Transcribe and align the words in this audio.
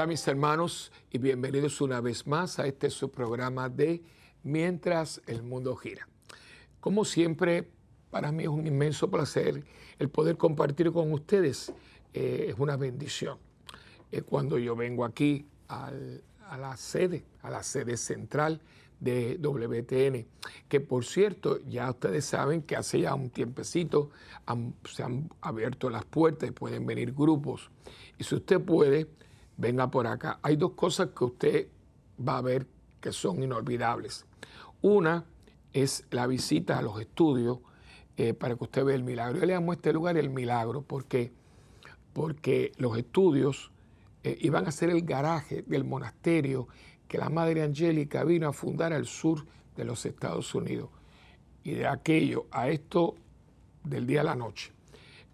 Hola 0.00 0.06
mis 0.06 0.26
hermanos 0.28 0.92
y 1.10 1.18
bienvenidos 1.18 1.82
una 1.82 2.00
vez 2.00 2.26
más 2.26 2.58
a 2.58 2.66
este 2.66 2.88
su 2.88 3.10
programa 3.10 3.68
de 3.68 4.02
Mientras 4.42 5.20
el 5.26 5.42
mundo 5.42 5.76
gira. 5.76 6.08
Como 6.80 7.04
siempre, 7.04 7.68
para 8.10 8.32
mí 8.32 8.44
es 8.44 8.48
un 8.48 8.66
inmenso 8.66 9.10
placer 9.10 9.62
el 9.98 10.08
poder 10.08 10.38
compartir 10.38 10.90
con 10.90 11.12
ustedes. 11.12 11.74
Eh, 12.14 12.46
es 12.48 12.54
una 12.58 12.78
bendición. 12.78 13.36
Eh, 14.10 14.22
cuando 14.22 14.56
yo 14.56 14.74
vengo 14.74 15.04
aquí 15.04 15.44
a 15.68 15.92
la 16.58 16.78
sede, 16.78 17.26
a 17.42 17.50
la 17.50 17.62
sede 17.62 17.98
central 17.98 18.62
de 19.00 19.36
WTN, 19.38 20.26
que 20.66 20.80
por 20.80 21.04
cierto, 21.04 21.60
ya 21.68 21.90
ustedes 21.90 22.24
saben 22.24 22.62
que 22.62 22.74
hace 22.74 23.00
ya 23.00 23.14
un 23.14 23.28
tiempecito 23.28 24.08
se 24.90 25.02
han 25.02 25.28
abierto 25.42 25.90
las 25.90 26.06
puertas 26.06 26.48
y 26.48 26.52
pueden 26.52 26.86
venir 26.86 27.12
grupos. 27.12 27.70
Y 28.18 28.24
si 28.24 28.34
usted 28.34 28.62
puede, 28.62 29.08
venga 29.60 29.90
por 29.90 30.06
acá. 30.06 30.40
Hay 30.42 30.56
dos 30.56 30.72
cosas 30.72 31.10
que 31.16 31.24
usted 31.24 31.68
va 32.26 32.38
a 32.38 32.40
ver 32.40 32.66
que 33.00 33.12
son 33.12 33.42
inolvidables. 33.42 34.26
Una 34.80 35.24
es 35.72 36.04
la 36.10 36.26
visita 36.26 36.78
a 36.78 36.82
los 36.82 37.00
estudios 37.00 37.58
eh, 38.16 38.34
para 38.34 38.56
que 38.56 38.64
usted 38.64 38.84
vea 38.84 38.96
el 38.96 39.04
milagro. 39.04 39.38
Yo 39.38 39.46
le 39.46 39.54
llamo 39.54 39.72
este 39.72 39.92
lugar 39.92 40.16
el 40.16 40.30
milagro 40.30 40.82
porque, 40.82 41.32
porque 42.12 42.72
los 42.78 42.96
estudios 42.96 43.70
eh, 44.24 44.38
iban 44.40 44.66
a 44.66 44.72
ser 44.72 44.90
el 44.90 45.02
garaje 45.02 45.62
del 45.66 45.84
monasterio 45.84 46.66
que 47.06 47.18
la 47.18 47.28
Madre 47.28 47.62
Angélica 47.62 48.24
vino 48.24 48.48
a 48.48 48.52
fundar 48.52 48.92
al 48.92 49.06
sur 49.06 49.46
de 49.76 49.84
los 49.84 50.06
Estados 50.06 50.54
Unidos. 50.54 50.88
Y 51.62 51.72
de 51.72 51.86
aquello 51.86 52.46
a 52.50 52.70
esto 52.70 53.14
del 53.84 54.06
día 54.06 54.22
a 54.22 54.24
la 54.24 54.34
noche. 54.34 54.72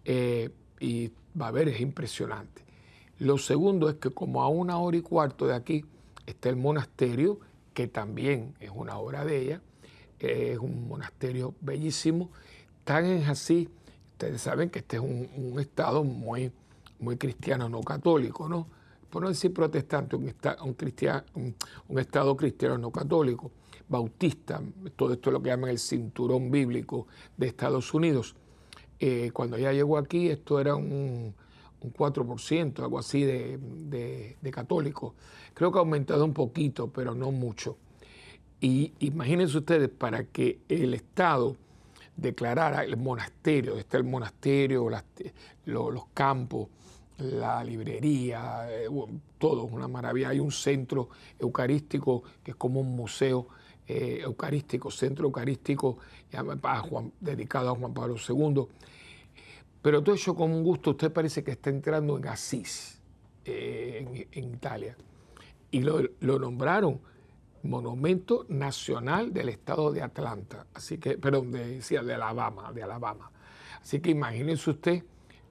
Eh, 0.04 0.50
y 0.80 1.12
va 1.40 1.48
a 1.48 1.50
ver, 1.52 1.68
es 1.68 1.80
impresionante. 1.80 2.65
Lo 3.18 3.38
segundo 3.38 3.88
es 3.88 3.96
que 3.96 4.10
como 4.10 4.42
a 4.42 4.48
una 4.48 4.78
hora 4.78 4.96
y 4.96 5.02
cuarto 5.02 5.46
de 5.46 5.54
aquí 5.54 5.84
está 6.26 6.50
el 6.50 6.56
monasterio, 6.56 7.40
que 7.72 7.88
también 7.88 8.54
es 8.60 8.70
una 8.74 8.98
obra 8.98 9.24
de 9.24 9.40
ella, 9.40 9.62
es 10.18 10.58
un 10.58 10.88
monasterio 10.88 11.54
bellísimo, 11.60 12.30
tan 12.84 13.06
es 13.06 13.28
así, 13.28 13.68
ustedes 14.12 14.42
saben 14.42 14.70
que 14.70 14.80
este 14.80 14.96
es 14.96 15.02
un, 15.02 15.58
estado 15.58 16.04
muy, 16.04 16.52
muy 16.98 17.16
cristiano, 17.16 17.68
no 17.68 17.82
católico, 17.82 18.48
¿no? 18.48 18.66
Por 19.08 19.22
no 19.22 19.28
decir 19.28 19.52
protestante, 19.52 20.16
un, 20.16 20.34
un, 21.88 21.98
estado 21.98 22.36
cristiano 22.36 22.76
no 22.76 22.90
católico, 22.90 23.50
bautista, 23.88 24.60
todo 24.94 25.14
esto 25.14 25.30
es 25.30 25.32
lo 25.32 25.42
que 25.42 25.50
llaman 25.50 25.70
el 25.70 25.78
cinturón 25.78 26.50
bíblico 26.50 27.06
de 27.36 27.46
Estados 27.46 27.94
Unidos. 27.94 28.34
Eh, 28.98 29.30
cuando 29.32 29.56
ella 29.56 29.72
llegó 29.72 29.96
aquí, 29.96 30.28
esto 30.28 30.60
era 30.60 30.74
un, 30.74 31.34
un 31.86 31.92
4%, 31.92 32.80
algo 32.80 32.98
así 32.98 33.22
de, 33.22 33.58
de, 34.40 34.50
católicos. 34.50 35.14
Creo 35.54 35.70
que 35.70 35.78
ha 35.78 35.80
aumentado 35.80 36.24
un 36.24 36.34
poquito, 36.34 36.88
pero 36.88 37.14
no 37.14 37.30
mucho. 37.30 37.76
Y 38.60 38.92
imagínense 39.00 39.58
ustedes, 39.58 39.88
para 39.88 40.24
que 40.24 40.60
el 40.68 40.94
Estado 40.94 41.56
declarara 42.16 42.84
el 42.84 42.96
monasterio, 42.96 43.78
está 43.78 43.98
el 43.98 44.04
monasterio, 44.04 44.88
los, 45.66 46.04
campos, 46.14 46.68
la 47.18 47.62
librería, 47.62 48.66
eh, 48.70 48.88
todo 49.38 49.66
es 49.66 49.72
una 49.72 49.88
maravilla. 49.88 50.30
Hay 50.30 50.40
un 50.40 50.52
centro 50.52 51.10
eucarístico 51.38 52.22
que 52.42 52.52
es 52.52 52.56
como 52.56 52.80
un 52.80 52.96
museo 52.96 53.48
eh, 53.86 54.20
eucarístico, 54.22 54.90
centro 54.90 55.26
eucarístico 55.26 55.98
dedicado 57.20 57.70
a 57.70 57.74
Juan 57.74 57.94
Pablo 57.94 58.16
II 58.16 58.66
pero 59.86 60.02
todo 60.02 60.16
eso 60.16 60.34
con 60.34 60.50
un 60.50 60.64
gusto, 60.64 60.90
usted 60.90 61.12
parece 61.12 61.44
que 61.44 61.52
está 61.52 61.70
entrando 61.70 62.18
en 62.18 62.26
Asís, 62.26 63.00
eh, 63.44 64.26
en, 64.32 64.52
Italia. 64.52 64.96
Y 65.70 65.78
lo, 65.78 66.00
nombraron 66.40 67.00
Monumento 67.62 68.46
Nacional 68.48 69.32
del 69.32 69.48
Estado 69.48 69.92
de 69.92 70.02
Atlanta, 70.02 70.66
así 70.74 70.98
que, 70.98 71.16
perdón, 71.16 71.52
de, 71.52 71.78
de 71.78 72.14
Alabama, 72.14 72.72
de 72.72 72.82
Alabama. 72.82 73.30
Así 73.80 74.00
que 74.00 74.10
imagínense 74.10 74.70
usted, 74.70 75.04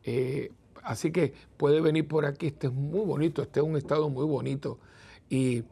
eh, 0.04 0.52
así 0.84 1.14
que 1.14 1.34
puede 1.56 1.80
venir 1.80 2.06
por 2.06 2.26
aquí, 2.26 2.48
este 2.48 2.68
es 2.68 2.74
muy 2.74 3.06
bonito, 3.06 3.42
este 3.42 3.62
es 3.62 3.66
un 3.66 3.78
estado 3.78 4.10
muy 4.10 4.26
bonito. 4.26 4.80
Y 5.30 5.64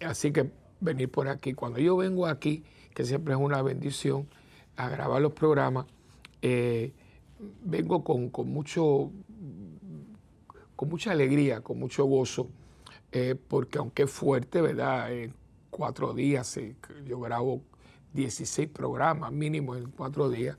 así 0.00 0.32
que 0.32 0.50
venir 0.80 1.10
por 1.10 1.28
aquí. 1.28 1.54
Cuando 1.54 1.78
yo 1.78 1.96
vengo 1.96 2.26
aquí, 2.26 2.62
que 2.92 3.06
siempre 3.06 3.32
es 3.32 3.40
una 3.40 3.62
bendición, 3.62 4.28
a 4.76 4.90
grabar 4.90 5.22
los 5.22 5.32
programas, 5.32 5.86
eh, 6.42 6.92
vengo 7.64 8.04
con, 8.04 8.30
mucho, 8.46 9.10
con 10.76 10.88
mucha 10.88 11.12
alegría, 11.12 11.60
con 11.60 11.78
mucho 11.78 12.04
gozo, 12.04 12.48
eh, 13.10 13.34
porque 13.48 13.78
aunque 13.78 14.04
es 14.04 14.10
fuerte, 14.10 14.60
¿verdad? 14.60 15.12
En 15.12 15.34
cuatro 15.70 16.14
días 16.14 16.58
yo 17.06 17.20
grabo 17.20 17.62
16 18.12 18.68
programas 18.68 19.32
mínimo 19.32 19.74
en 19.74 19.90
cuatro 19.90 20.28
días, 20.28 20.56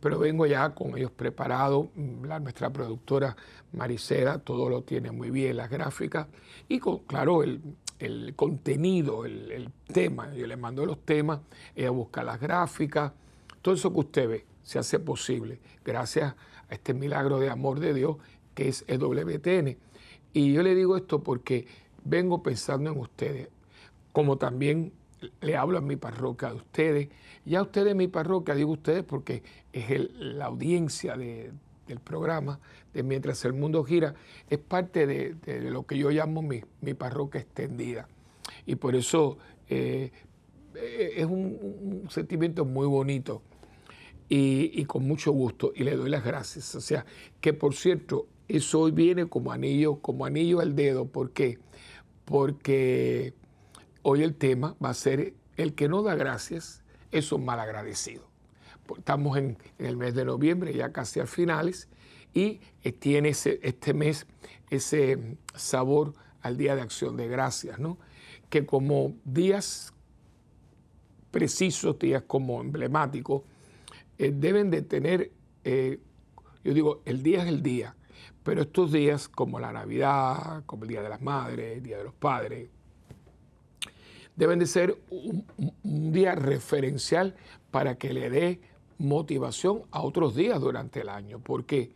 pero 0.00 0.18
vengo 0.18 0.46
ya 0.46 0.74
con 0.74 0.96
ellos 0.96 1.10
preparados. 1.10 1.88
La, 2.22 2.38
nuestra 2.40 2.70
productora 2.70 3.36
Maricela 3.72 4.38
todo 4.38 4.68
lo 4.68 4.82
tiene 4.82 5.10
muy 5.10 5.30
bien, 5.30 5.56
las 5.56 5.70
gráficas, 5.70 6.26
y 6.68 6.78
con, 6.78 6.98
claro, 6.98 7.42
el, 7.42 8.34
contenido, 8.34 9.24
el, 9.26 9.50
el, 9.52 9.70
tema. 9.92 10.32
Yo 10.34 10.46
le 10.46 10.56
mando 10.56 10.86
los 10.86 11.04
temas, 11.04 11.40
ella 11.74 11.90
busca 11.90 12.22
las 12.22 12.40
gráficas, 12.40 13.12
todo 13.60 13.74
eso 13.74 13.92
que 13.92 13.98
usted 13.98 14.28
ve 14.28 14.49
se 14.70 14.78
hace 14.78 15.00
posible 15.00 15.58
gracias 15.84 16.36
a 16.68 16.74
este 16.74 16.94
milagro 16.94 17.40
de 17.40 17.50
amor 17.50 17.80
de 17.80 17.92
Dios 17.92 18.18
que 18.54 18.68
es 18.68 18.84
el 18.86 19.00
WTN. 19.00 19.76
Y 20.32 20.52
yo 20.52 20.62
le 20.62 20.76
digo 20.76 20.96
esto 20.96 21.24
porque 21.24 21.66
vengo 22.04 22.40
pensando 22.44 22.92
en 22.92 22.96
ustedes, 23.00 23.48
como 24.12 24.38
también 24.38 24.92
le 25.40 25.56
hablo 25.56 25.78
a 25.78 25.80
mi 25.80 25.96
parroquia 25.96 26.50
de 26.50 26.54
ustedes, 26.54 27.08
y 27.44 27.56
a 27.56 27.62
ustedes 27.62 27.96
mi 27.96 28.06
parroquia, 28.06 28.54
digo 28.54 28.70
ustedes 28.70 29.02
porque 29.02 29.42
es 29.72 30.08
la 30.14 30.44
audiencia 30.44 31.16
del 31.16 31.98
programa 32.04 32.60
de 32.94 33.02
Mientras 33.02 33.44
el 33.44 33.54
Mundo 33.54 33.82
Gira, 33.82 34.14
es 34.48 34.58
parte 34.60 35.04
de, 35.04 35.68
lo 35.68 35.84
que 35.84 35.98
yo 35.98 36.10
llamo 36.10 36.42
mi, 36.42 36.94
parroquia 36.94 37.40
extendida. 37.40 38.06
Y 38.66 38.76
por 38.76 38.94
eso 38.94 39.36
eh, 39.68 40.12
es 40.76 41.26
un 41.26 42.06
sentimiento 42.08 42.64
muy 42.64 42.86
bonito 42.86 43.42
y, 44.32 44.84
con 44.84 45.06
mucho 45.08 45.32
gusto 45.32 45.72
y 45.74 45.82
le 45.82 45.96
doy 45.96 46.08
las 46.08 46.24
gracias. 46.24 46.74
O 46.76 46.80
sea, 46.80 47.04
que 47.40 47.52
por 47.52 47.74
cierto, 47.74 48.28
eso 48.46 48.80
hoy 48.80 48.92
viene 48.92 49.26
como 49.26 49.50
anillo, 49.50 49.96
como 49.96 50.24
anillo 50.24 50.60
al 50.60 50.76
dedo. 50.76 51.06
¿Por 51.06 51.32
qué? 51.32 51.58
Porque 52.24 53.34
hoy 54.02 54.22
el 54.22 54.36
tema 54.36 54.76
va 54.82 54.90
a 54.90 54.94
ser 54.94 55.34
el 55.56 55.74
que 55.74 55.88
no 55.88 56.02
da 56.02 56.14
gracias 56.14 56.84
es 57.10 57.32
un 57.32 57.44
mal 57.44 57.58
agradecido. 57.58 58.22
Estamos 58.96 59.36
en, 59.36 59.58
el 59.78 59.96
mes 59.96 60.14
de 60.14 60.24
noviembre, 60.24 60.72
ya 60.74 60.92
casi 60.92 61.18
al 61.18 61.26
finales, 61.26 61.88
y 62.32 62.60
tiene 63.00 63.30
este 63.30 63.94
mes 63.94 64.28
ese 64.70 65.36
sabor 65.56 66.14
al 66.40 66.56
Día 66.56 66.76
de 66.76 66.82
Acción 66.82 67.16
de 67.16 67.26
Gracias, 67.26 67.80
¿no? 67.80 67.98
Que 68.48 68.64
como 68.64 69.14
días 69.24 69.92
precisos, 71.32 71.98
días 71.98 72.22
como 72.26 72.60
emblemáticos, 72.60 73.42
eh, 74.20 74.32
deben 74.34 74.70
de 74.70 74.82
tener, 74.82 75.32
eh, 75.64 75.98
yo 76.62 76.74
digo, 76.74 77.00
el 77.06 77.22
día 77.22 77.42
es 77.42 77.48
el 77.48 77.62
día, 77.62 77.96
pero 78.42 78.60
estos 78.60 78.92
días 78.92 79.30
como 79.30 79.58
la 79.58 79.72
Navidad, 79.72 80.62
como 80.66 80.82
el 80.82 80.90
Día 80.90 81.00
de 81.00 81.08
las 81.08 81.22
Madres, 81.22 81.78
el 81.78 81.82
Día 81.82 81.96
de 81.96 82.04
los 82.04 82.12
Padres, 82.12 82.68
deben 84.36 84.58
de 84.58 84.66
ser 84.66 84.98
un, 85.08 86.12
día 86.12 86.34
referencial 86.34 87.34
para 87.70 87.96
que 87.96 88.12
le 88.12 88.28
dé 88.28 88.60
motivación 88.98 89.84
a 89.90 90.02
otros 90.02 90.34
días 90.34 90.60
durante 90.60 91.00
el 91.00 91.08
año. 91.08 91.38
¿Por 91.38 91.64
qué? 91.64 91.90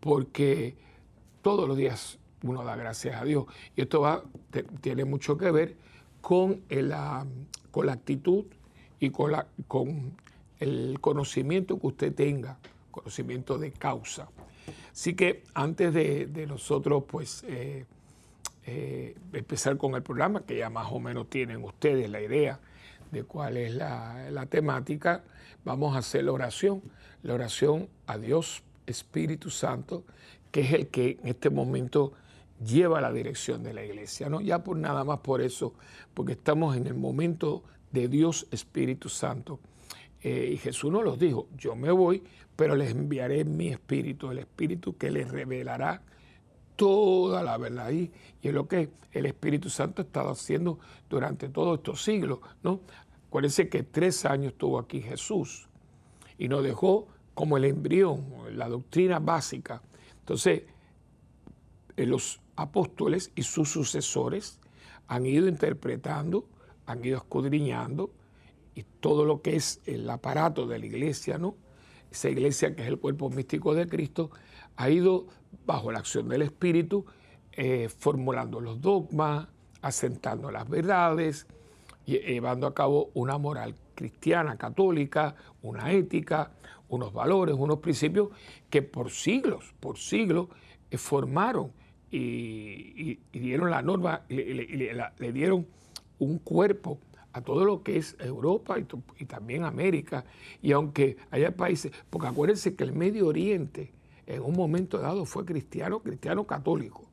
Porque 0.00 0.74
todos 1.42 1.68
los 1.68 1.76
días 1.76 2.18
uno 2.42 2.64
da 2.64 2.74
gracias 2.74 3.22
a 3.22 3.24
Dios. 3.24 3.44
Y 3.76 3.82
esto 3.82 4.00
va, 4.00 4.24
tiene 4.80 5.04
mucho 5.04 5.38
que 5.38 5.52
ver 5.52 5.76
con, 6.20 6.60
la, 6.70 7.24
con 7.70 7.86
la 7.86 7.92
actitud 7.92 8.46
y 8.98 9.10
con, 9.10 9.30
la, 9.30 9.46
con 9.68 10.16
el 10.60 10.98
conocimiento 11.00 11.78
que 11.78 11.86
usted 11.86 12.14
tenga, 12.14 12.58
conocimiento 12.90 13.58
de 13.58 13.72
causa. 13.72 14.28
Así 14.92 15.14
que 15.14 15.44
antes 15.54 15.94
de, 15.94 16.46
nosotros 16.48 17.04
pues 17.06 17.44
eh, 17.46 17.86
eh, 18.66 19.16
empezar 19.32 19.76
con 19.76 19.94
el 19.94 20.02
programa, 20.02 20.42
que 20.42 20.58
ya 20.58 20.70
más 20.70 20.88
o 20.90 20.98
menos 20.98 21.28
tienen 21.30 21.62
ustedes 21.64 22.10
la 22.10 22.20
idea 22.20 22.60
de 23.12 23.24
cuál 23.24 23.56
es 23.56 23.74
la, 23.74 24.30
la 24.30 24.46
temática, 24.46 25.22
vamos 25.64 25.94
a 25.94 26.00
hacer 26.00 26.24
la 26.24 26.32
oración, 26.32 26.82
la 27.22 27.34
oración 27.34 27.88
a 28.06 28.18
Dios 28.18 28.62
Espíritu 28.86 29.50
Santo, 29.50 30.04
que 30.50 30.60
es 30.60 30.72
el 30.72 30.88
que 30.88 31.18
en 31.22 31.28
este 31.28 31.50
momento 31.50 32.12
lleva 32.64 33.00
la 33.00 33.12
dirección 33.12 33.62
de 33.62 33.72
la 33.72 33.84
iglesia, 33.84 34.28
¿no? 34.28 34.40
Ya 34.40 34.64
por 34.64 34.76
nada 34.76 35.04
más 35.04 35.20
por 35.20 35.40
eso, 35.40 35.74
porque 36.14 36.32
estamos 36.32 36.76
en 36.76 36.86
el 36.86 36.94
momento 36.94 37.62
de 37.92 38.08
Dios 38.08 38.46
Espíritu 38.50 39.08
Santo. 39.08 39.60
Eh, 40.22 40.50
y 40.54 40.56
Jesús 40.56 40.90
nos 40.90 41.04
los 41.04 41.18
dijo, 41.18 41.48
yo 41.56 41.76
me 41.76 41.90
voy, 41.90 42.22
pero 42.56 42.74
les 42.74 42.90
enviaré 42.90 43.44
mi 43.44 43.68
espíritu, 43.68 44.30
el 44.30 44.38
espíritu 44.38 44.96
que 44.96 45.10
les 45.10 45.30
revelará 45.30 46.02
toda 46.76 47.42
la 47.42 47.56
verdad 47.56 47.86
ahí. 47.86 48.10
Y 48.42 48.48
es 48.48 48.54
lo 48.54 48.66
que 48.66 48.90
el 49.12 49.26
Espíritu 49.26 49.68
Santo 49.68 50.02
ha 50.02 50.04
estado 50.04 50.30
haciendo 50.30 50.78
durante 51.08 51.48
todos 51.48 51.78
estos 51.78 52.02
siglos, 52.02 52.38
¿no? 52.62 52.80
Acuérdense 53.26 53.68
que 53.68 53.82
tres 53.82 54.24
años 54.24 54.52
estuvo 54.52 54.78
aquí 54.78 55.02
Jesús 55.02 55.68
y 56.38 56.48
nos 56.48 56.62
dejó 56.62 57.08
como 57.34 57.56
el 57.56 57.64
embrión, 57.64 58.24
la 58.52 58.68
doctrina 58.68 59.18
básica. 59.18 59.82
Entonces, 60.20 60.62
eh, 61.96 62.06
los 62.06 62.40
apóstoles 62.56 63.32
y 63.34 63.42
sus 63.42 63.70
sucesores 63.70 64.58
han 65.08 65.26
ido 65.26 65.48
interpretando, 65.48 66.48
han 66.86 67.04
ido 67.04 67.18
escudriñando 67.18 68.10
y 68.78 68.84
todo 69.00 69.24
lo 69.24 69.42
que 69.42 69.56
es 69.56 69.80
el 69.86 70.08
aparato 70.08 70.68
de 70.68 70.78
la 70.78 70.86
iglesia, 70.86 71.36
¿no? 71.36 71.56
Esa 72.12 72.30
iglesia 72.30 72.76
que 72.76 72.82
es 72.82 72.88
el 72.88 72.98
cuerpo 72.98 73.28
místico 73.28 73.74
de 73.74 73.88
Cristo, 73.88 74.30
ha 74.76 74.88
ido 74.88 75.26
bajo 75.66 75.90
la 75.90 75.98
acción 75.98 76.28
del 76.28 76.42
Espíritu 76.42 77.04
eh, 77.52 77.88
formulando 77.88 78.60
los 78.60 78.80
dogmas, 78.80 79.48
asentando 79.82 80.52
las 80.52 80.68
verdades, 80.68 81.48
y 82.06 82.18
llevando 82.20 82.68
a 82.68 82.74
cabo 82.74 83.10
una 83.14 83.36
moral 83.36 83.74
cristiana, 83.96 84.56
católica, 84.56 85.34
una 85.60 85.90
ética, 85.90 86.52
unos 86.88 87.12
valores, 87.12 87.56
unos 87.58 87.80
principios 87.80 88.28
que 88.70 88.82
por 88.82 89.10
siglos, 89.10 89.74
por 89.80 89.98
siglos, 89.98 90.46
eh, 90.88 90.98
formaron 90.98 91.72
y, 92.12 93.16
dieron 93.32 93.70
la 93.70 93.82
norma, 93.82 94.22
le, 94.28 95.32
dieron 95.32 95.66
un 96.20 96.38
cuerpo 96.38 97.00
a 97.38 97.42
todo 97.42 97.64
lo 97.64 97.82
que 97.82 97.96
es 97.96 98.16
Europa 98.18 98.76
y, 98.78 99.24
también 99.24 99.64
América. 99.64 100.24
Y 100.60 100.72
aunque 100.72 101.16
haya 101.30 101.56
países, 101.56 101.92
porque 102.10 102.26
acuérdense 102.26 102.74
que 102.74 102.84
el 102.84 102.92
Medio 102.92 103.28
Oriente 103.28 103.92
en 104.26 104.42
un 104.42 104.54
momento 104.54 104.98
dado 104.98 105.24
fue 105.24 105.44
cristiano, 105.44 106.00
cristiano 106.00 106.44
católico. 106.46 107.08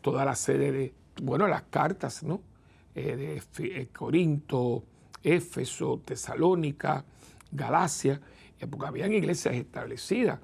Toda 0.00 0.24
la 0.24 0.34
sede 0.34 0.72
de, 0.72 0.94
bueno, 1.22 1.46
las 1.46 1.62
cartas, 1.62 2.22
¿no? 2.22 2.42
Eh, 2.94 3.42
de 3.58 3.80
eh, 3.80 3.88
Corinto, 3.96 4.82
Éfeso, 5.22 6.02
Tesalónica, 6.04 7.04
Galacia, 7.52 8.20
porque 8.68 8.86
habían 8.86 9.12
iglesias 9.12 9.54
establecidas, 9.54 10.40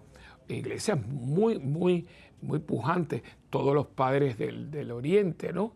iglesias 0.49 1.05
muy, 1.05 1.58
muy, 1.58 2.06
muy 2.43 2.61
pujantes. 2.61 3.22
Todos 3.50 3.75
los 3.75 3.87
padres 3.88 4.38
del, 4.38 4.90
Oriente, 4.93 5.52
¿no? 5.52 5.72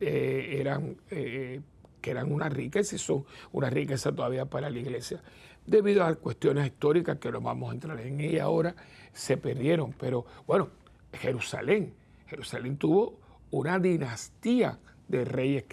Eh, 0.00 0.56
eran, 0.58 0.96
que 2.04 2.10
eran 2.10 2.30
una 2.30 2.50
riqueza 2.50 2.96
y 2.96 2.98
son 2.98 3.24
una 3.50 3.70
riqueza 3.70 4.12
todavía 4.12 4.44
para 4.44 4.68
la 4.68 4.78
iglesia. 4.78 5.22
Debido 5.64 6.04
a 6.04 6.14
cuestiones 6.16 6.66
históricas 6.66 7.16
que 7.16 7.32
no 7.32 7.40
vamos 7.40 7.70
a 7.70 7.72
entrar 7.72 7.98
en 7.98 8.20
ella 8.20 8.44
ahora, 8.44 8.76
se 9.14 9.38
perdieron. 9.38 9.94
Pero 9.98 10.26
bueno, 10.46 10.68
Jerusalén, 11.14 11.94
Jerusalén 12.26 12.76
tuvo 12.76 13.18
una 13.52 13.78
dinastía 13.78 14.78
de 15.08 15.24
reyes 15.24 15.64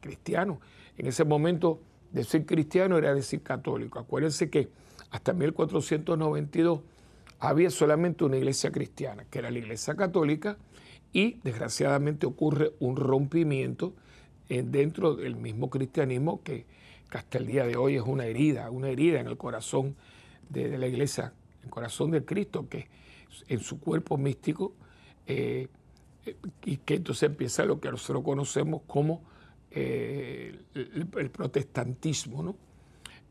cristianos. 0.00 0.58
En 0.98 1.06
ese 1.06 1.24
momento, 1.24 1.78
decir 2.10 2.44
cristiano 2.44 2.98
era 2.98 3.14
decir 3.14 3.40
católico. 3.40 4.00
Acuérdense 4.00 4.50
que 4.50 4.68
hasta 5.12 5.32
1492 5.32 6.80
había 7.38 7.70
solamente 7.70 8.24
una 8.24 8.36
iglesia 8.36 8.72
cristiana, 8.72 9.26
que 9.30 9.38
era 9.38 9.52
la 9.52 9.58
iglesia 9.60 9.94
católica, 9.94 10.56
y 11.12 11.38
desgraciadamente 11.44 12.26
ocurre 12.26 12.72
un 12.80 12.96
rompimiento 12.96 13.92
dentro 14.60 15.14
del 15.14 15.36
mismo 15.36 15.70
cristianismo 15.70 16.42
que, 16.42 16.66
hasta 17.10 17.38
el 17.38 17.46
día 17.46 17.64
de 17.66 17.76
hoy 17.76 17.96
es 17.96 18.02
una 18.02 18.24
herida, 18.24 18.70
una 18.70 18.88
herida 18.88 19.20
en 19.20 19.26
el 19.26 19.36
corazón 19.36 19.96
de, 20.48 20.78
la 20.78 20.86
iglesia, 20.86 21.32
en 21.60 21.64
el 21.64 21.70
corazón 21.70 22.10
de 22.10 22.24
Cristo, 22.24 22.68
que 22.68 22.88
en 23.48 23.60
su 23.60 23.80
cuerpo 23.80 24.16
místico, 24.16 24.72
eh, 25.26 25.68
y 26.64 26.76
que 26.78 26.94
entonces 26.94 27.24
empieza 27.24 27.64
lo 27.64 27.80
que 27.80 27.90
nosotros 27.90 28.22
conocemos 28.22 28.82
como 28.86 29.22
eh, 29.70 30.58
el, 30.74 31.30
protestantismo, 31.30 32.42
¿no? 32.42 32.56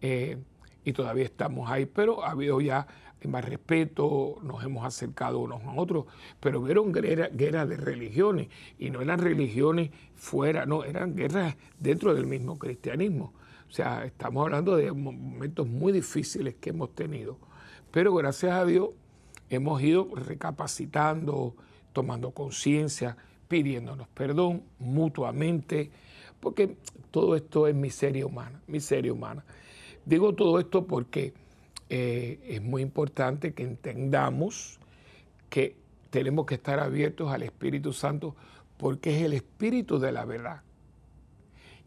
Eh, 0.02 0.38
y 0.84 0.94
todavía 0.94 1.26
estamos 1.26 1.70
ahí, 1.70 1.86
pero 1.86 2.24
ha 2.24 2.32
habido 2.32 2.60
ya 2.60 2.88
más 3.28 3.46
respeto, 3.46 4.38
nos 4.44 4.64
hemos 4.64 4.86
acercado 4.86 5.40
unos 5.40 5.62
a 5.64 5.74
otros, 5.74 6.06
pero 6.40 6.62
vieron 6.62 6.92
guerras 6.92 7.30
guerra 7.34 7.66
de 7.66 7.78
religiones, 7.78 8.48
y 8.80 8.90
no 8.90 9.02
eran 9.02 9.20
religiones 9.20 9.92
fuera, 10.16 10.66
no, 10.66 10.84
eran 10.84 11.16
guerras 11.16 11.56
dentro 11.80 12.14
del 12.14 12.26
mismo 12.26 12.58
cristianismo. 12.58 13.34
O 13.70 13.72
sea, 13.72 14.04
estamos 14.06 14.44
hablando 14.44 14.76
de 14.76 14.92
momentos 14.92 15.68
muy 15.68 15.94
difíciles 15.94 16.56
que 16.56 16.72
hemos 16.72 16.94
tenido, 16.94 17.38
pero 17.92 18.14
gracias 18.14 18.52
a 18.54 18.66
Dios 18.66 18.90
hemos 19.50 19.82
ido 19.82 20.10
recapacitando, 20.16 21.56
tomando 21.94 22.32
conciencia, 22.32 23.18
pidiéndonos 23.48 24.08
perdón 24.10 24.64
mutuamente, 24.80 25.92
porque 26.40 26.78
todo 27.12 27.36
esto 27.36 27.68
es 27.68 27.76
miseria 27.76 28.26
humana, 28.26 28.62
miseria 28.68 29.14
humana. 29.14 29.44
Digo 30.06 30.34
todo 30.34 30.60
esto 30.60 30.88
porque 30.88 31.34
eh, 31.94 32.40
es 32.48 32.62
muy 32.62 32.82
importante 32.82 33.54
que 33.54 33.64
entendamos 33.64 34.80
que 35.50 35.76
tenemos 36.10 36.46
que 36.46 36.56
estar 36.56 36.80
abiertos 36.80 37.30
al 37.34 37.44
Espíritu 37.44 37.92
Santo 37.92 38.34
porque 38.78 39.18
es 39.18 39.24
el 39.24 39.34
Espíritu 39.34 40.00
de 40.00 40.14
la 40.14 40.24
verdad. 40.24 40.62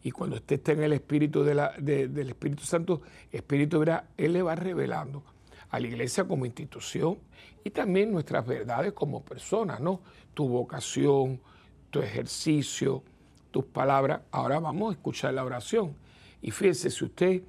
Y 0.03 0.11
cuando 0.11 0.35
usted 0.35 0.57
esté 0.57 0.73
en 0.73 0.83
el 0.83 0.93
Espíritu 0.93 1.43
del 1.43 2.29
Espíritu 2.29 2.63
Santo, 2.65 3.01
Espíritu 3.31 3.79
de 3.79 3.85
verdad, 3.85 4.03
Él 4.15 4.33
le 4.33 4.43
va 4.43 4.53
revelando 4.53 5.23
a 5.71 5.79
la 5.79 5.87
iglesia 5.87 6.23
como 6.25 6.45
institución 6.45 7.17
y 7.63 7.71
también 7.71 8.11
nuestras 8.11 8.45
verdades 8.45 8.93
como 8.93 9.23
personas, 9.25 9.79
¿no? 9.79 10.01
Tu 10.35 10.47
vocación, 10.47 11.41
tu 11.89 12.03
ejercicio, 12.03 13.01
tus 13.49 13.65
palabras. 13.65 14.21
Ahora 14.29 14.59
vamos 14.59 14.91
a 14.91 14.97
escuchar 14.97 15.33
la 15.33 15.43
oración. 15.43 15.95
Y 16.43 16.51
fíjese, 16.51 16.91
si 16.91 17.05
usted 17.05 17.41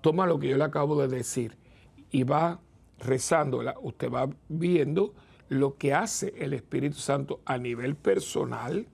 toma 0.00 0.26
lo 0.26 0.38
que 0.38 0.48
yo 0.48 0.56
le 0.56 0.64
acabo 0.64 0.98
de 1.02 1.14
decir 1.14 1.67
y 2.10 2.22
va 2.22 2.60
rezándola, 2.98 3.74
usted 3.80 4.10
va 4.10 4.28
viendo 4.48 5.14
lo 5.48 5.76
que 5.76 5.94
hace 5.94 6.34
el 6.38 6.52
Espíritu 6.52 6.96
Santo 6.96 7.40
a 7.44 7.58
nivel 7.58 7.94
personal 7.94 8.86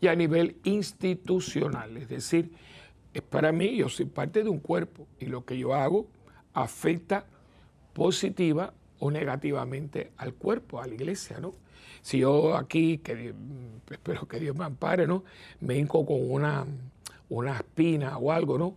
y 0.00 0.06
a 0.08 0.14
nivel 0.14 0.56
institucional. 0.64 1.96
Es 1.96 2.08
decir, 2.08 2.52
es 3.12 3.22
para 3.22 3.52
mí, 3.52 3.76
yo 3.76 3.88
soy 3.88 4.06
parte 4.06 4.42
de 4.42 4.48
un 4.48 4.58
cuerpo 4.58 5.06
y 5.18 5.26
lo 5.26 5.44
que 5.44 5.58
yo 5.58 5.74
hago 5.74 6.06
afecta 6.52 7.26
positiva 7.92 8.72
o 8.98 9.10
negativamente 9.10 10.12
al 10.16 10.34
cuerpo, 10.34 10.80
a 10.80 10.86
la 10.86 10.94
iglesia, 10.94 11.38
¿no? 11.38 11.54
Si 12.02 12.18
yo 12.18 12.56
aquí, 12.56 12.98
que 12.98 13.34
espero 13.90 14.26
que 14.28 14.38
Dios 14.38 14.56
me 14.56 14.64
ampare, 14.64 15.06
¿no? 15.06 15.24
Me 15.60 15.76
hinco 15.78 16.04
con 16.04 16.30
una, 16.30 16.66
una 17.28 17.56
espina 17.56 18.18
o 18.18 18.30
algo, 18.32 18.58
¿no? 18.58 18.74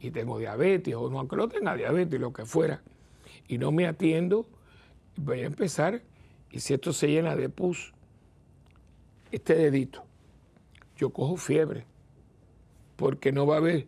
Y 0.00 0.10
tengo 0.10 0.38
diabetes, 0.38 0.94
o 0.94 1.10
no, 1.10 1.18
aunque 1.18 1.36
no 1.36 1.48
tenga 1.48 1.76
diabetes, 1.76 2.18
lo 2.18 2.32
que 2.32 2.44
fuera, 2.44 2.82
y 3.48 3.58
no 3.58 3.70
me 3.70 3.86
atiendo, 3.86 4.46
voy 5.16 5.40
a 5.40 5.46
empezar, 5.46 6.02
y 6.50 6.60
si 6.60 6.74
esto 6.74 6.92
se 6.92 7.08
llena 7.08 7.36
de 7.36 7.48
pus, 7.48 7.92
este 9.30 9.54
dedito, 9.54 10.04
yo 10.96 11.10
cojo 11.10 11.36
fiebre, 11.36 11.84
porque 12.96 13.30
no 13.32 13.46
va 13.46 13.56
a 13.56 13.58
haber, 13.58 13.86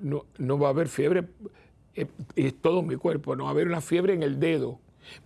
no, 0.00 0.24
no 0.38 0.58
va 0.58 0.70
a 0.70 0.86
fiebre 0.86 1.26
eh, 1.94 2.06
es 2.36 2.54
todo 2.54 2.82
mi 2.82 2.96
cuerpo, 2.96 3.36
no 3.36 3.44
va 3.44 3.50
a 3.50 3.52
haber 3.52 3.66
una 3.66 3.80
fiebre 3.80 4.14
en 4.14 4.22
el 4.22 4.38
dedo, 4.40 4.78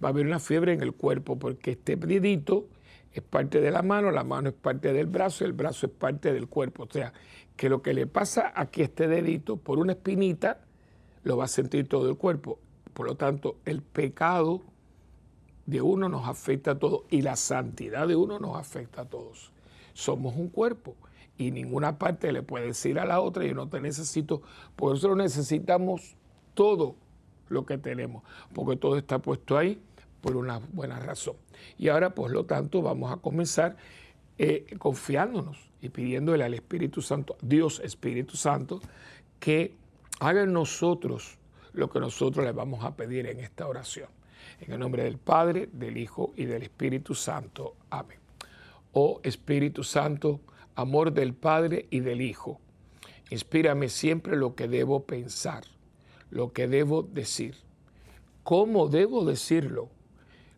va 0.02 0.08
a 0.08 0.12
haber 0.12 0.26
una 0.26 0.38
fiebre 0.38 0.72
en 0.72 0.82
el 0.82 0.92
cuerpo, 0.92 1.38
porque 1.38 1.72
este 1.72 1.96
dedito 1.96 2.66
es 3.14 3.22
parte 3.22 3.60
de 3.60 3.70
la 3.70 3.82
mano, 3.82 4.10
la 4.10 4.24
mano 4.24 4.48
es 4.48 4.54
parte 4.54 4.92
del 4.92 5.06
brazo, 5.06 5.44
el 5.44 5.52
brazo 5.52 5.86
es 5.86 5.92
parte 5.92 6.32
del 6.32 6.48
cuerpo. 6.48 6.82
O 6.82 6.88
sea, 6.90 7.12
que 7.56 7.68
lo 7.68 7.80
que 7.80 7.94
le 7.94 8.06
pasa 8.08 8.52
aquí 8.54 8.82
a 8.82 8.86
este 8.86 9.06
dedito 9.06 9.56
por 9.56 9.78
una 9.78 9.92
espinita, 9.92 10.60
lo 11.22 11.36
va 11.36 11.44
a 11.44 11.48
sentir 11.48 11.88
todo 11.88 12.10
el 12.10 12.16
cuerpo. 12.16 12.58
Por 12.92 13.06
lo 13.06 13.14
tanto, 13.14 13.56
el 13.64 13.82
pecado 13.82 14.62
de 15.66 15.80
uno 15.80 16.08
nos 16.08 16.28
afecta 16.28 16.72
a 16.72 16.78
todos 16.78 17.02
y 17.08 17.22
la 17.22 17.36
santidad 17.36 18.08
de 18.08 18.16
uno 18.16 18.38
nos 18.40 18.56
afecta 18.56 19.02
a 19.02 19.04
todos. 19.04 19.52
Somos 19.94 20.34
un 20.36 20.48
cuerpo 20.48 20.96
y 21.38 21.52
ninguna 21.52 21.98
parte 21.98 22.32
le 22.32 22.42
puede 22.42 22.66
decir 22.66 22.98
a 22.98 23.04
la 23.04 23.20
otra, 23.20 23.44
yo 23.44 23.54
no 23.54 23.68
te 23.68 23.80
necesito, 23.80 24.42
por 24.76 24.96
eso 24.96 25.14
necesitamos 25.14 26.16
todo 26.54 26.96
lo 27.48 27.64
que 27.64 27.78
tenemos, 27.78 28.22
porque 28.52 28.76
todo 28.76 28.98
está 28.98 29.20
puesto 29.20 29.56
ahí 29.56 29.80
por 30.20 30.36
una 30.36 30.58
buena 30.72 30.98
razón. 30.98 31.36
Y 31.78 31.88
ahora, 31.88 32.14
por 32.14 32.30
lo 32.30 32.44
tanto, 32.44 32.82
vamos 32.82 33.12
a 33.12 33.16
comenzar 33.16 33.76
eh, 34.38 34.76
confiándonos 34.78 35.58
y 35.80 35.88
pidiéndole 35.88 36.44
al 36.44 36.54
Espíritu 36.54 37.02
Santo, 37.02 37.36
Dios 37.42 37.80
Espíritu 37.84 38.36
Santo, 38.36 38.80
que 39.40 39.74
haga 40.20 40.42
en 40.42 40.52
nosotros 40.52 41.38
lo 41.72 41.90
que 41.90 42.00
nosotros 42.00 42.44
le 42.44 42.52
vamos 42.52 42.84
a 42.84 42.96
pedir 42.96 43.26
en 43.26 43.40
esta 43.40 43.66
oración. 43.66 44.08
En 44.60 44.72
el 44.72 44.78
nombre 44.78 45.04
del 45.04 45.18
Padre, 45.18 45.68
del 45.72 45.96
Hijo 45.96 46.32
y 46.36 46.44
del 46.44 46.62
Espíritu 46.62 47.14
Santo. 47.14 47.74
Amén. 47.90 48.18
Oh 48.92 49.20
Espíritu 49.24 49.82
Santo, 49.82 50.40
amor 50.76 51.12
del 51.12 51.34
Padre 51.34 51.86
y 51.90 52.00
del 52.00 52.20
Hijo, 52.20 52.60
inspírame 53.30 53.88
siempre 53.88 54.36
lo 54.36 54.54
que 54.54 54.68
debo 54.68 55.04
pensar 55.04 55.64
lo 56.34 56.52
que 56.52 56.66
debo 56.66 57.04
decir, 57.04 57.54
cómo 58.42 58.88
debo 58.88 59.24
decirlo, 59.24 59.88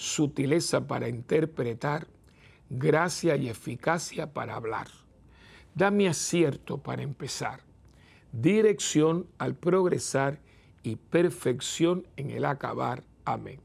sutileza 0.00 0.86
para 0.86 1.08
interpretar, 1.08 2.06
gracia 2.70 3.36
y 3.36 3.50
eficacia 3.50 4.32
para 4.32 4.56
hablar. 4.56 4.88
Dame 5.74 6.08
acierto 6.08 6.78
para 6.78 7.02
empezar, 7.02 7.60
dirección 8.32 9.26
al 9.36 9.54
progresar 9.54 10.40
y 10.82 10.96
perfección 10.96 12.06
en 12.16 12.30
el 12.30 12.46
acabar. 12.46 13.04
Amén. 13.26 13.60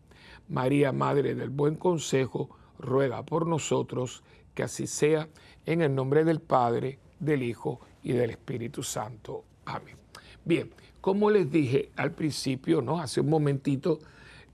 María, 0.49 0.91
Madre 0.91 1.35
del 1.35 1.49
Buen 1.49 1.75
Consejo, 1.75 2.49
ruega 2.77 3.23
por 3.23 3.47
nosotros 3.47 4.21
que 4.53 4.63
así 4.63 4.87
sea, 4.87 5.29
en 5.65 5.81
el 5.81 5.95
nombre 5.95 6.25
del 6.25 6.41
Padre, 6.41 6.99
del 7.17 7.43
Hijo 7.43 7.79
y 8.03 8.11
del 8.11 8.31
Espíritu 8.31 8.83
Santo. 8.83 9.45
Amén. 9.65 9.95
Bien, 10.43 10.69
como 10.99 11.29
les 11.29 11.49
dije 11.49 11.91
al 11.95 12.11
principio, 12.11 12.81
¿no? 12.81 12.99
Hace 12.99 13.21
un 13.21 13.29
momentito, 13.29 13.99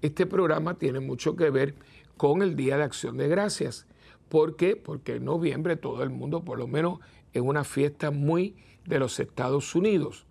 este 0.02 0.26
programa 0.26 0.76
tiene 0.76 1.00
mucho 1.00 1.36
que 1.36 1.50
ver 1.50 1.76
con 2.18 2.42
el 2.42 2.56
Día 2.56 2.78
de 2.78 2.84
Acción 2.84 3.18
de 3.18 3.28
Gracias. 3.28 3.86
¿Por 4.30 4.56
qué? 4.56 4.76
Porque 4.76 5.16
en 5.16 5.26
noviembre 5.26 5.76
todo 5.76 6.04
el 6.04 6.10
mundo, 6.10 6.44
por 6.44 6.58
lo 6.58 6.68
menos, 6.68 7.00
es 7.34 7.42
una 7.42 7.64
fiesta 7.64 8.12
muy 8.12 8.56
de 8.86 9.00
los 9.00 9.20
Estados 9.20 9.76
Unidos. 9.76 10.26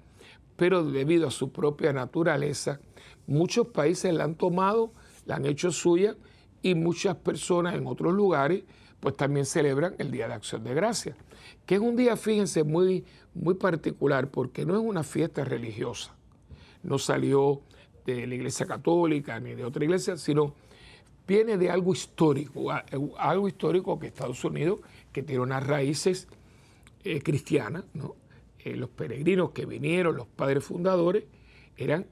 Pero 0.56 0.84
debido 0.84 1.28
a 1.28 1.30
su 1.30 1.52
propia 1.52 1.92
naturaleza, 1.92 2.80
muchos 3.26 3.68
países 3.68 4.12
la 4.12 4.24
han 4.24 4.34
tomado, 4.34 4.92
la 5.26 5.36
han 5.36 5.46
hecho 5.46 5.70
suya 5.70 6.16
y 6.62 6.74
muchas 6.74 7.16
personas 7.16 7.74
en 7.74 7.86
otros 7.86 8.12
lugares 8.12 8.64
pues 9.00 9.16
también 9.16 9.46
celebran 9.46 9.94
el 9.98 10.10
Día 10.10 10.28
de 10.28 10.34
Acción 10.34 10.62
de 10.62 10.74
Gracias, 10.74 11.16
que 11.64 11.76
es 11.76 11.80
un 11.80 11.96
día, 11.96 12.16
fíjense, 12.16 12.64
muy, 12.64 13.04
muy 13.34 13.54
particular 13.54 14.30
porque 14.30 14.66
no 14.66 14.74
es 14.74 14.80
una 14.80 15.02
fiesta 15.02 15.42
religiosa, 15.42 16.14
no 16.82 16.98
salió 16.98 17.62
de 18.04 18.26
la 18.26 18.35
Iglesia 18.35 18.66
Católica 18.66 19.38
ni 19.40 19.54
de 19.54 19.64
otra 19.64 19.85
iglesia, 19.85 20.16
sino 20.16 20.54
viene 21.26 21.57
de 21.57 21.71
algo 21.71 21.92
histórico, 21.92 22.73
algo 23.19 23.49
histórico 23.49 23.99
que 23.99 24.09
Estados 24.09 24.42
Unidos, 24.45 24.80
que 25.12 25.23
tiene 25.23 25.42
unas 25.42 25.64
raíces 25.66 26.28
eh, 27.04 27.21
cristianas. 27.21 27.85
Eh, 28.59 28.76
los 28.76 28.90
peregrinos 28.90 29.50
que 29.52 29.64
vinieron, 29.64 30.16
los 30.16 30.26
padres 30.26 30.64
fundadores, 30.64 31.25
eran 31.76 32.07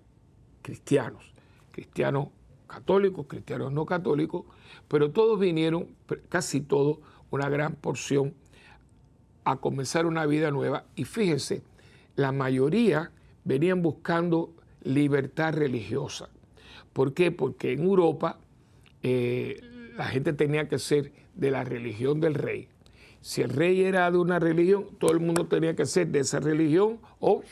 cristianos, 0.62 1.34
cristianos 1.72 2.28
católicos, 2.66 3.26
cristianos 3.26 3.72
no 3.72 3.86
católicos, 3.86 4.44
pero 4.86 5.10
todos 5.10 5.38
vinieron, 5.38 5.88
casi 6.28 6.60
todos, 6.60 6.98
una 7.30 7.48
gran 7.48 7.74
porción, 7.74 8.34
a 9.44 9.56
comenzar 9.56 10.06
una 10.06 10.26
vida 10.26 10.50
nueva. 10.50 10.84
Y 10.94 11.04
fíjense, 11.04 11.62
la 12.16 12.32
mayoría 12.32 13.10
venían 13.44 13.82
buscando 13.82 14.52
libertad 14.82 15.54
religiosa. 15.54 16.28
¿Por 16.92 17.14
qué? 17.14 17.30
Porque 17.30 17.72
en 17.72 17.82
Europa 17.82 18.38
eh, 19.02 19.60
la 19.96 20.06
gente 20.06 20.32
tenía 20.32 20.68
que 20.68 20.78
ser 20.78 21.12
de 21.34 21.50
la 21.50 21.64
religión 21.64 22.20
del 22.20 22.34
rey. 22.34 22.68
Si 23.20 23.42
el 23.42 23.50
rey 23.50 23.82
era 23.82 24.10
de 24.10 24.18
una 24.18 24.38
religión, 24.38 24.86
todo 24.98 25.12
el 25.12 25.20
mundo 25.20 25.46
tenía 25.46 25.74
que 25.74 25.86
ser 25.86 26.08
de 26.08 26.20
esa 26.20 26.40
religión 26.40 26.98
o 27.20 27.42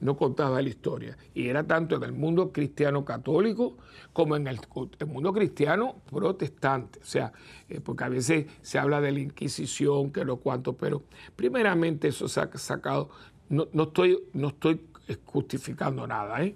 no 0.00 0.16
contaba 0.16 0.60
la 0.60 0.68
historia. 0.68 1.16
Y 1.34 1.48
era 1.48 1.64
tanto 1.64 1.96
en 1.96 2.02
el 2.02 2.12
mundo 2.12 2.52
cristiano 2.52 3.04
católico 3.04 3.76
como 4.12 4.36
en 4.36 4.46
el, 4.46 4.60
mundo 5.06 5.32
cristiano 5.32 5.96
protestante. 6.10 7.00
O 7.00 7.04
sea, 7.04 7.32
eh, 7.68 7.80
porque 7.80 8.04
a 8.04 8.08
veces 8.08 8.46
se 8.60 8.78
habla 8.78 9.00
de 9.00 9.12
la 9.12 9.20
Inquisición, 9.20 10.12
que 10.12 10.24
no 10.24 10.36
cuánto, 10.36 10.74
pero 10.74 11.02
primeramente 11.36 12.08
eso 12.08 12.28
se 12.28 12.40
ha 12.40 12.50
sacado, 12.58 13.08
no, 13.48 13.66
estoy, 13.82 14.22
no 14.34 14.48
estoy 14.48 14.80
justificando 15.24 16.06
nada, 16.06 16.42
¿eh? 16.42 16.54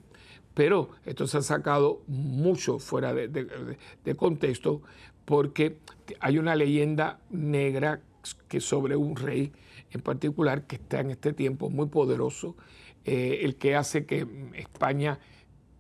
pero 0.55 0.91
esto 1.05 1.27
se 1.27 1.39
ha 1.39 1.43
sacado 1.43 2.03
mucho 2.07 2.79
fuera 2.79 3.15
de, 3.15 4.17
contexto 4.17 4.83
porque 5.25 5.79
hay 6.21 6.39
una 6.39 6.57
leyenda 6.57 7.21
negra 7.31 8.01
que 8.49 8.61
sobre 8.61 8.97
un 8.97 9.15
rey 9.15 9.53
en 9.91 10.01
particular 10.01 10.67
que 10.67 10.77
está 10.77 11.01
en 11.01 11.11
este 11.11 11.33
tiempo 11.33 11.71
muy 11.71 11.87
poderoso 11.87 12.57
eh, 13.05 13.41
el 13.43 13.57
que 13.57 13.77
hace 13.77 14.05
que 14.05 14.27
España 14.55 15.19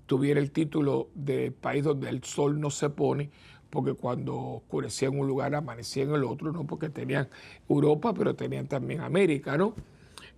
tuviera 0.08 0.40
el 0.40 0.50
título 0.50 1.10
de 1.14 1.52
país 1.52 1.84
donde 1.84 2.08
el 2.08 2.24
sol 2.24 2.58
no 2.58 2.70
se 2.70 2.88
pone, 2.88 3.30
porque 3.68 3.92
cuando 3.92 4.34
oscurecía 4.34 5.08
en 5.08 5.20
un 5.20 5.28
lugar 5.28 5.54
amanecía 5.54 6.04
en 6.04 6.12
el 6.12 6.24
otro, 6.24 6.50
¿no? 6.50 6.66
porque 6.66 6.88
tenían 6.88 7.28
Europa, 7.68 8.14
pero 8.14 8.34
tenían 8.34 8.66
también 8.66 9.02
América, 9.02 9.58
¿no? 9.58 9.74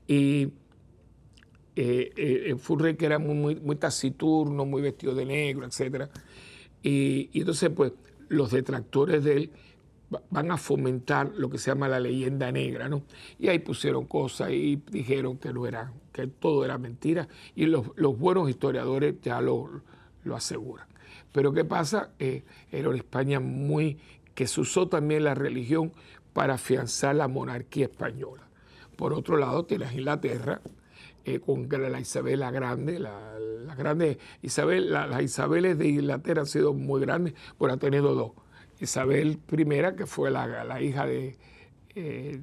Y 0.08 0.48
eh, 1.76 2.12
eh, 2.16 2.96
que 2.96 3.06
era 3.06 3.18
muy, 3.18 3.76
taciturno, 3.76 4.64
muy 4.64 4.82
vestido 4.82 5.14
de 5.14 5.24
negro, 5.24 5.66
etc. 5.66 6.10
Y, 6.82 7.30
y 7.32 7.40
entonces, 7.40 7.70
pues, 7.70 7.92
los 8.28 8.50
detractores 8.50 9.24
de 9.24 9.36
él 9.36 9.50
van 10.30 10.50
a 10.50 10.56
fomentar 10.56 11.32
lo 11.36 11.48
que 11.48 11.58
se 11.58 11.70
llama 11.70 11.88
la 11.88 12.00
leyenda 12.00 12.50
negra, 12.50 12.88
¿no? 12.88 13.02
Y 13.38 13.48
ahí 13.48 13.60
pusieron 13.60 14.06
cosas 14.06 14.50
y 14.50 14.82
dijeron 14.90 15.38
que 15.38 15.52
no 15.52 15.66
era, 15.66 15.92
que 16.12 16.26
todo 16.26 16.64
era 16.64 16.78
mentira, 16.78 17.28
y 17.54 17.66
los, 17.66 17.86
buenos 18.18 18.50
historiadores 18.50 19.20
ya 19.22 19.40
lo, 19.40 19.82
lo, 20.24 20.36
aseguran. 20.36 20.86
Pero 21.32 21.52
¿qué 21.52 21.64
pasa? 21.64 22.10
Eh, 22.18 22.42
era 22.72 22.88
una 22.88 22.98
España 22.98 23.38
muy, 23.38 23.98
que 24.34 24.46
se 24.46 24.60
usó 24.60 24.88
también 24.88 25.24
la 25.24 25.34
religión 25.34 25.92
para 26.32 26.54
afianzar 26.54 27.14
la 27.14 27.28
monarquía 27.28 27.84
española. 27.84 28.42
Por 28.96 29.12
otro 29.12 29.36
lado, 29.36 29.64
tienes 29.64 29.92
Inglaterra, 29.92 30.60
eh, 31.34 31.40
con 31.40 31.68
la 31.68 32.00
Isabel 32.00 32.40
la 32.40 32.50
Grande, 32.50 32.98
la, 32.98 33.74
grande 33.76 34.18
Isabel, 34.42 34.90
las 34.90 35.22
Isabeles 35.22 35.78
de 35.78 35.88
Inglaterra 35.88 36.42
han 36.42 36.46
sido 36.46 36.74
muy 36.74 37.00
grandes, 37.00 37.34
bueno, 37.58 37.74
ha 37.74 37.78
tenido 37.78 38.14
dos 38.14 38.32
Isabel 38.80 39.40
I, 39.50 39.96
que 39.96 40.06
fue 40.06 40.30
la, 40.30 40.80
hija 40.80 41.06
de, 41.06 41.36
eh, 41.94 42.40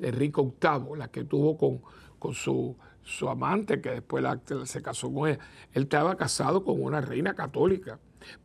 Enrique 0.00 0.40
VIII, 0.40 0.96
la 0.96 1.08
que 1.08 1.24
tuvo 1.24 1.56
con, 1.56 1.82
con 2.18 2.34
su, 2.34 2.76
su, 3.02 3.28
amante, 3.28 3.80
que 3.80 3.90
después 3.90 4.24
se 4.64 4.82
casó 4.82 5.12
con 5.12 5.28
ella. 5.28 5.38
Él 5.72 5.84
estaba 5.84 6.16
casado 6.16 6.64
con 6.64 6.82
una 6.82 7.00
reina 7.00 7.34
católica, 7.34 7.98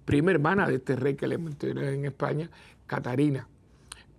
prima 0.05 0.31
hermana 0.31 0.67
de 0.67 0.75
este 0.75 0.95
rey 0.95 1.15
que 1.15 1.27
le 1.27 1.37
mencioné 1.37 1.93
en 1.93 2.05
España, 2.05 2.49
Catarina. 2.85 3.47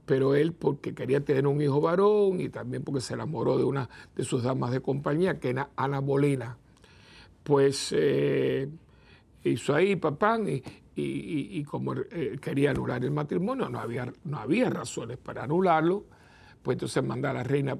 Pero 0.06 0.34
él, 0.34 0.52
porque 0.52 0.94
quería 0.94 1.24
tener 1.24 1.46
un 1.46 1.60
hijo 1.62 1.80
varón 1.80 2.40
y 2.40 2.48
también 2.48 2.82
porque 2.82 3.00
se 3.00 3.14
enamoró 3.14 3.56
de 3.56 3.64
una 3.64 3.88
de 4.16 4.24
sus 4.24 4.42
damas 4.42 4.72
de 4.72 4.80
compañía, 4.80 5.38
que 5.38 5.50
era 5.50 5.70
Ana 5.76 6.00
Bolena, 6.00 6.58
pues 7.44 7.94
eh, 7.96 8.68
hizo 9.44 9.74
ahí 9.74 9.96
papá 9.96 10.38
y, 10.40 10.62
y, 10.94 11.64
como 11.64 11.94
eh, 11.94 12.38
quería 12.40 12.70
anular 12.70 13.02
el 13.04 13.10
matrimonio, 13.10 13.68
no 13.68 13.80
había, 13.80 14.12
no 14.24 14.38
había 14.38 14.70
razones 14.70 15.18
para 15.18 15.44
anularlo, 15.44 16.04
pues 16.62 16.76
entonces 16.76 17.02
manda 17.02 17.30
a 17.30 17.34
la 17.34 17.42
reina, 17.42 17.78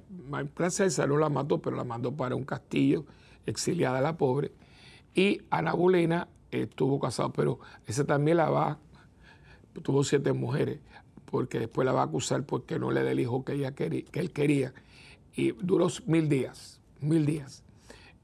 esa 0.59 1.07
no 1.07 1.19
la 1.19 1.29
mató, 1.29 1.61
pero 1.61 1.77
la 1.77 1.85
mandó 1.85 2.17
para 2.17 2.35
un 2.35 2.45
castillo, 2.45 3.05
exiliada 3.47 4.01
la 4.01 4.17
pobre, 4.17 4.53
y 5.15 5.43
Ana 5.51 5.75
Bolena 5.75 6.29
estuvo 6.51 6.99
casada, 6.99 7.31
pero 7.33 7.59
esa 7.87 8.05
también 8.05 8.39
la 8.39 8.51
va, 8.51 8.79
tuvo 9.83 10.05
siete 10.05 10.33
mujeres, 10.33 10.81
porque 11.33 11.59
después 11.59 11.87
la 11.87 11.93
va 11.93 12.03
a 12.03 12.05
acusar 12.05 12.45
porque 12.45 12.79
no 12.79 12.91
le 12.91 13.03
da 13.03 13.11
el 13.11 13.19
hijo 13.19 13.43
que, 13.43 13.55
ella 13.55 13.73
quería, 13.73 14.05
que 14.05 14.21
él 14.21 14.33
quería, 14.33 14.75
y 15.35 15.53
duró 15.53 15.89
mil 16.05 16.29
días, 16.29 16.79
mil 17.01 17.25
días. 17.25 17.65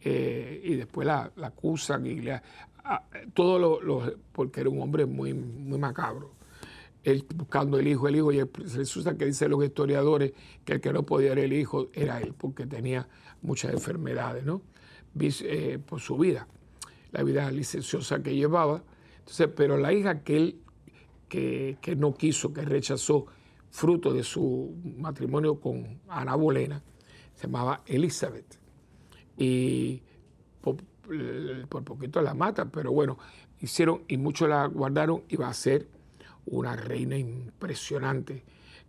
Eh, 0.03 0.61
y 0.63 0.75
después 0.75 1.07
la, 1.07 1.33
acusan 1.43 2.05
y 2.05 2.21
le, 2.21 2.43
todo 3.33 3.81
lo, 3.81 4.13
porque 4.31 4.61
era 4.61 4.69
un 4.69 4.83
hombre 4.83 5.07
muy, 5.07 5.33
muy 5.33 5.79
macabro. 5.79 6.33
Él 7.03 7.25
buscando 7.35 7.79
el 7.79 7.89
hijo, 7.89 8.09
el 8.09 8.17
hijo, 8.17 8.31
y 8.31 8.43
resulta 8.43 9.17
que 9.17 9.25
dicen 9.25 9.53
los 9.53 9.65
historiadores 9.65 10.35
que 10.67 10.75
el 10.75 10.81
que 10.83 10.93
no 10.93 11.03
podía 11.05 11.31
ser 11.31 11.39
el 11.39 11.55
hijo 11.55 11.89
era 11.95 12.21
él, 12.21 12.35
porque 12.37 12.67
tenía 12.67 13.09
muchas 13.41 13.73
enfermedades, 13.73 14.45
¿no? 14.45 14.61
Eh, 15.19 15.79
por 15.87 16.01
su 16.01 16.19
vida, 16.19 16.47
la 17.13 17.23
vida 17.23 17.51
licenciosa 17.51 18.23
que 18.23 18.35
llevaba. 18.35 18.83
Entonces, 19.21 19.49
pero 19.57 19.79
la 19.79 19.95
hija 19.95 20.23
que 20.23 20.37
él 20.37 20.61
que, 21.29 21.79
no 21.97 22.15
quiso, 22.15 22.53
que 22.53 22.63
rechazó, 22.63 23.27
fruto 23.71 24.13
de 24.13 24.23
su 24.23 24.75
matrimonio 24.97 25.61
con 25.61 26.01
Ana 26.09 26.35
Bolena, 26.35 26.83
se 27.35 27.47
llamaba 27.47 27.83
Elizabeth. 27.87 28.59
Y 29.37 30.03
por 30.61 31.85
poquito 31.85 32.21
la 32.21 32.35
matan, 32.35 32.71
pero 32.71 32.93
bueno, 32.93 33.19
hicieron 33.61 34.03
y 34.09 34.17
muchos 34.17 34.49
la 34.49 34.67
guardaron 34.67 35.23
y 35.29 35.37
va 35.37 35.49
a 35.49 35.55
ser 35.55 35.87
una 36.47 36.77
reina 36.77 37.17
impresionante 37.17 38.45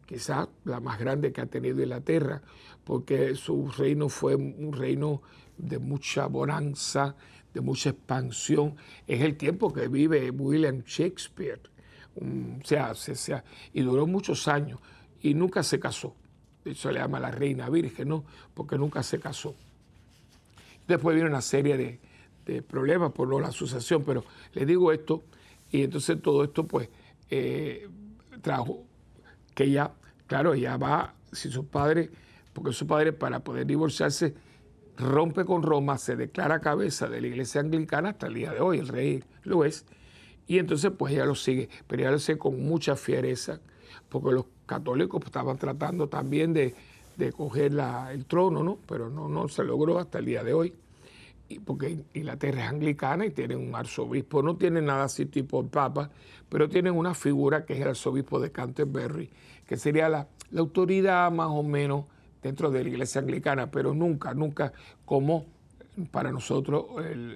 quizás 0.10 0.48
la 0.66 0.80
más 0.80 0.98
grande 0.98 1.32
que 1.32 1.40
ha 1.40 1.46
tenido 1.46 1.84
Inglaterra, 1.84 2.42
porque 2.84 3.36
su 3.36 3.70
reino 3.70 4.10
fue 4.10 4.34
un 4.34 4.74
reino 4.74 5.22
de 5.56 5.78
mucha 5.78 6.26
bonanza, 6.26 7.16
de 7.54 7.62
mucha 7.62 7.92
expansión. 7.92 8.76
Es 9.06 9.22
el 9.22 9.38
tiempo 9.38 9.72
que 9.72 9.88
vive 9.88 10.32
William 10.32 10.82
Shakespeare, 10.84 11.62
o 12.20 12.66
sea, 12.66 12.94
sea, 12.96 13.44
y 13.74 13.82
duró 13.82 14.06
muchos 14.06 14.48
años 14.48 14.80
y 15.22 15.34
nunca 15.34 15.64
se 15.64 15.80
casó. 15.80 16.16
Eso 16.66 16.92
le 16.92 17.00
llama 17.00 17.20
la 17.20 17.32
reina 17.32 17.70
virgen, 17.70 18.10
¿no? 18.10 18.24
Porque 18.54 18.78
nunca 18.78 19.04
se 19.04 19.20
casó. 19.20 19.56
Después 20.88 21.16
viene 21.16 21.30
una 21.30 21.42
serie 21.42 21.78
de, 21.78 22.00
problemas 22.64 23.12
por 23.12 23.28
no 23.28 23.40
la 23.40 23.52
sucesión, 23.52 24.04
pero 24.04 24.26
le 24.54 24.66
digo 24.66 24.92
esto, 24.92 25.22
y 25.70 25.84
entonces 25.84 26.20
todo 26.20 26.44
esto, 26.44 26.66
pues, 26.66 26.90
eh, 27.30 27.88
trajo 28.42 28.84
que 29.54 29.66
ella, 29.66 29.92
claro, 30.26 30.56
ella 30.56 30.76
va, 30.76 31.14
si 31.32 31.52
su 31.52 31.68
padre, 31.68 32.10
porque 32.52 32.74
su 32.74 32.88
padre 32.88 33.14
para 33.14 33.42
poder 33.42 33.68
divorciarse, 33.68 34.34
rompe 34.98 35.46
con 35.46 35.62
Roma, 35.62 36.00
se 36.00 36.16
declara 36.16 36.60
cabeza 36.60 37.08
de 37.08 37.22
la 37.22 37.28
iglesia 37.28 37.62
anglicana 37.62 38.10
hasta 38.10 38.26
el 38.26 38.34
día 38.34 38.52
de 38.52 38.62
hoy, 38.62 38.80
el 38.80 38.88
rey 38.88 39.24
lo 39.44 39.64
es, 39.64 39.86
y 40.50 40.60
entonces 40.60 40.92
pues 40.98 41.14
ella 41.14 41.26
lo 41.26 41.36
sigue, 41.36 41.70
pero 41.88 42.02
ella 42.02 42.12
lo 42.12 42.20
sigue 42.20 42.38
con 42.38 42.62
mucha 42.62 42.98
fiereza, 42.98 43.62
porque 44.10 44.32
los 44.32 44.46
católicos 44.66 45.22
estaban 45.24 45.58
tratando 45.58 46.10
también 46.10 46.52
de, 46.52 46.76
coger 47.36 47.74
el 48.12 48.26
trono, 48.26 48.64
¿no? 48.64 48.80
Pero 48.88 49.10
no, 49.10 49.30
no 49.30 49.48
se 49.48 49.64
logró 49.64 50.00
hasta 50.00 50.20
el 50.20 50.26
día 50.26 50.44
de 50.44 50.54
hoy 50.54 50.74
porque 51.58 51.98
Inglaterra 52.14 52.64
es 52.64 52.70
anglicana 52.70 53.26
y 53.26 53.32
tienen 53.32 53.58
un 53.58 53.76
arzobispo, 53.76 54.44
no 54.44 54.56
tienen 54.58 54.86
nada 54.86 55.06
así 55.06 55.26
tipo 55.26 55.66
papa, 55.66 56.12
pero 56.48 56.70
tienen 56.70 56.96
una 56.96 57.14
figura 57.14 57.66
que 57.66 57.74
es 57.74 57.82
el 57.82 57.90
arzobispo 57.90 58.40
de 58.40 58.52
Canterbury, 58.52 59.30
que 59.66 59.78
sería 59.78 60.10
la, 60.10 60.28
autoridad 60.56 61.32
más 61.32 61.50
o 61.50 61.64
menos 61.64 62.06
dentro 62.42 62.72
de 62.72 62.84
la 62.84 62.90
iglesia 62.90 63.22
anglicana, 63.22 63.70
pero 63.72 63.94
nunca, 63.94 64.34
nunca 64.34 64.74
como 65.06 65.46
para 66.06 66.32
nosotros 66.32 66.86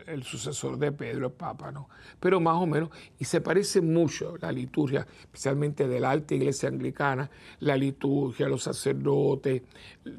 el, 0.07 0.23
sucesor 0.23 0.77
de 0.77 0.91
Pedro, 0.91 1.27
el 1.27 1.33
Papa, 1.33 1.71
¿no? 1.71 1.89
Pero 2.19 2.39
más 2.39 2.57
o 2.57 2.65
menos, 2.65 2.89
y 3.19 3.25
se 3.25 3.41
parece 3.41 3.81
mucho 3.81 4.35
la 4.39 4.51
liturgia, 4.51 5.05
especialmente 5.21 5.87
de 5.87 5.99
la 5.99 6.11
alta 6.11 6.35
iglesia 6.35 6.69
anglicana, 6.69 7.29
la 7.59 7.75
liturgia, 7.75 8.47
los 8.47 8.63
sacerdotes, 8.63 9.63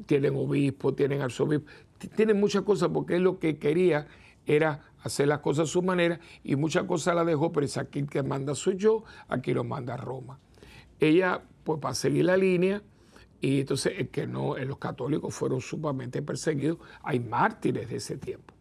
tienen 0.05 0.35
obispo, 0.35 0.93
tienen 0.93 1.21
arzobispo, 1.21 1.67
tiene 2.15 2.33
muchas 2.33 2.63
cosas 2.63 2.89
porque 2.93 3.15
él 3.15 3.23
lo 3.23 3.39
que 3.39 3.57
quería 3.57 4.07
era 4.45 4.81
hacer 5.01 5.27
las 5.27 5.39
cosas 5.39 5.69
a 5.69 5.71
su 5.71 5.81
manera 5.81 6.19
y 6.43 6.55
muchas 6.55 6.83
cosas 6.83 7.15
la 7.15 7.23
dejó, 7.23 7.51
pero 7.51 7.65
es 7.65 7.77
aquí 7.77 8.05
que 8.05 8.23
manda 8.23 8.55
soy 8.55 8.77
yo, 8.77 9.03
aquí 9.27 9.53
lo 9.53 9.63
manda 9.63 9.97
Roma. 9.97 10.39
Ella, 10.99 11.41
pues 11.63 11.79
para 11.79 11.93
seguir 11.93 12.25
la 12.25 12.37
línea, 12.37 12.81
y 13.41 13.61
entonces 13.61 13.93
es 13.97 14.09
que 14.09 14.27
no, 14.27 14.57
los 14.57 14.77
católicos 14.77 15.33
fueron 15.33 15.61
sumamente 15.61 16.21
perseguidos, 16.21 16.79
hay 17.03 17.19
mártires 17.19 17.89
de 17.89 17.97
ese 17.97 18.17
tiempo. 18.17 18.53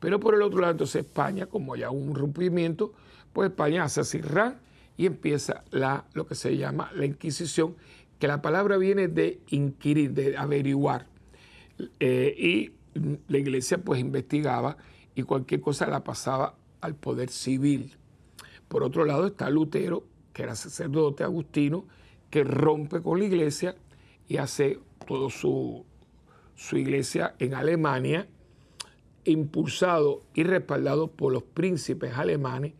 Pero 0.00 0.20
por 0.20 0.34
el 0.34 0.42
otro 0.42 0.60
lado, 0.60 0.72
entonces 0.72 1.04
España, 1.04 1.46
como 1.46 1.76
ya 1.76 1.90
un 1.90 2.14
rompimiento, 2.14 2.92
pues 3.32 3.50
España 3.50 3.84
hace 3.84 4.00
así 4.00 4.20
y 4.96 5.06
empieza 5.06 5.64
la, 5.70 6.06
lo 6.14 6.26
que 6.26 6.34
se 6.34 6.56
llama 6.56 6.90
la 6.94 7.06
Inquisición, 7.06 7.76
que 8.18 8.28
la 8.28 8.40
palabra 8.40 8.76
viene 8.78 9.08
de 9.08 9.40
inquirir, 9.48 10.12
de 10.12 10.36
averiguar. 10.36 11.06
Eh, 12.00 12.34
y 12.38 12.72
la 13.28 13.38
iglesia 13.38 13.78
pues 13.78 14.00
investigaba 14.00 14.78
y 15.14 15.22
cualquier 15.22 15.60
cosa 15.60 15.86
la 15.86 16.02
pasaba 16.02 16.54
al 16.80 16.94
poder 16.94 17.28
civil. 17.28 17.96
Por 18.68 18.82
otro 18.82 19.04
lado 19.04 19.26
está 19.26 19.50
Lutero, 19.50 20.04
que 20.32 20.42
era 20.42 20.54
sacerdote 20.54 21.24
agustino, 21.24 21.84
que 22.30 22.44
rompe 22.44 23.00
con 23.00 23.18
la 23.18 23.26
iglesia 23.26 23.76
y 24.28 24.38
hace 24.38 24.80
toda 25.06 25.30
su, 25.30 25.84
su 26.54 26.76
iglesia 26.76 27.34
en 27.38 27.54
Alemania, 27.54 28.28
impulsado 29.24 30.22
y 30.34 30.44
respaldado 30.44 31.08
por 31.08 31.32
los 31.32 31.42
príncipes 31.42 32.16
alemanes 32.16 32.74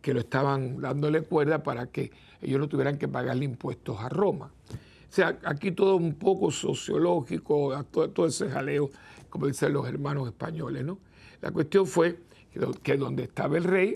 que 0.00 0.14
lo 0.14 0.20
estaban 0.20 0.80
dándole 0.80 1.22
cuerda 1.22 1.62
para 1.62 1.88
que 1.88 2.12
ellos 2.40 2.60
no 2.60 2.68
tuvieran 2.68 2.98
que 2.98 3.08
pagarle 3.08 3.44
impuestos 3.44 3.98
a 4.00 4.08
Roma. 4.08 4.52
O 4.70 5.12
sea, 5.12 5.38
aquí 5.44 5.72
todo 5.72 5.96
un 5.96 6.14
poco 6.14 6.50
sociológico, 6.50 7.84
todo, 7.90 8.10
todo 8.10 8.26
ese 8.26 8.48
jaleo 8.48 8.90
como 9.28 9.46
dicen 9.46 9.72
los 9.72 9.86
hermanos 9.86 10.26
españoles, 10.28 10.84
¿no? 10.84 10.98
La 11.40 11.50
cuestión 11.50 11.86
fue 11.86 12.20
que, 12.82 12.96
donde 12.96 13.24
estaba 13.24 13.56
el 13.56 13.64
rey, 13.64 13.94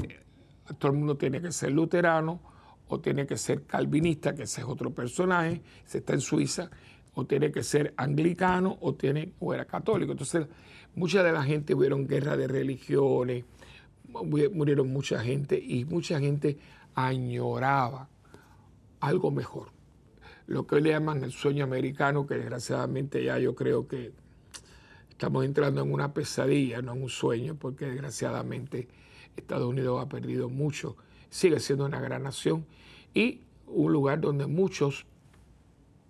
todo 0.79 0.93
el 0.93 0.99
mundo 0.99 1.17
tiene 1.17 1.41
que 1.41 1.53
ser 1.53 1.73
luterano 1.73 2.41
o 2.89 3.01
tiene 3.01 3.27
que 3.27 3.37
ser 3.37 3.65
calvinista, 3.65 4.35
que 4.35 4.45
ese 4.45 4.61
es 4.61 4.67
otro 4.67 4.91
personaje, 4.91 5.63
se 5.85 5.99
está 5.99 6.13
en 6.13 6.21
Suiza, 6.21 6.71
o 7.15 7.27
tiene 7.27 7.53
que 7.53 7.63
ser 7.63 7.95
anglicano 7.97 8.79
o, 8.81 8.95
tiene, 8.95 9.33
o 9.41 9.53
era 9.53 9.65
católico. 9.65 10.13
Entonces, 10.13 10.47
mucha 10.95 11.23
de 11.23 11.33
la 11.33 11.43
gente 11.43 11.75
hubieron 11.75 12.07
guerra 12.07 12.37
de 12.37 12.49
religiones, 12.49 13.45
murieron 14.09 14.93
mucha 14.93 15.21
gente 15.21 15.59
y 15.59 15.85
mucha 15.85 16.19
gente 16.21 16.59
añoraba 16.95 18.09
algo 19.01 19.31
mejor. 19.31 19.69
Lo 20.47 20.67
que 20.67 20.77
hoy 20.77 20.83
le 20.83 20.91
llaman 20.91 21.23
el 21.25 21.33
sueño 21.33 21.65
americano, 21.65 22.27
que 22.27 22.35
desgraciadamente 22.35 23.23
ya 23.23 23.39
yo 23.39 23.55
creo 23.55 23.87
que 23.87 24.13
Estamos 25.23 25.45
entrando 25.45 25.83
en 25.83 25.93
una 25.93 26.13
pesadilla, 26.13 26.83
no 26.83 26.95
en 26.95 27.03
un 27.05 27.09
sueño, 27.09 27.55
porque 27.55 27.87
desgraciadamente 27.87 28.89
Estados 29.37 29.69
Unidos 29.69 30.03
ha 30.03 30.09
perdido 30.09 30.49
mucho. 30.49 30.97
Sigue 31.31 31.61
siendo 31.61 31.85
una 31.85 32.01
gran 32.01 32.25
nación 32.25 32.67
y 33.15 33.43
un 33.69 33.93
lugar 33.93 34.21
donde 34.21 34.49
muchos 34.49 35.07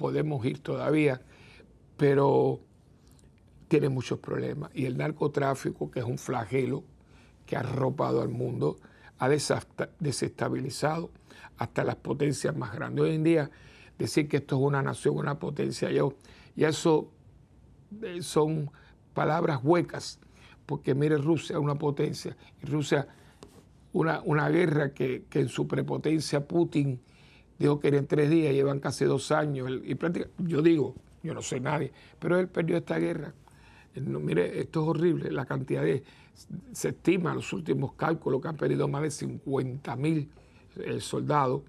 podemos 0.02 0.44
ir 0.44 0.58
todavía, 0.58 1.22
pero 1.96 2.58
tiene 3.68 3.88
muchos 3.88 4.18
problemas. 4.18 4.72
Y 4.74 4.86
el 4.86 4.98
narcotráfico, 4.98 5.92
que 5.92 6.00
es 6.00 6.04
un 6.04 6.18
flagelo 6.18 6.82
que 7.46 7.54
ha 7.54 7.60
arropado 7.60 8.20
al 8.20 8.28
mundo, 8.28 8.78
ha 9.20 9.28
desestabilizado 9.28 11.12
hasta 11.56 11.84
las 11.84 11.94
potencias 11.94 12.56
más 12.56 12.74
grandes. 12.74 13.04
Hoy 13.04 13.14
en 13.14 13.22
día, 13.22 13.50
decir 13.96 14.26
que 14.28 14.38
esto 14.38 14.56
es 14.56 14.62
una 14.62 14.82
nación, 14.82 15.16
una 15.16 15.38
potencia, 15.38 15.88
ya, 15.88 16.02
ya 16.56 16.68
eso 16.68 17.12
eh, 18.02 18.22
son 18.22 18.72
palabras 19.14 19.60
huecas, 19.62 20.18
porque 20.66 20.96
mire 20.96 21.16
Rusia, 21.16 21.60
una 21.60 21.76
potencia, 21.76 22.36
y 22.60 22.66
Rusia, 22.66 23.06
una 23.92 24.48
guerra 24.48 24.92
que, 24.92 25.26
en 25.32 25.48
su 25.48 25.68
prepotencia 25.68 26.44
Putin 26.48 27.00
dijo 27.58 27.80
que 27.80 27.88
era 27.88 27.98
en 27.98 28.06
tres 28.06 28.30
días, 28.30 28.52
llevan 28.52 28.80
casi 28.80 29.04
dos 29.04 29.30
años, 29.32 29.70
y 29.84 29.96
yo 30.38 30.62
digo, 30.62 30.94
yo 31.22 31.34
no 31.34 31.42
sé 31.42 31.60
nadie, 31.60 31.92
pero 32.18 32.38
él 32.38 32.48
perdió 32.48 32.76
esta 32.76 32.98
guerra. 32.98 33.32
mire, 33.94 34.60
esto 34.60 34.82
es 34.82 34.88
horrible, 34.88 35.30
la 35.30 35.46
cantidad 35.46 35.82
de, 35.82 36.02
se 36.72 36.88
estima 36.88 37.34
los 37.34 37.52
últimos 37.52 37.92
cálculos 37.94 38.40
que 38.40 38.48
han 38.48 38.56
perdido 38.56 38.88
más 38.88 39.02
de 39.02 39.10
50 39.10 39.96
mil 39.96 40.28
eh, 40.76 41.00
soldados, 41.00 41.62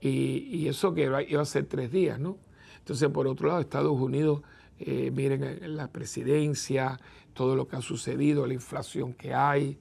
y, 0.00 0.66
eso 0.66 0.92
que 0.94 1.04
iba, 1.04 1.22
iba 1.22 1.42
a 1.42 1.44
ser 1.44 1.66
tres 1.66 1.92
días, 1.92 2.18
¿no? 2.18 2.36
Entonces, 2.78 3.08
por 3.10 3.28
otro 3.28 3.46
lado, 3.46 3.60
Estados 3.60 3.92
Unidos 3.92 4.42
eh, 4.80 5.12
miren 5.12 5.44
eh, 5.44 5.68
la 5.68 5.86
presidencia, 5.86 6.98
todo 7.34 7.54
lo 7.54 7.68
que 7.68 7.76
ha 7.76 7.82
sucedido, 7.82 8.44
la 8.44 8.54
inflación 8.54 9.14
que 9.14 9.32
hay. 9.32 9.78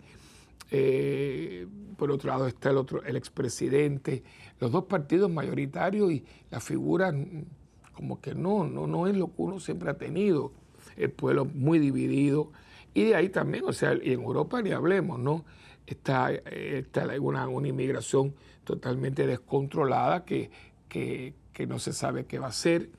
Por 1.97 2.11
otro 2.11 2.29
lado 2.29 2.47
está 2.47 2.69
el 2.69 2.77
otro, 2.77 3.03
el 3.03 3.17
expresidente, 3.17 4.23
los 4.61 4.71
dos 4.71 4.85
partidos 4.85 5.29
mayoritarios 5.29 6.11
y 6.11 6.23
la 6.49 6.61
figura 6.61 7.11
mm, 7.11 7.45
como 7.91 8.21
que 8.21 8.33
no, 8.33 8.63
no, 8.63 8.87
no 8.87 9.07
es 9.07 9.17
lo 9.17 9.27
que 9.27 9.41
uno 9.41 9.59
siempre 9.59 9.89
ha 9.89 9.97
tenido. 9.97 10.53
El 10.95 11.11
pueblo 11.11 11.45
muy 11.45 11.79
dividido. 11.79 12.51
Y 12.93 13.05
de 13.05 13.15
ahí 13.15 13.29
también, 13.29 13.65
o 13.67 13.73
sea, 13.73 13.93
y 13.95 14.13
en 14.13 14.21
Europa 14.21 14.61
ni 14.61 14.71
hablemos, 14.71 15.19
¿no? 15.19 15.45
Está, 15.85 16.31
está 16.31 17.07
una, 17.19 17.47
una, 17.47 17.67
inmigración 17.67 18.35
totalmente 18.63 19.25
descontrolada 19.25 20.23
que, 20.25 20.51
que, 20.87 21.33
que 21.53 21.67
no 21.67 21.79
se 21.79 21.91
sabe 21.91 22.25
qué 22.25 22.39
va 22.39 22.47
a 22.47 22.49
hacer. 22.49 22.91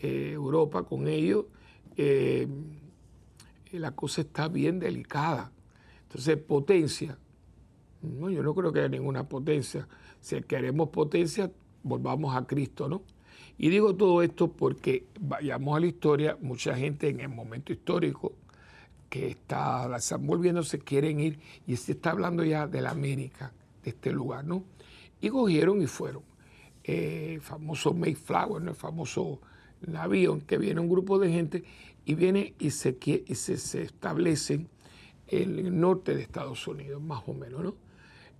Eh, 0.00 0.32
Europa 0.34 0.82
con 0.82 1.08
ellos, 1.08 1.46
eh, 1.96 2.46
la 3.72 3.92
cosa 3.92 4.20
está 4.20 4.48
bien 4.48 4.78
delicada. 4.78 5.50
Entonces, 6.02 6.36
potencia. 6.36 7.18
No, 8.02 8.28
yo 8.30 8.42
no 8.42 8.54
creo 8.54 8.72
que 8.72 8.80
haya 8.80 8.88
ninguna 8.88 9.28
potencia. 9.28 9.88
Si 10.26 10.42
queremos 10.42 10.88
potencia, 10.88 11.52
volvamos 11.84 12.34
a 12.34 12.44
Cristo, 12.48 12.88
¿no? 12.88 13.02
Y 13.58 13.68
digo 13.68 13.94
todo 13.94 14.22
esto 14.22 14.50
porque 14.50 15.06
vayamos 15.20 15.76
a 15.76 15.78
la 15.78 15.86
historia, 15.86 16.36
mucha 16.40 16.74
gente 16.74 17.08
en 17.08 17.20
el 17.20 17.28
momento 17.28 17.72
histórico 17.72 18.32
que 19.08 19.28
está, 19.28 19.86
la 19.86 19.98
están 19.98 20.26
volviendo, 20.26 20.64
se 20.64 20.80
quieren 20.80 21.20
ir, 21.20 21.38
y 21.64 21.76
se 21.76 21.92
está 21.92 22.10
hablando 22.10 22.42
ya 22.42 22.66
de 22.66 22.82
la 22.82 22.90
América, 22.90 23.52
de 23.84 23.90
este 23.90 24.10
lugar, 24.10 24.44
¿no? 24.44 24.64
Y 25.20 25.28
cogieron 25.28 25.80
y 25.80 25.86
fueron. 25.86 26.24
Eh, 26.82 27.38
famoso 27.40 27.94
Mayflower, 27.94 28.60
¿no? 28.60 28.70
el 28.72 28.76
famoso 28.76 29.40
avión 29.96 30.40
que 30.40 30.58
viene 30.58 30.80
un 30.80 30.88
grupo 30.88 31.20
de 31.20 31.30
gente 31.30 31.62
y 32.04 32.16
viene 32.16 32.54
y 32.58 32.72
se, 32.72 32.98
y 33.04 33.34
se, 33.36 33.82
establecen 33.82 34.68
en 35.28 35.56
el 35.60 35.78
norte 35.78 36.16
de 36.16 36.22
Estados 36.22 36.66
Unidos, 36.66 37.00
más 37.00 37.22
o 37.28 37.32
menos, 37.32 37.62
¿no? 37.62 37.76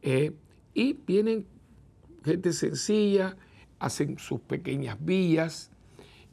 Eh, 0.03 0.33
y 0.75 0.93
vienen 0.93 1.47
gente 2.27 2.53
sencilla, 2.53 3.37
hacen 3.79 4.19
sus 4.19 4.41
pequeñas 4.41 4.99
villas 5.01 5.71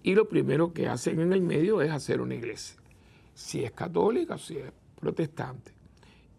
y 0.02 0.16
lo 0.16 0.28
primero 0.28 0.74
que 0.74 0.88
hacen 0.88 1.20
en 1.20 1.32
el 1.32 1.42
medio 1.42 1.82
es 1.82 1.92
hacer 1.92 2.20
una 2.20 2.36
iglesia, 2.36 2.78
si 3.34 3.64
es 3.64 3.72
católica 3.72 4.36
o 4.36 4.38
si 4.38 4.58
es 4.58 4.72
protestante. 5.00 5.72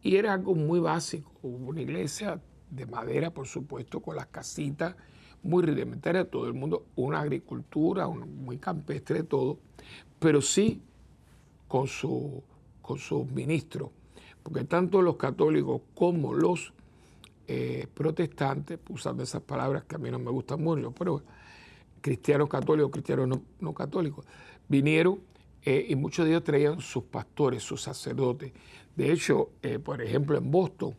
Y 0.03 0.17
era 0.17 0.35
algo 0.35 0.55
muy 0.55 0.81
básico, 0.81 1.31
una 1.43 1.81
iglesia 1.81 2.41
de 2.71 2.87
madera, 2.87 3.31
por 3.31 3.47
supuesto, 3.47 4.01
con 4.01 4.17
las 4.17 4.27
casitas 4.27 4.97
muy 5.43 5.63
rudimentarias, 5.63 6.31
todo 6.31 6.47
el 6.47 6.55
mundo, 6.55 6.87
una 6.97 7.21
agricultura 7.21 8.09
muy 8.09 8.59
campestre 8.59 9.23
todo, 9.23 9.59
pero 10.19 10.43
sí 10.43 10.83
con, 11.69 11.87
su, 11.87 12.43
con 12.83 12.99
sus 12.99 13.31
ministros, 13.31 13.91
porque 14.43 14.65
tanto 14.65 15.01
los 15.01 15.17
católicos 15.17 15.83
como 15.95 16.35
los 16.35 16.73
eh, 17.47 17.87
protestantes, 17.93 18.79
usando 18.89 19.23
esas 19.23 19.43
palabras 19.43 19.85
que 19.85 19.97
a 19.97 19.99
mí 19.99 20.11
no 20.11 20.19
me 20.19 20.31
gustan 20.31 20.63
mucho, 20.63 20.93
pero 20.93 21.23
cristianos 22.01 22.49
católicos, 22.49 22.91
cristianos 22.91 23.41
no, 23.61 23.75
católicos, 23.75 24.25
vinieron 24.69 25.21
eh, 25.63 25.87
y 25.89 25.97
muchos 25.97 26.25
de 26.25 26.33
ellos 26.33 26.45
traían 26.45 26.81
sus 26.81 27.05
pastores, 27.05 27.63
sus 27.63 27.83
sacerdotes. 27.83 28.53
De 28.97 29.13
hecho, 29.13 29.51
eh, 29.63 29.79
por 29.79 30.01
ejemplo, 30.01 30.37
en 30.37 30.51
Boston 30.51 30.95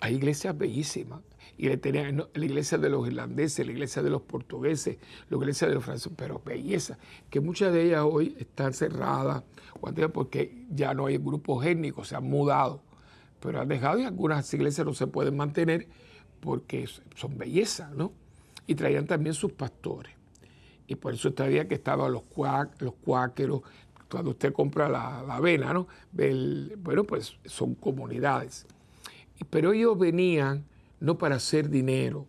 hay 0.00 0.14
iglesias 0.14 0.56
bellísimas. 0.56 1.20
Y 1.56 1.68
le 1.68 1.76
tenían 1.76 2.24
la 2.34 2.44
iglesia 2.44 2.78
de 2.78 2.88
los 2.88 3.04
irlandeses, 3.08 3.66
la 3.66 3.72
iglesia 3.72 4.00
de 4.00 4.10
los 4.10 4.22
portugueses, 4.22 4.96
la 5.28 5.36
iglesia 5.38 5.66
de 5.66 5.74
los 5.74 5.84
franceses, 5.84 6.12
pero 6.16 6.40
belleza, 6.44 6.98
que 7.30 7.40
muchas 7.40 7.72
de 7.72 7.86
ellas 7.86 8.04
hoy 8.08 8.36
están 8.38 8.72
cerradas, 8.72 9.42
porque 10.12 10.66
ya 10.70 10.94
no 10.94 11.06
hay 11.06 11.18
grupos 11.18 11.66
étnicos, 11.66 12.08
se 12.08 12.14
han 12.14 12.24
mudado 12.24 12.80
pero 13.40 13.60
han 13.60 13.68
dejado 13.68 13.98
y 13.98 14.04
algunas 14.04 14.52
iglesias 14.54 14.86
no 14.86 14.94
se 14.94 15.06
pueden 15.06 15.36
mantener 15.36 15.88
porque 16.40 16.88
son 17.14 17.36
bellezas, 17.36 17.90
¿no? 17.92 18.12
Y 18.66 18.74
traían 18.74 19.06
también 19.06 19.34
sus 19.34 19.52
pastores. 19.52 20.12
Y 20.86 20.94
por 20.94 21.14
eso 21.14 21.32
todavía 21.32 21.68
que 21.68 21.74
estaban 21.74 22.12
los, 22.12 22.22
los 22.78 22.94
cuáqueros, 22.94 23.62
cuando 24.10 24.30
usted 24.30 24.52
compra 24.52 24.88
la, 24.88 25.20
avena, 25.20 25.72
¿no? 25.72 25.86
bueno, 26.78 27.04
pues 27.04 27.36
son 27.44 27.74
comunidades. 27.74 28.66
Pero 29.50 29.72
ellos 29.72 29.98
venían 29.98 30.64
no 31.00 31.18
para 31.18 31.36
hacer 31.36 31.68
dinero, 31.68 32.26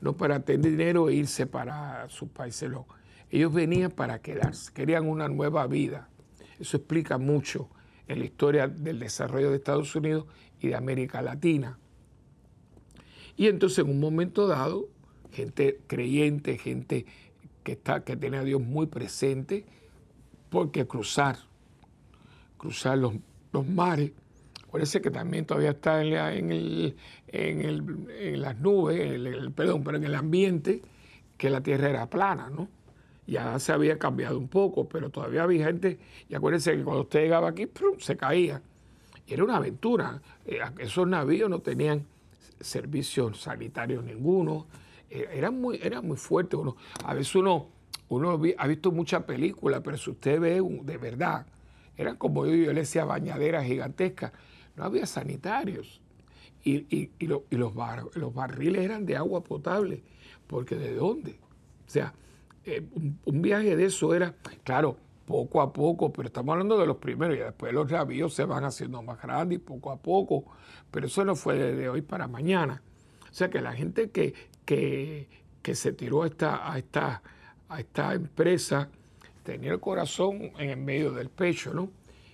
no 0.00 0.16
para 0.16 0.40
tener 0.40 0.72
dinero 0.72 1.08
e 1.08 1.14
irse 1.14 1.46
para 1.46 2.08
sus 2.08 2.28
países, 2.28 2.70
no. 2.70 2.86
Ellos 3.30 3.52
venían 3.52 3.90
para 3.90 4.20
quedarse, 4.20 4.72
querían 4.72 5.08
una 5.08 5.28
nueva 5.28 5.66
vida. 5.66 6.08
Eso 6.58 6.76
explica 6.76 7.18
mucho 7.18 7.68
en 8.08 8.18
la 8.18 8.24
historia 8.24 8.68
del 8.68 8.98
desarrollo 8.98 9.50
de 9.50 9.56
Estados 9.56 9.94
Unidos 9.94 10.26
y 10.60 10.68
de 10.68 10.76
América 10.76 11.22
Latina. 11.22 11.78
Y 13.36 13.48
entonces 13.48 13.78
en 13.78 13.90
un 13.90 14.00
momento 14.00 14.46
dado, 14.46 14.88
gente 15.32 15.80
creyente, 15.86 16.58
gente 16.58 17.06
que, 17.62 17.72
está, 17.72 18.04
que 18.04 18.16
tiene 18.16 18.38
a 18.38 18.44
Dios 18.44 18.60
muy 18.60 18.86
presente, 18.86 19.64
porque 20.50 20.86
cruzar, 20.86 21.38
cruzar 22.56 22.98
los, 22.98 23.14
mares, 23.66 24.12
parece 24.70 25.00
que 25.00 25.10
también 25.10 25.46
todavía 25.46 25.70
está 25.70 26.02
en, 26.02 26.52
el, 26.52 26.96
en, 27.28 28.40
las 28.40 28.58
nubes, 28.60 29.00
el, 29.00 29.50
perdón, 29.52 29.82
pero 29.82 29.96
en 29.96 30.04
el 30.04 30.14
ambiente, 30.14 30.82
que 31.36 31.50
la 31.50 31.60
tierra 31.60 31.90
era 31.90 32.08
plana, 32.08 32.50
¿no? 32.50 32.68
Ya 33.26 33.58
se 33.58 33.72
había 33.72 33.98
cambiado 33.98 34.38
un 34.38 34.48
poco, 34.48 34.88
pero 34.88 35.10
todavía 35.10 35.42
había 35.42 35.66
gente, 35.66 35.98
y 36.28 36.34
acuérdense 36.34 36.76
que 36.76 36.84
cuando 36.84 37.02
usted 37.02 37.20
llegaba 37.22 37.48
aquí, 37.48 37.68
se 37.98 38.16
caía. 38.16 38.62
Y 39.26 39.32
era 39.32 39.44
una 39.44 39.56
aventura. 39.56 40.20
Eh, 40.44 40.58
esos 40.78 41.08
navíos 41.08 41.48
no 41.48 41.60
tenían 41.60 42.06
servicios 42.60 43.40
sanitarios 43.40 44.04
ninguno. 44.04 44.66
Eh, 45.10 45.28
eran 45.32 45.60
muy, 45.60 45.80
era 45.82 46.02
muy 46.02 46.16
fuertes. 46.16 46.58
Uno, 46.58 46.76
a 47.04 47.14
veces 47.14 47.34
uno, 47.34 47.68
uno 48.08 48.40
ha 48.58 48.66
visto 48.66 48.92
muchas 48.92 49.24
películas, 49.24 49.80
pero 49.82 49.96
si 49.96 50.10
usted 50.10 50.40
ve 50.40 50.62
de 50.82 50.98
verdad, 50.98 51.46
eran 51.96 52.16
como 52.16 52.44
yo, 52.46 52.54
yo 52.54 52.72
le 52.72 52.80
decía, 52.80 53.04
bañaderas 53.04 53.64
gigantescas. 53.64 54.32
No 54.76 54.84
había 54.84 55.06
sanitarios. 55.06 56.00
Y, 56.64 57.10
los, 57.20 57.42
los 57.50 58.34
barriles 58.34 58.84
eran 58.84 59.06
de 59.06 59.16
agua 59.16 59.42
potable. 59.42 60.02
Porque 60.46 60.76
¿de 60.76 60.94
dónde? 60.94 61.38
O 61.86 61.90
sea, 61.90 62.14
eh, 62.66 62.82
un, 63.24 63.42
viaje 63.42 63.76
de 63.76 63.86
eso 63.86 64.14
era, 64.14 64.34
claro, 64.62 64.96
poco 65.26 65.60
a 65.60 65.72
poco, 65.72 66.12
pero 66.12 66.28
estamos 66.28 66.52
hablando 66.52 66.78
de 66.78 66.86
los 66.86 66.96
primeros 66.96 67.36
y 67.36 67.40
después 67.40 67.72
los 67.72 67.90
navíos 67.90 68.34
se 68.34 68.44
van 68.44 68.64
haciendo 68.64 69.02
más 69.02 69.20
grandes 69.20 69.60
poco 69.60 69.90
a 69.90 69.96
poco, 69.96 70.44
pero 70.90 71.06
eso 71.06 71.24
no 71.24 71.34
fue 71.34 71.58
de 71.58 71.88
hoy 71.88 72.02
para 72.02 72.26
mañana. 72.26 72.82
O 73.30 73.34
sea 73.34 73.50
que 73.50 73.60
la 73.60 73.72
gente 73.72 74.10
que, 74.10 74.34
que, 74.64 75.74
se 75.74 75.92
tiró 75.92 76.22
a 76.22 76.26
esta, 76.26 76.72
a, 76.72 76.78
esta, 76.78 77.22
a 77.68 77.80
esta 77.80 78.14
empresa 78.14 78.88
tenía 79.42 79.72
el 79.72 79.80
corazón 79.80 80.52
en 80.58 80.70
el 80.70 80.76
medio 80.76 81.12
del 81.12 81.30
pecho, 81.30 81.74
¿no? 81.74 81.90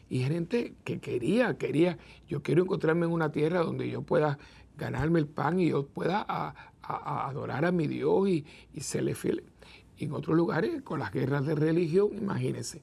Y 0.09 0.25
gente 0.25 0.75
que 0.85 0.99
quería, 1.01 1.57
quería, 1.57 1.97
yo 2.29 2.43
quiero 2.43 2.63
encontrarme 2.65 3.07
en 3.07 3.13
una 3.13 3.33
tierra 3.33 3.61
donde 3.61 3.89
yo 3.89 4.03
pueda 4.03 4.39
ganarme 4.77 5.21
el 5.21 5.27
pan 5.27 5.61
y 5.61 5.71
yo 5.71 5.87
pueda 5.87 6.55
adorar 6.83 7.65
a 7.65 7.73
mi 7.73 7.87
Dios 7.87 8.29
y, 8.29 8.45
y 8.75 8.81
serle 8.81 9.15
fiel 9.15 9.45
en 10.01 10.13
otros 10.13 10.37
lugares 10.37 10.83
con 10.83 11.01
las 11.01 11.13
guerras 11.13 11.47
de 11.47 11.55
religión, 11.55 12.09
imagínense. 12.17 12.83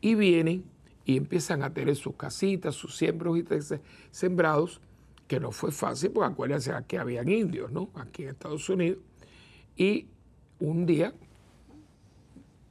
Y 0.00 0.14
vienen 0.14 0.64
y 1.04 1.16
empiezan 1.16 1.62
a 1.62 1.72
tener 1.72 1.96
sus 1.96 2.14
casitas, 2.16 2.74
sus 2.74 2.96
siembros 2.96 3.38
y 3.38 3.44
sembrados, 4.10 4.80
que 5.26 5.40
no 5.40 5.52
fue 5.52 5.72
fácil, 5.72 6.10
porque 6.10 6.32
acuérdense 6.32 6.72
que 6.86 6.98
habían 6.98 7.28
indios, 7.28 7.70
¿no? 7.70 7.90
Aquí 7.94 8.22
en 8.22 8.30
Estados 8.30 8.68
Unidos. 8.68 8.98
Y 9.76 10.06
un 10.60 10.86
día 10.86 11.14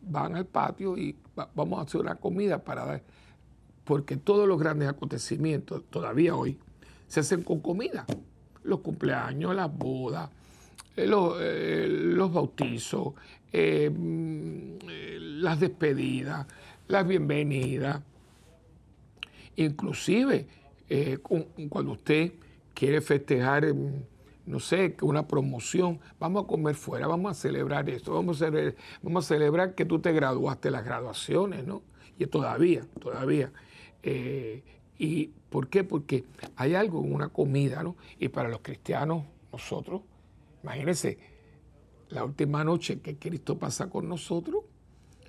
van 0.01 0.35
al 0.35 0.45
patio 0.45 0.97
y 0.97 1.15
vamos 1.55 1.79
a 1.79 1.83
hacer 1.83 2.01
una 2.01 2.15
comida 2.15 2.63
para 2.63 2.85
dar, 2.85 3.03
porque 3.83 4.17
todos 4.17 4.47
los 4.47 4.59
grandes 4.59 4.89
acontecimientos, 4.89 5.83
todavía 5.89 6.35
hoy, 6.35 6.59
se 7.07 7.19
hacen 7.19 7.43
con 7.43 7.59
comida. 7.59 8.05
Los 8.63 8.79
cumpleaños, 8.79 9.55
las 9.55 9.75
bodas, 9.75 10.29
eh, 10.95 11.09
eh, 11.09 11.87
los, 11.89 12.31
bautizos, 12.31 13.13
eh, 13.53 13.89
las 15.39 15.59
despedidas, 15.59 16.47
las 16.87 17.07
bienvenidas. 17.07 18.01
Inclusive 19.55 20.47
cuando 21.69 21.93
usted 21.93 22.33
quiere 22.73 23.01
festejar, 23.01 23.73
no 24.45 24.59
sé, 24.59 24.95
una 25.01 25.27
promoción, 25.27 25.99
vamos 26.19 26.43
a 26.43 26.47
comer 26.47 26.75
fuera, 26.75 27.07
vamos 27.07 27.31
a 27.31 27.33
celebrar 27.35 27.89
esto, 27.89 28.13
vamos 28.13 28.41
a 28.41 28.45
celebrar, 28.45 28.75
vamos 29.01 29.25
a 29.25 29.27
celebrar 29.27 29.75
que 29.75 29.85
tú 29.85 29.99
te 29.99 30.11
graduaste 30.11 30.69
las 30.69 30.83
graduaciones, 30.83 31.65
¿no? 31.65 31.81
Y 32.17 32.25
todavía, 32.27 32.85
todavía. 32.99 33.51
¿Y 34.97 35.27
por 35.49 35.67
qué? 35.69 35.83
Porque 35.83 36.25
hay 36.55 36.75
algo 36.75 37.03
en 37.03 37.13
una 37.13 37.29
comida, 37.29 37.81
¿no? 37.81 37.95
Y 38.19 38.29
para 38.29 38.49
los 38.49 38.59
cristianos, 38.59 39.23
nosotros, 39.51 40.01
Imagínense, 40.63 41.17
la 42.13 42.23
última 42.23 42.63
noche 42.63 43.01
que 43.01 43.17
Cristo 43.17 43.57
pasa 43.57 43.89
con 43.89 44.07
nosotros, 44.07 44.63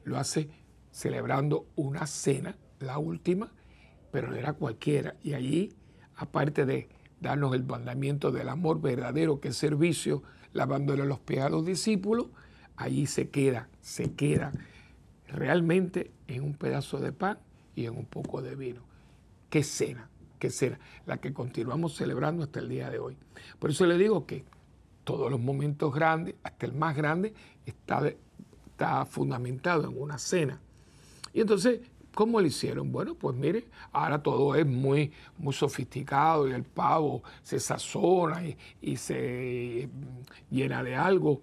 lo 0.04 0.18
hace 0.18 0.50
celebrando 0.90 1.66
una 1.76 2.06
cena, 2.06 2.56
la 2.78 2.98
última, 2.98 3.52
pero 4.10 4.28
no 4.28 4.36
era 4.36 4.52
cualquiera. 4.52 5.16
Y 5.22 5.32
allí, 5.32 5.72
aparte 6.14 6.66
de 6.66 6.88
darnos 7.20 7.54
el 7.54 7.64
mandamiento 7.64 8.30
del 8.30 8.50
amor 8.50 8.82
verdadero, 8.82 9.40
que 9.40 9.48
es 9.48 9.56
servicio, 9.56 10.22
lavándole 10.52 11.06
los 11.06 11.20
pies 11.20 11.40
a 11.40 11.48
los 11.48 11.64
discípulos, 11.64 12.26
allí 12.76 13.06
se 13.06 13.30
queda, 13.30 13.70
se 13.80 14.12
queda 14.12 14.52
realmente 15.26 16.12
en 16.28 16.44
un 16.44 16.54
pedazo 16.54 16.98
de 16.98 17.12
pan 17.12 17.38
y 17.74 17.86
en 17.86 17.96
un 17.96 18.04
poco 18.04 18.42
de 18.42 18.56
vino. 18.56 18.82
¿Qué 19.48 19.62
cena? 19.62 20.10
¿Qué 20.38 20.50
cena? 20.50 20.78
La 21.06 21.16
que 21.16 21.32
continuamos 21.32 21.96
celebrando 21.96 22.42
hasta 22.42 22.60
el 22.60 22.68
día 22.68 22.90
de 22.90 22.98
hoy. 22.98 23.16
Por 23.58 23.70
eso 23.70 23.86
le 23.86 23.96
digo 23.96 24.26
que 24.26 24.44
todos 25.04 25.30
los 25.30 25.40
momentos 25.40 25.94
grandes, 25.94 26.34
hasta 26.42 26.66
el 26.66 26.72
más 26.72 26.96
grande, 26.96 27.34
está, 27.64 28.12
está 28.66 29.04
fundamentado 29.06 29.84
en 29.84 30.00
una 30.00 30.18
cena. 30.18 30.60
Y 31.32 31.40
entonces, 31.40 31.80
¿cómo 32.14 32.40
lo 32.40 32.46
hicieron? 32.46 32.90
Bueno, 32.90 33.14
pues 33.14 33.36
mire, 33.36 33.66
ahora 33.92 34.22
todo 34.22 34.54
es 34.54 34.66
muy, 34.66 35.12
muy 35.38 35.52
sofisticado 35.52 36.48
y 36.48 36.52
el 36.52 36.62
pavo 36.62 37.22
se 37.42 37.60
sazona 37.60 38.42
y, 38.80 38.96
se 38.96 39.88
llena 40.50 40.82
de 40.82 40.96
algo. 40.96 41.42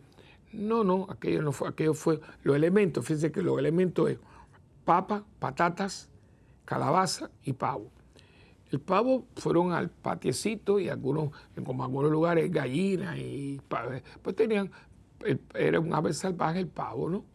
No, 0.54 0.84
no, 0.84 1.08
aquello 1.10 1.41
no 1.41 1.52
fue, 1.52 1.69
aquello 1.69 1.93
fue 1.93 2.19
los 2.43 2.56
elementos. 2.56 3.06
Fíjense 3.06 3.32
que 3.32 3.41
los 3.41 3.58
elementos 3.60 4.10
es 4.10 4.17
papa, 4.86 5.24
patatas, 5.39 6.10
calabaza 6.65 7.30
y 7.43 7.54
pavo. 7.54 7.91
El 8.72 8.80
pavo 8.80 9.26
fueron 9.36 9.74
al 9.74 9.90
patiecito 9.90 10.80
y 10.80 10.88
algunos, 10.88 11.32
como 11.66 11.84
algunos 11.84 12.10
lugares, 12.10 12.50
gallinas 12.50 13.18
y 13.18 13.60
pues 14.22 14.36
tenían, 14.36 14.72
era 15.54 15.80
un 15.80 15.94
ave 15.94 16.14
salvaje 16.14 16.60
el 16.60 16.68
pavo, 16.68 17.10
¿no? 17.10 17.26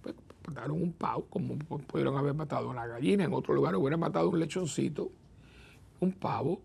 Pues 0.00 0.14
mataron 0.46 0.80
un 0.80 0.92
pavo, 0.92 1.26
como 1.26 1.58
pudieron 1.58 2.16
haber 2.16 2.34
matado 2.34 2.70
una 2.70 2.86
gallina, 2.86 3.24
en 3.24 3.34
otro 3.34 3.54
lugar 3.54 3.74
hubieran 3.74 3.98
matado 3.98 4.30
un 4.30 4.38
lechoncito, 4.38 5.10
un 5.98 6.12
pavo, 6.12 6.60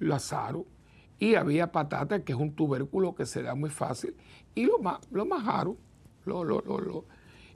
lazaro, 0.00 0.66
y 1.18 1.36
había 1.36 1.70
patata, 1.70 2.24
que 2.24 2.32
es 2.32 2.38
un 2.38 2.52
tubérculo 2.52 3.14
que 3.14 3.26
se 3.26 3.42
da 3.42 3.54
muy 3.54 3.70
fácil, 3.70 4.16
y 4.56 4.64
lo, 4.64 4.80
lo 5.10 5.24
majaron, 5.24 5.76
lo, 6.24 6.42
lo, 6.42 6.60
lo, 6.62 6.80
lo. 6.80 7.04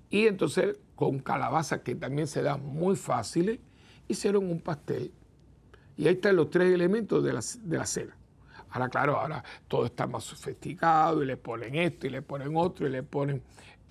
Y 0.09 0.26
entonces 0.26 0.79
con 0.94 1.18
calabaza 1.18 1.83
que 1.83 1.94
también 1.94 2.29
se 2.29 2.42
da 2.42 2.57
muy 2.57 2.94
fáciles, 2.94 3.59
hicieron 4.07 4.50
un 4.50 4.61
pastel. 4.61 5.12
Y 6.00 6.08
ahí 6.08 6.14
están 6.14 6.34
los 6.34 6.48
tres 6.48 6.72
elementos 6.72 7.22
de 7.22 7.30
la, 7.30 7.40
de 7.62 7.76
la 7.76 7.84
cena. 7.84 8.16
Ahora, 8.70 8.88
claro, 8.88 9.18
ahora 9.18 9.44
todo 9.68 9.84
está 9.84 10.06
más 10.06 10.24
sofisticado 10.24 11.22
y 11.22 11.26
le 11.26 11.36
ponen 11.36 11.74
esto 11.74 12.06
y 12.06 12.10
le 12.10 12.22
ponen 12.22 12.56
otro 12.56 12.86
y 12.86 12.90
le 12.90 13.02
ponen 13.02 13.42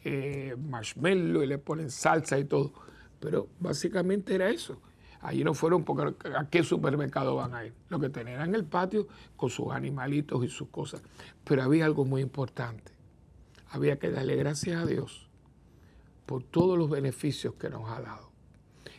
eh, 0.03 0.55
marshmallow 0.57 1.43
y 1.43 1.45
le 1.45 1.59
ponen 1.59 1.91
salsa 1.91 2.39
y 2.39 2.45
todo. 2.45 2.73
Pero 3.19 3.47
básicamente 3.59 4.33
era 4.33 4.49
eso. 4.49 4.81
Allí 5.21 5.43
no 5.43 5.53
fueron 5.53 5.83
porque 5.83 6.27
a 6.35 6.49
qué 6.49 6.63
supermercado 6.63 7.35
van 7.35 7.53
a 7.53 7.63
ir. 7.63 7.75
Lo 7.89 7.99
que 7.99 8.09
tenían 8.09 8.41
en 8.41 8.55
el 8.55 8.65
patio 8.65 9.07
con 9.35 9.51
sus 9.51 9.71
animalitos 9.71 10.43
y 10.43 10.47
sus 10.47 10.69
cosas. 10.69 11.03
Pero 11.43 11.61
había 11.61 11.85
algo 11.85 12.05
muy 12.05 12.23
importante. 12.23 12.91
Había 13.69 13.99
que 13.99 14.09
darle 14.09 14.35
gracias 14.35 14.81
a 14.81 14.87
Dios 14.87 15.29
por 16.25 16.41
todos 16.41 16.75
los 16.75 16.89
beneficios 16.89 17.53
que 17.53 17.69
nos 17.69 17.87
ha 17.87 18.01
dado. 18.01 18.31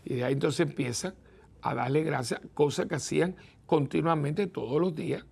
Y 0.04 0.14
de 0.14 0.24
ahí 0.24 0.34
entonces 0.34 0.60
empiezan 0.60 1.14
a 1.62 1.74
darle 1.74 2.02
gracias, 2.02 2.40
cosas 2.54 2.86
que 2.86 2.96
hacían 2.96 3.36
continuamente 3.66 4.46
todos 4.46 4.80
los 4.80 4.94
días, 4.94 5.24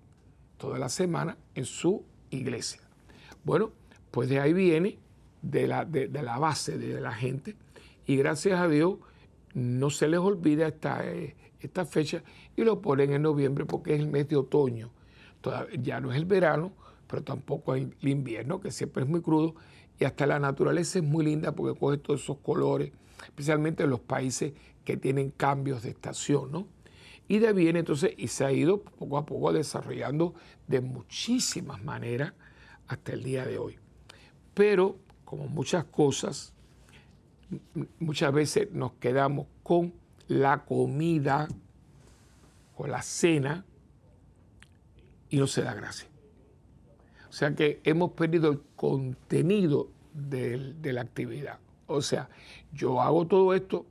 toda 0.56 0.78
la 0.78 0.88
semana 0.88 1.36
en 1.54 1.64
su 1.64 2.04
iglesia. 2.30 2.80
Bueno, 3.44 3.72
pues 4.10 4.28
de 4.28 4.40
ahí 4.40 4.52
viene 4.52 4.98
de 5.42 5.66
la, 5.66 5.84
de, 5.84 6.08
la 6.08 6.38
base 6.38 6.78
de 6.78 7.00
la 7.00 7.12
gente 7.12 7.56
y 8.06 8.16
gracias 8.16 8.60
a 8.60 8.68
Dios 8.68 8.98
no 9.54 9.90
se 9.90 10.08
les 10.08 10.20
olvida 10.20 10.68
esta, 10.68 11.04
eh, 11.04 11.36
esta 11.60 11.84
fecha 11.84 12.22
y 12.56 12.64
lo 12.64 12.80
ponen 12.80 13.12
en 13.12 13.22
noviembre 13.22 13.64
porque 13.64 13.94
es 13.94 14.00
el 14.00 14.08
mes 14.08 14.28
de 14.28 14.36
otoño. 14.36 14.90
ya 15.80 16.00
no 16.00 16.12
es 16.12 16.18
el 16.18 16.24
verano, 16.24 16.72
pero 17.06 17.22
tampoco 17.22 17.74
es 17.74 17.86
el 18.02 18.08
invierno, 18.08 18.60
que 18.60 18.70
siempre 18.70 19.04
es 19.04 19.08
muy 19.08 19.22
crudo, 19.22 19.54
y 19.98 20.04
hasta 20.04 20.26
la 20.26 20.38
naturaleza 20.38 20.98
es 20.98 21.04
muy 21.04 21.24
linda 21.24 21.52
porque 21.52 21.78
coge 21.78 21.98
todos 21.98 22.22
esos 22.22 22.38
colores, 22.38 22.92
especialmente 23.24 23.82
en 23.84 23.90
los 23.90 24.00
países 24.00 24.52
que 24.84 24.96
tienen 24.96 25.30
cambios 25.30 25.82
de 25.82 25.90
estación, 25.90 26.52
¿no? 26.52 26.66
Y 27.26 27.38
de 27.38 27.52
viene 27.52 27.80
entonces, 27.80 28.14
y 28.16 28.28
se 28.28 28.44
ha 28.44 28.52
ido 28.52 28.80
poco 28.80 29.18
a 29.18 29.26
poco 29.26 29.52
desarrollando 29.52 30.34
de 30.66 30.80
muchísimas 30.80 31.84
maneras 31.84 32.32
hasta 32.87 33.12
el 33.12 33.22
día 33.22 33.44
de 33.44 33.58
hoy. 33.58 33.78
Pero, 34.54 34.96
como 35.26 35.46
muchas 35.46 35.84
cosas, 35.84 36.54
muchas 37.98 38.32
veces 38.32 38.72
nos 38.72 38.92
quedamos 38.92 39.46
con 39.62 39.92
la 40.26 40.64
comida 40.64 41.48
o 42.76 42.87
la 42.87 43.02
cena 43.02 43.66
y 45.28 45.37
no 45.37 45.46
se 45.46 45.62
da 45.62 45.74
gracia. 45.74 46.07
O 47.28 47.32
sea 47.32 47.54
que 47.54 47.80
hemos 47.84 48.12
perdido 48.12 48.50
el 48.50 48.60
contenido 48.76 49.88
de, 50.14 50.74
la 50.92 51.02
actividad. 51.02 51.58
O 51.86 52.02
sea, 52.02 52.28
yo 52.72 53.00
hago 53.00 53.26
todo 53.26 53.54
esto, 53.54 53.86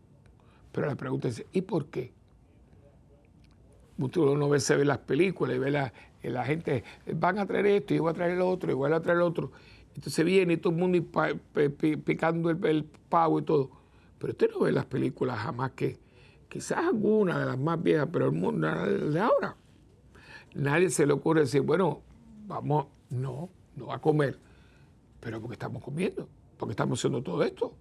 pero 0.72 0.88
la 0.88 0.96
pregunta 0.96 1.28
es, 1.28 1.46
¿y 1.52 1.62
por 1.62 1.88
qué? 1.88 2.12
Uno 3.98 4.50
ve, 4.50 4.60
se 4.60 4.76
ve 4.76 4.86
las 4.86 5.00
películas 5.00 5.56
y 5.56 5.60
ve 5.60 5.72
la, 5.72 5.94
la 6.24 6.46
gente, 6.46 6.84
van 7.16 7.40
a 7.40 7.46
traer 7.46 7.66
esto, 7.68 7.94
y 7.94 8.00
voy 8.00 8.12
a 8.12 8.14
traer 8.14 8.34
el 8.34 8.42
otro, 8.42 8.72
y 8.72 8.76
voy 8.76 8.92
a 8.92 9.00
traer 9.00 9.18
el 9.18 9.24
otro. 9.24 9.52
Entonces 9.96 10.24
viene 10.24 10.54
y 10.54 10.58
todo 10.58 10.74
el 10.74 10.80
mundo 10.80 11.24
picando 12.06 12.52
el, 12.52 12.84
pavo 13.10 13.40
y 13.40 13.42
todo. 13.44 13.72
Pero 14.20 14.32
usted 14.32 14.52
no 14.52 14.60
ve 14.62 14.72
las 14.72 14.86
películas 14.86 15.40
jamás 15.40 15.72
que, 15.72 15.98
quizás 16.50 16.80
alguna 16.86 17.40
de 17.40 17.46
las 17.48 17.58
más 17.58 17.82
viejas, 17.82 18.08
pero 18.12 18.26
el 18.26 18.34
mundo 18.34 18.68
de 18.68 19.20
ahora. 19.20 19.56
Nadie 20.54 20.90
se 20.90 21.06
le 21.06 21.14
ocurre 21.14 21.42
decir, 21.42 21.62
bueno, 21.62 22.02
vamos, 22.48 22.88
no, 23.10 23.50
no 23.76 23.92
a 23.92 24.00
comer, 24.00 24.38
pero 25.20 25.42
porque 25.42 25.54
estamos 25.54 25.84
comiendo, 25.84 26.28
porque 26.58 26.72
estamos 26.72 27.00
haciendo 27.00 27.22
todo 27.22 27.44
esto. 27.44 27.74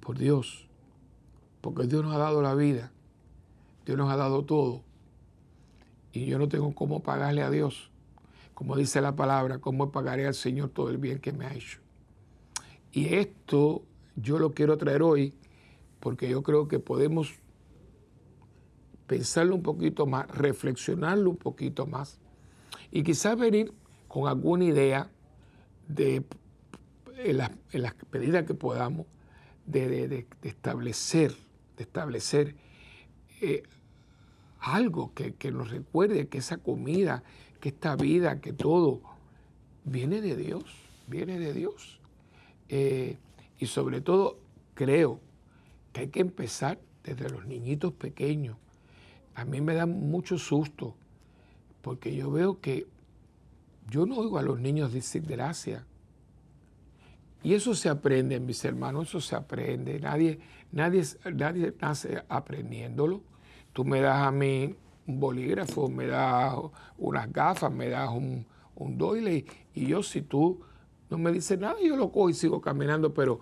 Por 0.00 0.18
Dios, 0.18 0.68
porque 1.60 1.86
Dios 1.86 2.04
nos 2.04 2.14
ha 2.14 2.18
dado 2.18 2.42
la 2.42 2.54
vida, 2.54 2.92
Dios 3.84 3.98
nos 3.98 4.10
ha 4.10 4.16
dado 4.16 4.44
todo, 4.44 4.82
y 6.12 6.26
yo 6.26 6.38
no 6.38 6.48
tengo 6.48 6.74
cómo 6.74 7.02
pagarle 7.02 7.42
a 7.42 7.50
Dios 7.50 7.90
como 8.56 8.74
dice 8.74 9.02
la 9.02 9.14
palabra, 9.14 9.58
cómo 9.58 9.92
pagaré 9.92 10.26
al 10.26 10.32
Señor 10.32 10.70
todo 10.70 10.88
el 10.88 10.96
bien 10.96 11.18
que 11.18 11.30
me 11.30 11.44
ha 11.44 11.52
hecho. 11.52 11.78
Y 12.90 13.14
esto 13.14 13.82
yo 14.14 14.38
lo 14.38 14.52
quiero 14.52 14.78
traer 14.78 15.02
hoy 15.02 15.34
porque 16.00 16.30
yo 16.30 16.42
creo 16.42 16.66
que 16.66 16.78
podemos 16.78 17.34
pensarlo 19.06 19.54
un 19.54 19.62
poquito 19.62 20.06
más, 20.06 20.26
reflexionarlo 20.28 21.28
un 21.28 21.36
poquito 21.36 21.86
más 21.86 22.18
y 22.90 23.02
quizás 23.02 23.38
venir 23.38 23.72
con 24.08 24.28
alguna 24.28 24.64
idea 24.64 25.10
de, 25.88 26.24
en 27.18 27.36
las, 27.36 27.50
medidas 28.12 28.44
que 28.44 28.54
podamos, 28.54 29.06
de, 29.66 30.26
establecer, 30.42 31.34
de 31.76 31.82
establecer 31.82 32.54
eh, 33.40 33.62
algo 34.60 35.12
que, 35.14 35.34
que, 35.34 35.50
nos 35.50 35.70
recuerde 35.70 36.28
que 36.28 36.38
esa 36.38 36.58
comida 36.58 37.22
que 37.60 37.70
esta 37.70 37.96
vida, 37.96 38.40
que 38.40 38.52
todo, 38.52 39.00
viene 39.84 40.20
de 40.20 40.36
Dios, 40.36 40.64
viene 41.06 41.38
de 41.38 41.52
Dios. 41.52 42.00
Eh, 42.68 43.16
y 43.58 43.66
sobre 43.66 44.00
todo, 44.00 44.38
creo 44.74 45.20
que 45.92 46.02
hay 46.02 46.08
que 46.08 46.20
empezar 46.20 46.78
desde 47.04 47.30
los 47.30 47.46
niñitos 47.46 47.92
pequeños. 47.92 48.56
A 49.34 49.44
mí 49.44 49.60
me 49.60 49.74
da 49.74 49.86
mucho 49.86 50.38
susto, 50.38 50.94
porque 51.86 52.12
yo 52.16 52.32
veo 52.32 52.60
que 52.60 52.84
yo 53.88 54.06
no 54.06 54.16
oigo 54.16 54.38
a 54.38 54.42
los 54.42 54.58
niños 54.58 54.92
decir 54.92 55.22
gracias. 55.22 55.84
Y 57.44 57.54
eso 57.54 57.76
se 57.76 57.88
aprende, 57.88 58.40
mis 58.40 58.64
hermanos, 58.64 59.06
eso 59.06 59.20
se 59.20 59.36
aprende. 59.36 60.00
Nadie, 60.00 60.40
nadie, 60.72 61.04
nadie 61.32 61.72
nace 61.80 62.24
aprendiéndolo. 62.28 63.22
Tú 63.72 63.84
me 63.84 64.00
das 64.00 64.20
a 64.20 64.32
mí 64.32 64.74
un 65.06 65.20
bolígrafo, 65.20 65.88
me 65.88 66.08
das 66.08 66.56
unas 66.98 67.32
gafas, 67.32 67.70
me 67.70 67.88
das 67.88 68.10
un, 68.10 68.44
un 68.74 69.44
y 69.72 69.86
yo 69.86 70.02
si 70.02 70.22
tú 70.22 70.60
no 71.08 71.18
me 71.18 71.30
dices 71.30 71.56
nada, 71.56 71.76
yo 71.80 71.96
lo 71.96 72.10
cojo 72.10 72.30
y 72.30 72.34
sigo 72.34 72.60
caminando, 72.60 73.14
pero 73.14 73.38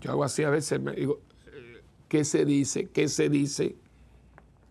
yo 0.00 0.10
hago 0.10 0.24
así 0.24 0.42
a 0.42 0.50
veces, 0.50 0.80
me 0.80 0.96
digo, 0.96 1.20
eh, 1.46 1.80
¿qué 2.08 2.24
se 2.24 2.44
dice? 2.44 2.88
¿Qué 2.88 3.06
se 3.06 3.28
dice? 3.28 3.76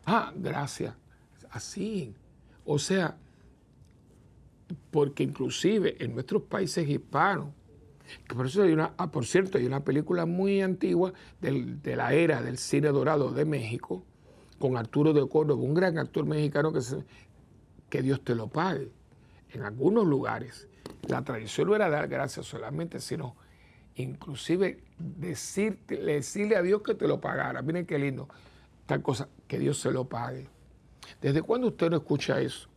Ah, 0.05 0.33
gracias. 0.35 0.93
Así. 1.51 2.13
O 2.65 2.79
sea, 2.79 3.17
porque 4.91 5.23
inclusive 5.23 6.03
en 6.03 6.13
nuestros 6.13 6.43
países 6.43 6.87
hispanos, 6.87 7.49
por 8.27 8.45
eso 8.45 8.63
hay 8.63 8.73
una, 8.73 8.93
ah, 8.97 9.11
por 9.11 9.25
cierto, 9.25 9.57
hay 9.57 9.65
una 9.65 9.83
película 9.83 10.25
muy 10.25 10.61
antigua 10.61 11.13
de 11.41 11.95
la 11.95 12.13
era 12.13 12.41
del 12.41 12.57
cine 12.57 12.89
dorado 12.89 13.31
de 13.31 13.45
México, 13.45 14.03
con 14.59 14.77
Arturo 14.77 15.13
de 15.13 15.27
Córdoba, 15.27 15.61
un 15.61 15.73
gran 15.73 15.97
actor 15.97 16.25
mexicano 16.25 16.71
que, 16.71 16.79
que 17.89 18.01
Dios 18.01 18.23
te 18.23 18.35
lo 18.35 18.47
pague. 18.47 18.91
En 19.51 19.63
algunos 19.63 20.05
lugares 20.05 20.67
la 21.07 21.23
tradición 21.23 21.67
no 21.67 21.75
era 21.75 21.89
dar 21.89 22.07
gracias 22.07 22.45
solamente, 22.45 22.99
sino 22.99 23.35
inclusive 23.95 24.83
decirte, 24.97 25.97
decirle 25.97 26.55
a 26.55 26.61
Dios 26.61 26.81
que 26.81 26.95
te 26.95 27.07
lo 27.07 27.19
pagara. 27.19 27.61
Miren 27.61 27.85
qué 27.85 27.99
lindo, 27.99 28.27
tal 28.85 29.01
cosa, 29.01 29.27
que 29.47 29.59
Dios 29.59 29.79
se 29.79 29.91
lo 29.91 30.05
pague. 30.05 30.47
¿Desde 31.21 31.41
cuándo 31.41 31.67
usted 31.67 31.89
no 31.89 31.97
escucha 31.97 32.39
eso? 32.41 32.69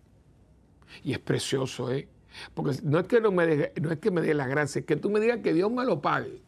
Y 1.02 1.12
es 1.12 1.18
precioso, 1.18 1.92
¿eh? 1.92 2.08
Porque 2.54 2.78
no 2.82 2.98
es 2.98 3.06
que, 3.06 3.20
no 3.20 3.32
me, 3.32 3.72
no 3.80 3.90
es 3.90 3.98
que 3.98 4.10
dé 4.10 4.34
la 4.34 4.46
gracia, 4.46 4.80
es 4.80 4.86
que 4.86 4.96
tú 4.96 5.10
me 5.10 5.20
digas 5.20 5.40
que 5.42 5.52
Dios 5.52 5.70
me 5.70 5.84
lo 5.84 6.00
pague. 6.00 6.42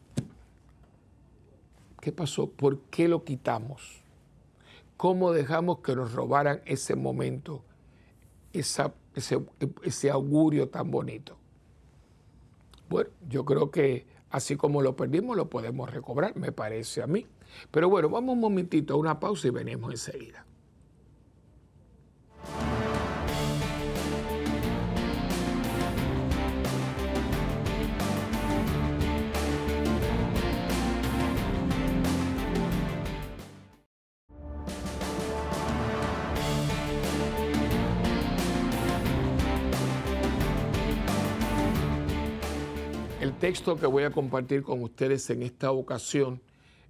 ¿Qué 1.99 2.11
pasó? 2.11 2.49
¿Por 2.49 2.79
qué 2.83 3.07
lo 3.07 3.23
quitamos? 3.23 4.01
¿Cómo 4.97 5.31
dejamos 5.31 5.79
que 5.79 5.95
nos 5.95 6.13
robaran 6.13 6.61
ese 6.65 6.95
momento, 6.95 7.63
ese, 8.53 8.91
ese 9.83 10.09
augurio 10.09 10.69
tan 10.69 10.91
bonito? 10.91 11.37
Bueno, 12.89 13.09
yo 13.27 13.45
creo 13.45 13.71
que 13.71 14.05
así 14.29 14.55
como 14.55 14.81
lo 14.81 14.95
perdimos, 14.95 15.35
lo 15.35 15.49
podemos 15.49 15.89
recobrar, 15.91 16.35
me 16.35 16.51
parece 16.51 17.01
a 17.01 17.07
mí. 17.07 17.25
Pero 17.71 17.89
bueno, 17.89 18.09
vamos 18.09 18.33
un 18.33 18.41
momentito 18.41 18.93
a 18.93 18.97
una 18.97 19.19
pausa 19.19 19.47
y 19.47 19.51
venimos 19.51 19.91
enseguida. 19.91 20.45
Texto 43.33 43.77
que 43.77 43.85
voy 43.85 44.03
a 44.03 44.11
compartir 44.11 44.63
con 44.63 44.81
ustedes 44.83 45.29
en 45.29 45.43
esta 45.43 45.71
ocasión, 45.71 46.41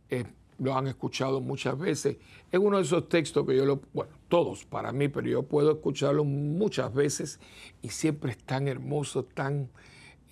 eh, 0.09 0.25
lo 0.57 0.75
han 0.75 0.87
escuchado 0.87 1.41
muchas 1.41 1.77
veces, 1.77 2.17
es 2.51 2.59
uno 2.59 2.77
de 2.77 2.83
esos 2.83 3.07
textos 3.07 3.45
que 3.47 3.55
yo 3.55 3.65
lo, 3.65 3.81
bueno, 3.93 4.11
todos 4.27 4.65
para 4.65 4.91
mí, 4.91 5.07
pero 5.07 5.27
yo 5.27 5.43
puedo 5.43 5.71
escucharlo 5.71 6.23
muchas 6.25 6.93
veces 6.93 7.39
y 7.81 7.89
siempre 7.89 8.31
es 8.31 8.37
tan 8.37 8.67
hermoso, 8.67 9.23
tan, 9.23 9.69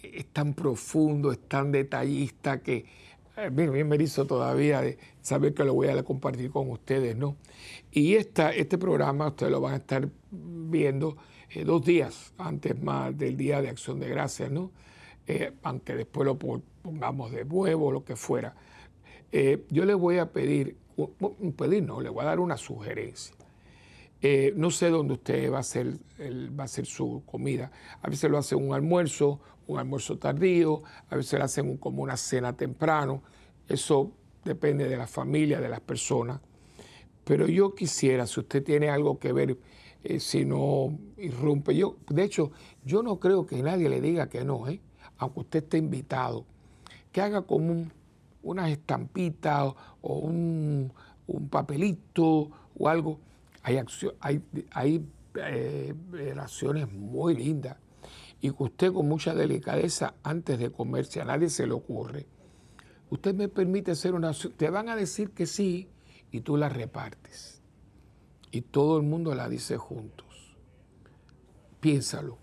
es 0.04 0.26
tan 0.28 0.54
profundo, 0.54 1.32
es 1.32 1.39
tan 1.48 1.72
detallista 1.72 2.62
que 2.62 2.86
eh, 3.38 3.50
bien, 3.52 3.72
bien 3.72 3.88
me 3.88 3.96
hizo 3.98 4.26
todavía 4.26 4.82
de 4.82 4.98
saber 5.22 5.54
que 5.54 5.63
lo 5.63 5.74
voy 5.74 5.88
a 5.88 6.04
compartir 6.04 6.50
con 6.50 6.70
ustedes, 6.72 7.15
¿no? 7.15 7.38
Y 7.91 8.15
esta, 8.15 8.52
este 8.52 8.78
programa 8.78 9.28
ustedes 9.28 9.52
lo 9.52 9.62
van 9.62 9.74
a 9.74 9.78
estar 9.78 10.10
viendo 10.32 11.17
eh, 11.50 11.63
dos 11.63 11.86
días 11.86 12.34
antes 12.38 12.82
más 12.82 13.17
del 13.17 13.38
Día 13.38 13.62
de 13.62 13.70
Acción 13.70 14.00
de 14.00 14.10
Gracias, 14.10 14.52
¿no? 14.52 14.72
Eh, 15.28 15.52
aunque 15.63 15.96
después 15.96 16.26
lo 16.26 16.38
pongamos 16.38 17.32
de 17.32 17.44
nuevo, 17.46 17.92
lo 17.92 18.04
que 18.04 18.16
fuera. 18.16 18.56
yo 19.70 19.86
les 19.86 19.96
voy 19.98 20.20
a 20.20 20.32
pedir, 20.32 20.78
pedir 21.58 21.84
no, 21.84 22.02
le 22.02 22.10
voy 22.10 22.24
a 22.24 22.28
dar 22.28 22.40
una 22.40 22.56
sugerencia. 22.56 23.36
no 24.56 24.72
sé 24.72 24.90
dónde 24.90 25.13
usted 25.16 25.52
va 25.52 25.58
a 25.58 25.60
hacer, 25.60 25.98
va 26.58 26.63
a 26.63 26.66
hacer 26.66 26.86
su 26.86 27.24
comida. 27.26 27.72
A 28.02 28.10
veces 28.10 28.32
lo 28.32 28.38
hace 28.38 28.56
un 28.56 28.74
almuerzo, 28.74 29.42
un 29.68 29.80
almuerzo 29.80 30.18
tardío, 30.18 30.82
a 31.10 31.16
veces 31.18 31.38
lo 31.38 31.46
hacen 31.46 31.78
como 31.78 32.02
una 32.02 32.16
cena 32.16 32.54
temprano. 32.54 33.22
Eso 33.68 34.13
depende 34.46 34.88
de 34.88 34.98
la 34.98 35.08
familia, 35.08 35.60
de 35.60 35.70
las 35.70 35.82
personas. 35.82 36.40
Pero 37.24 37.48
yo 37.48 37.76
quisiera, 37.76 38.26
si 38.26 38.40
usted 38.40 38.63
tiene 38.63 38.90
algo 38.90 39.20
que 39.20 39.34
ver, 39.34 39.58
eh, 40.04 40.20
si 40.20 40.46
no 40.46 40.98
irrumpe, 41.18 41.76
yo, 41.76 41.98
de 42.08 42.24
hecho, 42.24 42.52
yo 42.86 43.04
no 43.04 43.20
creo 43.20 43.46
que 43.46 43.62
nadie 43.62 43.90
le 43.90 44.00
diga 44.00 44.30
que 44.30 44.46
no, 44.46 44.68
¿eh? 44.68 44.80
Aunque 45.18 45.40
usted 45.42 45.64
esté 45.64 45.78
invitado, 45.78 46.46
que 47.12 47.22
haga 47.22 47.42
como 47.42 47.88
unas 48.44 48.70
estampitas 48.70 49.74
o 50.02 50.14
un, 50.20 50.92
papelito 51.50 52.52
o 52.78 52.88
algo. 52.88 53.20
Hay, 53.64 53.80
hay, 54.22 54.42
hay 54.72 55.06
eh, 55.36 55.94
acciones 56.40 56.92
muy 56.92 57.36
lindas 57.36 57.78
y 58.40 58.52
que 58.52 58.64
usted 58.64 58.94
con 58.94 59.08
mucha 59.08 59.34
delicadeza 59.34 60.16
antes 60.24 60.60
de 60.60 60.72
comer, 60.72 61.06
si 61.06 61.20
a 61.20 61.26
nadie 61.26 61.50
se 61.50 61.66
le 61.66 61.74
ocurre, 61.74 62.28
usted 63.10 63.34
me 63.34 63.48
permite 63.48 63.92
hacer 63.92 64.14
una... 64.14 64.32
Te 64.34 64.70
van 64.70 64.90
a 64.90 64.96
decir 64.96 65.32
que 65.32 65.46
sí 65.46 65.90
y 66.32 66.42
tú 66.42 66.58
la 66.58 66.70
repartes. 66.70 67.62
Y 68.52 68.62
todo 68.62 68.98
el 68.98 69.04
mundo 69.04 69.34
la 69.36 69.50
dice 69.50 69.78
juntos. 69.78 70.56
Piénsalo. 71.80 72.38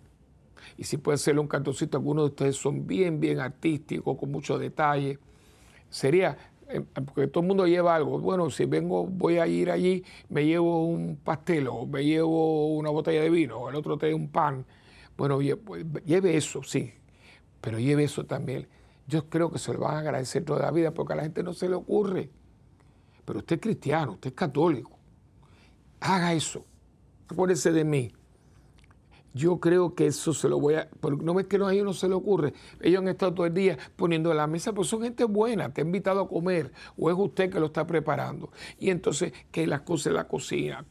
Y 0.77 0.85
si 0.85 0.97
puede 0.97 1.19
ser 1.19 1.39
un 1.39 1.47
cantoncito, 1.47 1.97
algunos 1.97 2.25
de 2.25 2.31
ustedes 2.31 2.57
son 2.57 2.87
bien, 2.87 3.21
bien 3.21 3.41
artísticos, 3.41 4.19
con 4.19 4.31
mucho 4.31 4.59
detalle. 4.59 5.19
Sería, 5.89 6.37
eh, 6.69 6.81
porque 6.81 7.29
todo 7.29 7.43
el 7.43 7.49
mundo 7.49 7.67
lleva 7.67 7.95
algo. 7.95 8.19
Bueno, 8.19 8.51
si 8.51 8.65
vengo, 8.65 9.07
voy 9.07 9.39
a 9.39 9.47
ir 9.47 9.71
allí, 9.71 10.05
me 10.29 10.45
llevo 10.45 10.87
un 10.87 11.17
pastel 11.17 11.69
o 11.69 11.87
me 11.87 12.05
llevo 12.05 12.75
una 12.75 12.91
botella 12.91 13.23
de 13.23 13.31
vino, 13.31 13.69
el 13.69 13.77
otro 13.77 13.97
trae 13.97 14.15
un 14.15 14.29
pan 14.29 14.65
bueno, 15.17 15.39
pues, 15.65 15.85
lleve 16.05 16.37
eso, 16.37 16.63
sí, 16.63 16.93
pero 17.61 17.79
lleve 17.79 18.05
eso 18.05 18.25
también. 18.25 18.67
Yo 19.07 19.29
creo 19.29 19.51
que 19.51 19.59
se 19.59 19.73
lo 19.73 19.81
van 19.81 19.97
a 19.97 19.99
agradecer 20.01 20.45
toda 20.45 20.63
la 20.63 20.71
vida 20.71 20.93
porque 20.93 21.13
a 21.13 21.17
la 21.17 21.23
gente 21.23 21.43
no 21.43 21.53
se 21.53 21.69
le 21.69 21.75
ocurre. 21.75 22.31
Pero 23.25 23.39
usted 23.39 23.57
es 23.57 23.63
cristiano, 23.63 24.13
usted 24.13 24.31
es 24.31 24.37
católico. 24.37 24.99
Haga 26.01 26.33
eso. 26.33 26.65
Acuérdese 27.29 27.73
de 27.73 27.85
mí. 27.85 28.13
Yo 29.35 29.59
creo 29.59 29.97
que 29.97 30.07
eso 30.07 30.33
se 30.33 30.49
lo 30.49 30.61
voy 30.61 30.75
a... 30.75 30.89
No 31.21 31.35
ves 31.35 31.47
que 31.47 31.57
a 31.57 31.73
ellos 31.73 31.85
no 31.85 31.93
se 31.93 32.09
le 32.09 32.15
ocurre. 32.15 32.55
Ellos 32.81 33.03
han 33.03 33.09
estado 33.09 33.35
todo 33.35 33.47
el 33.47 33.53
día 33.53 33.77
poniendo 33.97 34.31
en 34.31 34.37
la 34.37 34.47
mesa, 34.47 34.73
pues 34.73 34.87
son 34.87 35.03
gente 35.03 35.25
buena, 35.25 35.75
te 35.75 35.81
ha 35.81 35.85
invitado 35.85 36.21
a 36.21 36.29
comer, 36.29 36.73
o 36.97 37.11
es 37.11 37.17
usted 37.19 37.51
que 37.51 37.59
lo 37.59 37.67
está 37.67 37.85
preparando. 37.85 38.51
Y 38.79 38.91
entonces 38.91 39.33
que 39.51 39.67
las 39.67 39.81
cosas 39.81 40.13
la 40.13 40.29
cocina, 40.29 40.85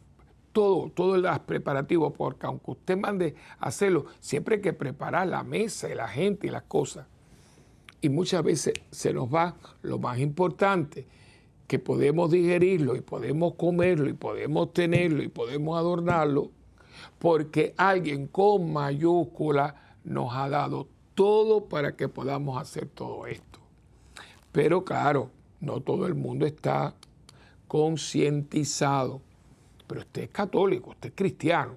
todo, 0.52 0.90
todo 0.90 1.16
el 1.16 1.26
preparativo, 1.46 2.12
porque 2.12 2.46
aunque 2.46 2.72
usted 2.72 2.98
mande 2.98 3.36
a 3.60 3.68
hacerlo, 3.68 4.06
siempre 4.20 4.56
hay 4.56 4.62
que 4.62 4.74
preparar 4.74 5.28
la 5.28 5.44
mesa 5.44 5.90
y 5.90 5.96
la 5.96 6.10
gente 6.10 6.48
y 6.48 6.50
las 6.50 6.64
cosas. 6.64 7.08
Y 8.02 8.10
muchas 8.10 8.44
veces 8.44 8.74
se 8.92 9.14
nos 9.14 9.34
va 9.34 9.56
lo 9.82 10.00
más 10.00 10.20
importante, 10.20 11.08
que 11.66 11.80
podemos 11.80 12.30
digerirlo 12.30 12.98
y 12.98 13.02
podemos 13.02 13.54
comerlo 13.56 14.10
y 14.10 14.14
podemos 14.14 14.74
tenerlo 14.74 15.24
y 15.24 15.30
podemos 15.30 15.80
adornarlo, 15.80 16.52
porque 17.24 17.74
alguien 17.78 18.28
con 18.28 18.74
mayúscula 18.74 19.96
nos 20.04 20.36
ha 20.36 20.50
dado 20.50 20.90
todo 21.16 21.70
para 21.70 21.96
que 21.96 22.10
podamos 22.10 22.62
hacer 22.62 22.90
todo 22.90 23.28
esto. 23.28 23.60
Pero 24.52 24.84
claro, 24.84 25.32
no 25.62 25.80
todo 25.80 26.06
el 26.06 26.16
mundo 26.16 26.46
está 26.46 26.96
concientizado 27.70 29.22
pero 29.88 30.02
usted 30.02 30.24
es 30.24 30.30
católico, 30.32 30.90
usted 30.90 31.10
es 31.10 31.16
cristiano. 31.16 31.76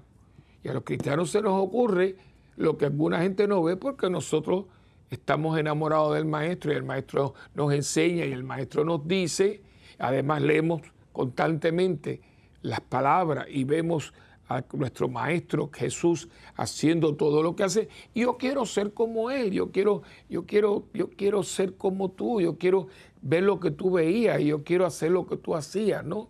Y 0.64 0.68
a 0.68 0.72
los 0.74 0.82
cristianos 0.82 1.30
se 1.30 1.42
nos 1.42 1.62
ocurre 1.62 2.16
lo 2.56 2.76
que 2.76 2.86
alguna 2.86 3.20
gente 3.20 3.46
no 3.46 3.62
ve 3.62 3.76
porque 3.76 4.10
nosotros 4.10 4.64
estamos 5.10 5.58
enamorados 5.58 6.14
del 6.14 6.24
maestro 6.24 6.72
y 6.72 6.76
el 6.76 6.82
maestro 6.82 7.34
nos 7.54 7.72
enseña 7.72 8.24
y 8.24 8.32
el 8.32 8.42
maestro 8.42 8.84
nos 8.84 9.06
dice, 9.06 9.60
además 9.98 10.42
leemos 10.42 10.82
constantemente 11.12 12.20
las 12.62 12.80
palabras 12.80 13.46
y 13.48 13.64
vemos 13.64 14.12
a 14.48 14.64
nuestro 14.72 15.08
maestro 15.08 15.70
Jesús 15.72 16.28
haciendo 16.54 17.14
todo 17.16 17.42
lo 17.42 17.56
que 17.56 17.64
hace. 17.64 17.88
Yo 18.14 18.36
quiero 18.36 18.64
ser 18.64 18.92
como 18.92 19.30
él, 19.30 19.50
yo 19.52 19.70
quiero, 19.70 20.02
yo 20.28 20.46
quiero, 20.46 20.86
yo 20.94 21.10
quiero 21.10 21.42
ser 21.42 21.76
como 21.76 22.10
tú, 22.10 22.40
yo 22.40 22.56
quiero 22.56 22.88
ver 23.22 23.42
lo 23.42 23.58
que 23.58 23.72
tú 23.72 23.90
veías 23.90 24.40
yo 24.40 24.62
quiero 24.62 24.86
hacer 24.86 25.10
lo 25.10 25.26
que 25.26 25.36
tú 25.36 25.56
hacías, 25.56 26.04
¿no? 26.04 26.28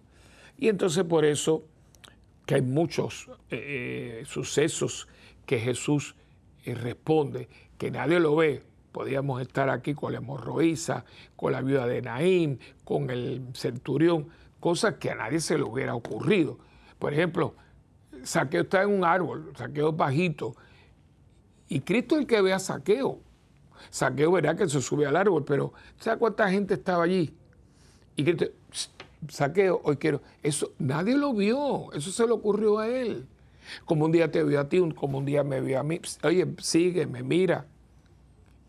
Y 0.57 0.69
entonces 0.69 1.05
por 1.05 1.25
eso 1.25 1.65
que 2.47 2.55
hay 2.55 2.63
muchos 2.63 3.29
eh, 3.51 4.21
eh, 4.21 4.25
sucesos 4.25 5.09
que 5.45 5.59
Jesús 5.59 6.15
eh, 6.65 6.75
responde, 6.75 7.49
que 7.77 7.91
nadie 7.91 8.21
lo 8.21 8.37
ve. 8.37 8.63
Podríamos 8.93 9.43
estar 9.43 9.69
aquí 9.69 9.93
con 9.93 10.13
la 10.13 10.19
hemorroísa, 10.19 11.05
con 11.35 11.53
la 11.53 11.61
viuda 11.61 11.87
de 11.87 12.01
Naín, 12.01 12.61
con 12.85 13.11
el 13.11 13.43
centurión, 13.53 14.29
cosas 14.59 14.95
que 14.95 15.11
a 15.11 15.17
nadie 15.17 15.41
se 15.41 15.59
le 15.59 15.65
hubiera 15.65 15.95
ocurrido. 15.95 16.59
Por 16.99 17.13
ejemplo, 17.13 17.55
Saqueo 18.27 18.63
está 18.63 18.83
en 18.83 18.91
un 18.91 19.05
árbol, 19.05 19.53
Saqueo 19.57 19.93
bajito, 19.93 20.57
y 21.69 21.81
Cristo 21.81 22.17
es 22.17 22.23
el 22.23 22.27
que 22.27 22.41
ve 22.43 22.53
a 22.53 22.59
Saqueo. 22.59 23.21
Saqueo 23.91 24.33
verá 24.33 24.57
que 24.57 24.69
se 24.69 24.81
sube 24.81 25.07
al 25.07 25.17
árbol, 25.17 25.45
pero 25.45 25.73
¿sabe 25.99 26.19
cuánta 26.19 26.51
gente 26.51 26.75
estaba 26.75 27.05
allí? 27.05 27.35
Y 28.17 28.25
Cristo, 28.25 28.47
saqueo, 29.29 29.81
hoy 29.85 29.97
quiero. 29.97 30.23
Eso 30.43 30.73
nadie 30.79 31.17
lo 31.17 31.35
vio, 31.35 31.93
eso 31.93 32.11
se 32.11 32.27
le 32.27 32.33
ocurrió 32.33 32.79
a 32.79 32.89
él. 32.89 33.27
Como 33.85 34.05
un 34.05 34.13
día 34.13 34.31
te 34.31 34.43
vio 34.45 34.61
a 34.61 34.69
ti, 34.69 34.81
como 34.95 35.19
un 35.19 35.25
día 35.25 35.45
me 35.45 35.61
vio 35.61 35.79
a 35.79 35.83
mí. 35.83 36.01
Oye, 36.23 36.47
sigue, 36.59 37.07
me 37.07 37.23
mira. 37.23 37.67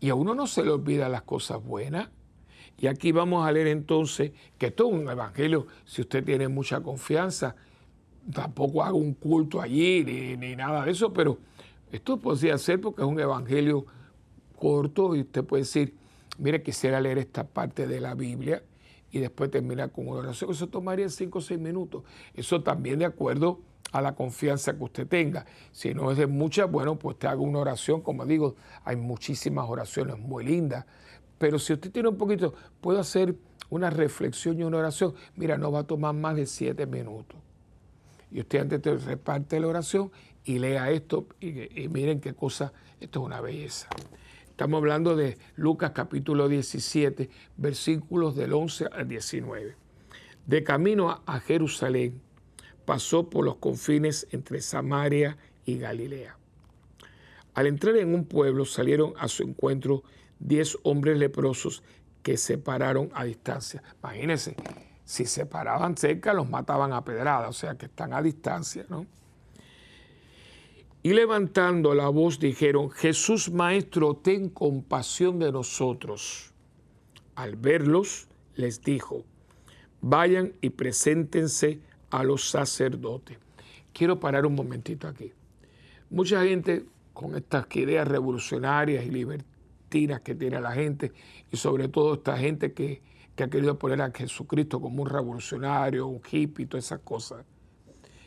Y 0.00 0.10
a 0.10 0.14
uno 0.14 0.34
no 0.34 0.46
se 0.46 0.62
le 0.62 0.70
olvida 0.70 1.08
las 1.08 1.22
cosas 1.22 1.62
buenas. 1.64 2.08
Y 2.78 2.86
aquí 2.86 3.10
vamos 3.10 3.46
a 3.46 3.50
leer 3.50 3.68
entonces 3.68 4.32
que 4.56 4.66
esto 4.66 4.88
es 4.88 4.94
un 4.94 5.08
evangelio, 5.08 5.66
si 5.84 6.02
usted 6.02 6.24
tiene 6.24 6.46
mucha 6.46 6.80
confianza, 6.80 7.56
tampoco 8.32 8.82
haga 8.82 8.94
un 8.94 9.14
culto 9.14 9.60
allí 9.60 10.04
ni, 10.04 10.36
ni 10.36 10.56
nada 10.56 10.84
de 10.84 10.92
eso, 10.92 11.12
pero 11.12 11.38
esto 11.90 12.18
podría 12.18 12.58
ser 12.58 12.80
porque 12.80 13.02
es 13.02 13.08
un 13.08 13.18
evangelio 13.18 13.86
corto 14.56 15.14
y 15.16 15.20
usted 15.20 15.44
puede 15.44 15.62
decir, 15.62 15.94
mire, 16.38 16.62
quisiera 16.62 17.00
leer 17.00 17.18
esta 17.18 17.44
parte 17.44 17.86
de 17.86 18.00
la 18.00 18.14
Biblia 18.14 18.62
y 19.10 19.20
después 19.20 19.50
terminar 19.50 19.90
con 19.90 20.08
una 20.08 20.20
oración. 20.20 20.50
Eso 20.50 20.68
tomaría 20.68 21.08
5 21.08 21.38
o 21.38 21.40
6 21.40 21.58
minutos. 21.58 22.02
Eso 22.34 22.62
también 22.62 22.98
de 22.98 23.06
acuerdo 23.06 23.60
a 23.92 24.02
la 24.02 24.14
confianza 24.14 24.76
que 24.76 24.84
usted 24.84 25.06
tenga. 25.06 25.46
Si 25.72 25.94
no 25.94 26.10
es 26.10 26.18
de 26.18 26.26
mucha, 26.26 26.66
bueno, 26.66 26.98
pues 26.98 27.18
te 27.18 27.26
haga 27.26 27.40
una 27.40 27.60
oración. 27.60 28.02
Como 28.02 28.26
digo, 28.26 28.56
hay 28.84 28.96
muchísimas 28.96 29.68
oraciones 29.68 30.18
muy 30.18 30.44
lindas. 30.44 30.84
Pero 31.38 31.58
si 31.58 31.72
usted 31.72 31.90
tiene 31.90 32.08
un 32.08 32.18
poquito, 32.18 32.52
puedo 32.80 33.00
hacer 33.00 33.34
una 33.70 33.88
reflexión 33.88 34.58
y 34.58 34.64
una 34.64 34.78
oración. 34.78 35.14
Mira, 35.36 35.56
no 35.56 35.72
va 35.72 35.80
a 35.80 35.84
tomar 35.84 36.14
más 36.14 36.36
de 36.36 36.46
7 36.46 36.84
minutos. 36.86 37.38
Y 38.30 38.40
usted 38.40 38.60
antes 38.60 38.82
te 38.82 38.94
reparte 38.96 39.58
la 39.60 39.68
oración 39.68 40.10
y 40.44 40.58
lea 40.58 40.90
esto 40.90 41.26
y, 41.40 41.82
y 41.82 41.88
miren 41.88 42.20
qué 42.20 42.34
cosa, 42.34 42.72
esto 43.00 43.20
es 43.20 43.26
una 43.26 43.40
belleza. 43.40 43.88
Estamos 44.50 44.78
hablando 44.78 45.14
de 45.14 45.38
Lucas 45.56 45.92
capítulo 45.94 46.48
17, 46.48 47.30
versículos 47.56 48.34
del 48.34 48.52
11 48.52 48.86
al 48.92 49.06
19. 49.06 49.76
De 50.46 50.64
camino 50.64 51.22
a 51.26 51.40
Jerusalén, 51.40 52.20
pasó 52.88 53.28
por 53.28 53.44
los 53.44 53.56
confines 53.56 54.26
entre 54.30 54.62
Samaria 54.62 55.36
y 55.66 55.76
Galilea. 55.76 56.38
Al 57.52 57.66
entrar 57.66 57.96
en 57.96 58.14
un 58.14 58.24
pueblo 58.24 58.64
salieron 58.64 59.12
a 59.18 59.28
su 59.28 59.42
encuentro 59.42 60.02
diez 60.38 60.78
hombres 60.84 61.18
leprosos 61.18 61.82
que 62.22 62.38
se 62.38 62.56
pararon 62.56 63.10
a 63.12 63.24
distancia. 63.24 63.82
Imagínense, 64.02 64.56
si 65.08 65.24
se 65.24 65.46
paraban 65.46 65.96
cerca 65.96 66.34
los 66.34 66.50
mataban 66.50 66.92
a 66.92 67.02
pedrada, 67.02 67.48
o 67.48 67.52
sea 67.54 67.76
que 67.78 67.86
están 67.86 68.12
a 68.12 68.20
distancia, 68.20 68.84
¿no? 68.90 69.06
Y 71.02 71.14
levantando 71.14 71.94
la 71.94 72.10
voz 72.10 72.38
dijeron, 72.38 72.90
Jesús 72.90 73.50
Maestro, 73.50 74.16
ten 74.16 74.50
compasión 74.50 75.38
de 75.38 75.50
nosotros. 75.50 76.52
Al 77.36 77.56
verlos, 77.56 78.28
les 78.54 78.82
dijo, 78.82 79.24
vayan 80.02 80.52
y 80.60 80.68
preséntense 80.68 81.80
a 82.10 82.22
los 82.22 82.50
sacerdotes. 82.50 83.38
Quiero 83.94 84.20
parar 84.20 84.44
un 84.44 84.56
momentito 84.56 85.08
aquí. 85.08 85.32
Mucha 86.10 86.44
gente 86.44 86.84
con 87.14 87.34
estas 87.34 87.64
ideas 87.76 88.06
revolucionarias 88.06 89.06
y 89.06 89.10
libertinas 89.10 90.20
que 90.20 90.34
tiene 90.34 90.60
la 90.60 90.72
gente, 90.72 91.12
y 91.50 91.56
sobre 91.56 91.88
todo 91.88 92.12
esta 92.12 92.36
gente 92.36 92.74
que 92.74 93.07
que 93.38 93.44
ha 93.44 93.48
querido 93.48 93.78
poner 93.78 94.02
a 94.02 94.10
Jesucristo 94.10 94.80
como 94.80 95.00
un 95.00 95.08
revolucionario, 95.08 96.08
un 96.08 96.20
hippie, 96.28 96.66
todas 96.66 96.86
esas 96.86 96.98
cosas, 97.02 97.44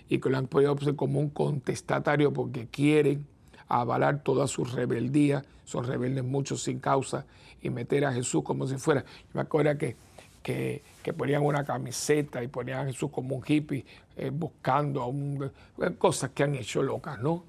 y 0.08 0.20
que 0.20 0.30
lo 0.30 0.38
han 0.38 0.48
podido 0.48 0.74
poner 0.74 0.96
como 0.96 1.20
un 1.20 1.30
contestatario 1.32 2.32
porque 2.32 2.68
quieren 2.68 3.28
avalar 3.68 4.24
toda 4.24 4.48
su 4.48 4.64
rebeldía, 4.64 5.44
son 5.66 5.84
rebeldes 5.84 6.24
muchos 6.24 6.64
sin 6.64 6.80
causa, 6.80 7.26
y 7.62 7.70
meter 7.70 8.06
a 8.06 8.14
Jesús 8.14 8.42
como 8.42 8.66
si 8.68 8.78
fuera. 8.78 9.02
Yo 9.02 9.32
me 9.34 9.42
acuerdo 9.42 9.78
que, 9.78 9.98
que, 10.42 11.14
ponían 11.14 11.44
una 11.44 11.66
camiseta 11.66 12.42
y 12.42 12.48
ponían 12.48 12.80
a 12.80 12.86
Jesús 12.86 13.12
como 13.12 13.36
un 13.36 13.44
hippie 13.46 13.84
eh, 14.16 14.30
buscando 14.30 15.06
un, 15.08 15.52
eh, 15.82 15.92
cosas 15.98 16.30
que 16.30 16.44
han 16.44 16.56
hecho 16.56 16.82
locas, 16.84 17.20
¿no? 17.20 17.44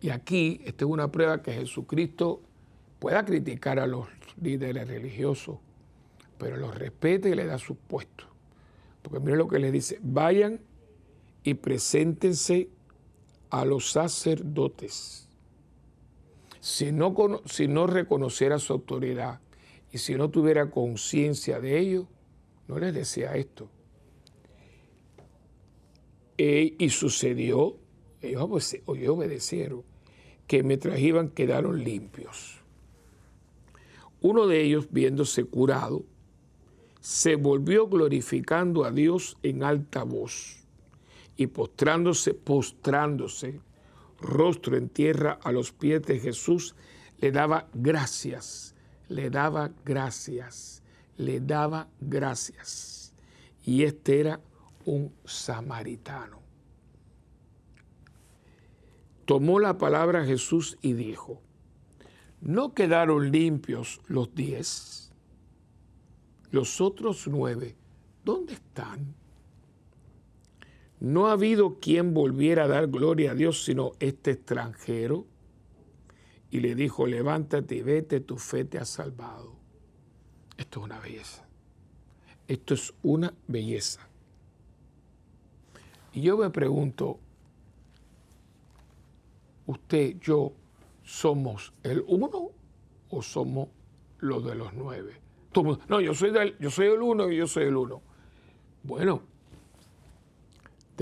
Y 0.00 0.10
aquí, 0.10 0.60
esta 0.64 0.84
es 0.84 0.90
una 0.90 1.12
prueba 1.12 1.42
que 1.42 1.52
Jesucristo 1.52 2.40
pueda 2.98 3.24
criticar 3.24 3.78
a 3.78 3.86
los 3.86 4.08
líderes 4.42 4.88
religiosos, 4.88 5.58
pero 6.40 6.56
los 6.56 6.74
respeta 6.74 7.28
y 7.28 7.34
le 7.34 7.44
da 7.44 7.58
su 7.58 7.76
puesto. 7.76 8.24
Porque 9.02 9.20
miren 9.20 9.38
lo 9.38 9.46
que 9.46 9.58
le 9.58 9.70
dice, 9.70 9.98
vayan 10.02 10.60
y 11.44 11.54
preséntense 11.54 12.70
a 13.50 13.64
los 13.64 13.90
sacerdotes. 13.92 15.28
Si 16.60 16.92
no, 16.92 17.14
si 17.44 17.68
no 17.68 17.86
reconociera 17.86 18.58
su 18.58 18.72
autoridad 18.72 19.40
y 19.92 19.98
si 19.98 20.14
no 20.14 20.30
tuviera 20.30 20.70
conciencia 20.70 21.60
de 21.60 21.78
ello, 21.78 22.06
no 22.68 22.78
les 22.78 22.94
decía 22.94 23.34
esto. 23.34 23.68
E, 26.38 26.74
y 26.78 26.88
sucedió, 26.88 27.76
ellos 28.22 28.48
obedecieron, 28.86 29.82
que 30.46 30.62
mientras 30.62 30.98
iban 31.00 31.28
quedaron 31.28 31.84
limpios. 31.84 32.60
Uno 34.22 34.46
de 34.46 34.62
ellos, 34.62 34.88
viéndose 34.90 35.44
curado, 35.44 36.04
se 37.00 37.36
volvió 37.36 37.88
glorificando 37.88 38.84
a 38.84 38.90
Dios 38.90 39.36
en 39.42 39.62
alta 39.62 40.02
voz 40.02 40.64
y 41.36 41.46
postrándose, 41.46 42.34
postrándose, 42.34 43.60
rostro 44.20 44.76
en 44.76 44.90
tierra 44.90 45.38
a 45.42 45.52
los 45.52 45.72
pies 45.72 46.02
de 46.02 46.18
Jesús, 46.18 46.74
le 47.18 47.32
daba 47.32 47.68
gracias, 47.72 48.74
le 49.08 49.30
daba 49.30 49.72
gracias, 49.84 50.82
le 51.16 51.40
daba 51.40 51.88
gracias. 52.00 53.14
Y 53.64 53.84
este 53.84 54.20
era 54.20 54.40
un 54.84 55.12
samaritano. 55.24 56.40
Tomó 59.24 59.60
la 59.60 59.78
palabra 59.78 60.26
Jesús 60.26 60.76
y 60.82 60.92
dijo, 60.92 61.40
¿no 62.40 62.74
quedaron 62.74 63.30
limpios 63.30 64.00
los 64.08 64.34
diez? 64.34 65.09
Los 66.50 66.80
otros 66.80 67.28
nueve, 67.28 67.76
¿dónde 68.24 68.54
están? 68.54 69.14
No 70.98 71.28
ha 71.28 71.32
habido 71.32 71.78
quien 71.80 72.12
volviera 72.12 72.64
a 72.64 72.68
dar 72.68 72.88
gloria 72.88 73.30
a 73.30 73.34
Dios 73.34 73.64
sino 73.64 73.92
este 74.00 74.32
extranjero. 74.32 75.26
Y 76.50 76.60
le 76.60 76.74
dijo, 76.74 77.06
levántate 77.06 77.76
y 77.76 77.82
vete, 77.82 78.20
tu 78.20 78.36
fe 78.36 78.64
te 78.64 78.78
ha 78.78 78.84
salvado. 78.84 79.54
Esto 80.56 80.80
es 80.80 80.84
una 80.86 80.98
belleza. 80.98 81.46
Esto 82.48 82.74
es 82.74 82.92
una 83.02 83.32
belleza. 83.46 84.08
Y 86.12 86.22
yo 86.22 86.36
me 86.36 86.50
pregunto, 86.50 87.20
usted, 89.66 90.18
yo, 90.20 90.52
¿somos 91.04 91.72
el 91.84 92.04
uno 92.08 92.50
o 93.08 93.22
somos 93.22 93.68
los 94.18 94.44
de 94.44 94.56
los 94.56 94.74
nueve? 94.74 95.20
No, 95.88 96.00
yo 96.00 96.14
soy, 96.14 96.32
yo 96.60 96.70
soy 96.70 96.86
el 96.86 97.02
uno 97.02 97.30
y 97.30 97.36
yo 97.36 97.46
soy 97.46 97.64
el 97.64 97.76
uno. 97.76 98.02
Bueno, 98.82 99.22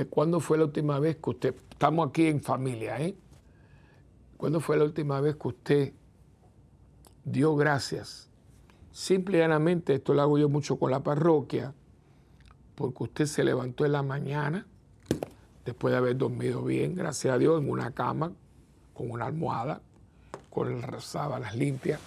cuándo 0.06 0.40
fue 0.40 0.58
la 0.58 0.64
última 0.64 0.98
vez 1.00 1.16
que 1.16 1.30
usted, 1.30 1.54
estamos 1.70 2.08
aquí 2.08 2.26
en 2.26 2.42
familia, 2.42 3.00
¿eh? 3.00 3.16
¿Cuándo 4.36 4.60
fue 4.60 4.76
la 4.76 4.84
última 4.84 5.20
vez 5.20 5.36
que 5.36 5.48
usted 5.48 5.92
dio 7.24 7.56
gracias? 7.56 8.28
Simple 8.92 9.38
y 9.38 9.40
llanamente, 9.40 9.94
esto 9.94 10.14
lo 10.14 10.22
hago 10.22 10.38
yo 10.38 10.48
mucho 10.48 10.78
con 10.78 10.90
la 10.90 11.02
parroquia, 11.02 11.74
porque 12.74 13.04
usted 13.04 13.26
se 13.26 13.42
levantó 13.44 13.84
en 13.84 13.92
la 13.92 14.02
mañana, 14.02 14.66
después 15.64 15.92
de 15.92 15.98
haber 15.98 16.16
dormido 16.16 16.62
bien, 16.62 16.94
gracias 16.94 17.34
a 17.34 17.38
Dios, 17.38 17.60
en 17.60 17.68
una 17.68 17.90
cama, 17.90 18.32
con 18.94 19.10
una 19.10 19.26
almohada, 19.26 19.80
con 20.50 20.80
las 20.80 21.04
sábanas 21.04 21.56
limpias. 21.56 22.00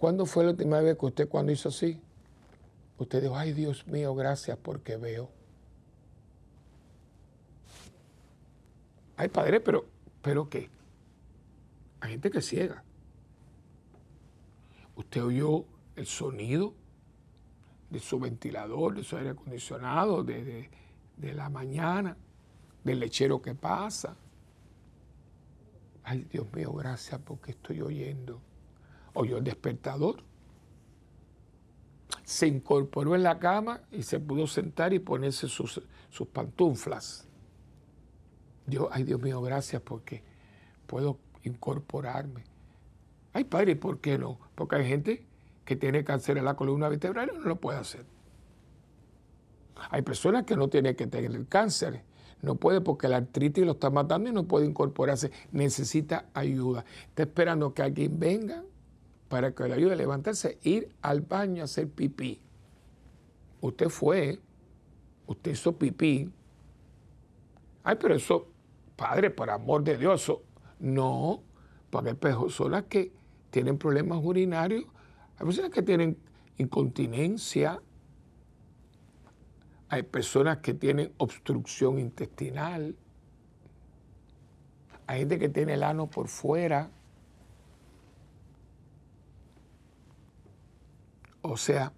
¿Cuándo 0.00 0.24
fue 0.24 0.44
la 0.44 0.52
última 0.52 0.80
vez 0.80 0.96
que 0.96 1.04
usted 1.04 1.28
cuando 1.28 1.52
hizo 1.52 1.68
así? 1.68 2.00
Usted 2.96 3.20
dijo, 3.20 3.36
ay 3.36 3.52
Dios 3.52 3.86
mío, 3.86 4.14
gracias 4.14 4.56
porque 4.56 4.96
veo. 4.96 5.28
Ay, 9.18 9.28
padre, 9.28 9.60
pero, 9.60 9.84
¿pero 10.22 10.48
qué? 10.48 10.70
Hay 12.00 12.12
gente 12.12 12.30
que 12.30 12.40
ciega. 12.40 12.82
Usted 14.96 15.22
oyó 15.22 15.66
el 15.96 16.06
sonido 16.06 16.72
de 17.90 17.98
su 17.98 18.18
ventilador, 18.18 18.94
de 18.94 19.04
su 19.04 19.18
aire 19.18 19.28
acondicionado, 19.28 20.24
de, 20.24 20.70
de 21.18 21.34
la 21.34 21.50
mañana, 21.50 22.16
del 22.84 23.00
lechero 23.00 23.42
que 23.42 23.54
pasa. 23.54 24.16
Ay, 26.04 26.26
Dios 26.32 26.50
mío, 26.54 26.72
gracias 26.72 27.20
porque 27.20 27.50
estoy 27.50 27.82
oyendo. 27.82 28.40
Oyó 29.14 29.38
el 29.38 29.44
despertador. 29.44 30.22
Se 32.24 32.46
incorporó 32.46 33.14
en 33.14 33.22
la 33.22 33.38
cama 33.38 33.82
y 33.90 34.02
se 34.02 34.20
pudo 34.20 34.46
sentar 34.46 34.92
y 34.92 34.98
ponerse 34.98 35.48
sus, 35.48 35.80
sus 36.10 36.28
pantuflas 36.28 37.28
ay 38.90 39.04
Dios 39.04 39.20
mío, 39.20 39.40
gracias 39.40 39.82
porque 39.82 40.22
puedo 40.86 41.18
incorporarme. 41.42 42.44
Ay 43.32 43.44
Padre, 43.44 43.76
¿por 43.76 44.00
qué 44.00 44.18
no? 44.18 44.38
Porque 44.54 44.76
hay 44.76 44.86
gente 44.86 45.26
que 45.64 45.76
tiene 45.76 46.04
cáncer 46.04 46.38
en 46.38 46.44
la 46.44 46.54
columna 46.54 46.88
vertebral 46.88 47.30
y 47.34 47.38
no 47.38 47.44
lo 47.44 47.56
puede 47.56 47.78
hacer. 47.78 48.04
Hay 49.90 50.02
personas 50.02 50.44
que 50.44 50.56
no 50.56 50.68
tienen 50.68 50.94
que 50.94 51.06
tener 51.06 51.46
cáncer. 51.46 52.02
No 52.42 52.54
puede 52.54 52.80
porque 52.80 53.06
la 53.06 53.18
artritis 53.18 53.64
lo 53.64 53.72
está 53.72 53.90
matando 53.90 54.28
y 54.30 54.32
no 54.32 54.44
puede 54.44 54.66
incorporarse. 54.66 55.30
Necesita 55.52 56.26
ayuda. 56.34 56.84
Está 57.08 57.22
esperando 57.22 57.72
que 57.74 57.82
alguien 57.82 58.18
venga 58.18 58.62
para 59.30 59.52
que 59.52 59.64
le 59.66 59.74
ayude 59.74 59.94
a 59.94 59.96
levantarse, 59.96 60.58
ir 60.62 60.94
al 61.00 61.22
baño 61.22 61.62
a 61.62 61.64
hacer 61.64 61.88
pipí. 61.88 62.38
Usted 63.62 63.88
fue, 63.88 64.38
usted 65.26 65.52
hizo 65.52 65.78
pipí. 65.78 66.30
Ay, 67.82 67.96
pero 67.98 68.14
eso 68.14 68.46
Padre, 69.00 69.30
por 69.30 69.48
amor 69.48 69.82
de 69.82 69.96
Dios, 69.96 70.30
no, 70.78 71.42
porque 71.88 72.10
hay 72.10 72.16
personas 72.16 72.84
que 72.84 73.10
tienen 73.50 73.78
problemas 73.78 74.20
urinarios, 74.22 74.84
hay 75.38 75.46
personas 75.46 75.70
que 75.70 75.80
tienen 75.80 76.18
incontinencia, 76.58 77.80
hay 79.88 80.02
personas 80.02 80.58
que 80.58 80.74
tienen 80.74 81.14
obstrucción 81.16 81.98
intestinal, 81.98 82.94
hay 85.06 85.20
gente 85.20 85.38
que 85.38 85.48
tiene 85.48 85.72
el 85.72 85.82
ano 85.82 86.10
por 86.10 86.28
fuera. 86.28 86.90
O 91.42 91.56
sea, 91.56 91.92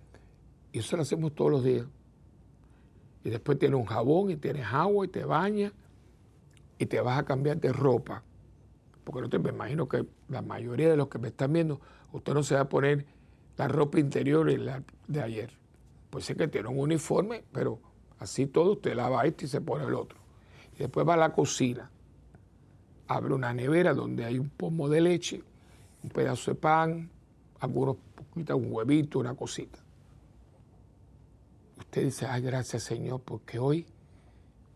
y 0.72 0.78
eso 0.78 0.97
lo 0.97 1.03
hacemos 1.03 1.34
todos 1.34 1.51
los 1.51 1.64
días. 1.64 1.86
Y 3.24 3.30
después 3.30 3.59
tienes 3.59 3.78
un 3.78 3.86
jabón 3.86 4.30
y 4.30 4.36
tienes 4.36 4.66
agua 4.66 5.05
y 5.05 5.09
te 5.09 5.24
bañas 5.24 5.72
y 6.78 6.86
te 6.86 7.01
vas 7.01 7.18
a 7.18 7.24
cambiar 7.24 7.61
de 7.61 7.72
ropa, 7.72 8.24
porque 9.05 9.20
no 9.20 9.28
te 9.28 9.38
me 9.38 9.51
imagino 9.51 9.88
que 9.88 10.05
la 10.28 10.43
mayoría 10.43 10.90
de 10.90 10.97
los 10.97 11.09
que 11.09 11.18
me 11.18 11.28
están 11.28 11.53
viendo, 11.53 11.80
usted 12.12 12.34
no 12.34 12.43
se 12.43 12.57
va 12.57 12.62
a 12.62 12.68
poner 12.68 13.07
la 13.57 13.68
ropa 13.68 14.01
interior 14.01 14.51
de 15.07 15.22
ayer. 15.22 15.53
Pues 16.11 16.24
sé 16.24 16.34
que 16.34 16.49
tiene 16.49 16.68
un 16.68 16.78
uniforme, 16.78 17.45
pero 17.53 17.78
así 18.18 18.47
todo 18.47 18.72
usted 18.72 18.95
lava 18.95 19.24
este 19.24 19.45
y 19.45 19.49
se 19.49 19.61
pone 19.61 19.84
el 19.84 19.95
otro. 19.95 20.18
Y 20.74 20.78
después 20.78 21.07
va 21.07 21.14
a 21.14 21.18
la 21.18 21.32
cocina, 21.32 21.90
abre 23.07 23.34
una 23.34 23.53
nevera 23.53 23.95
donde 23.95 24.24
hay 24.24 24.38
un 24.38 24.49
pomo 24.49 24.88
de 24.88 25.01
leche, 25.01 25.45
un 26.03 26.11
pedazo 26.11 26.51
de 26.51 26.55
pan, 26.57 27.11
algunos 27.62 27.96
poquitos, 28.14 28.56
un 28.56 28.72
huevito, 28.72 29.18
una 29.18 29.34
cosita. 29.34 29.78
Usted 31.78 32.04
dice, 32.04 32.26
ay, 32.26 32.42
gracias 32.42 32.82
Señor, 32.82 33.20
porque 33.20 33.58
hoy 33.58 33.86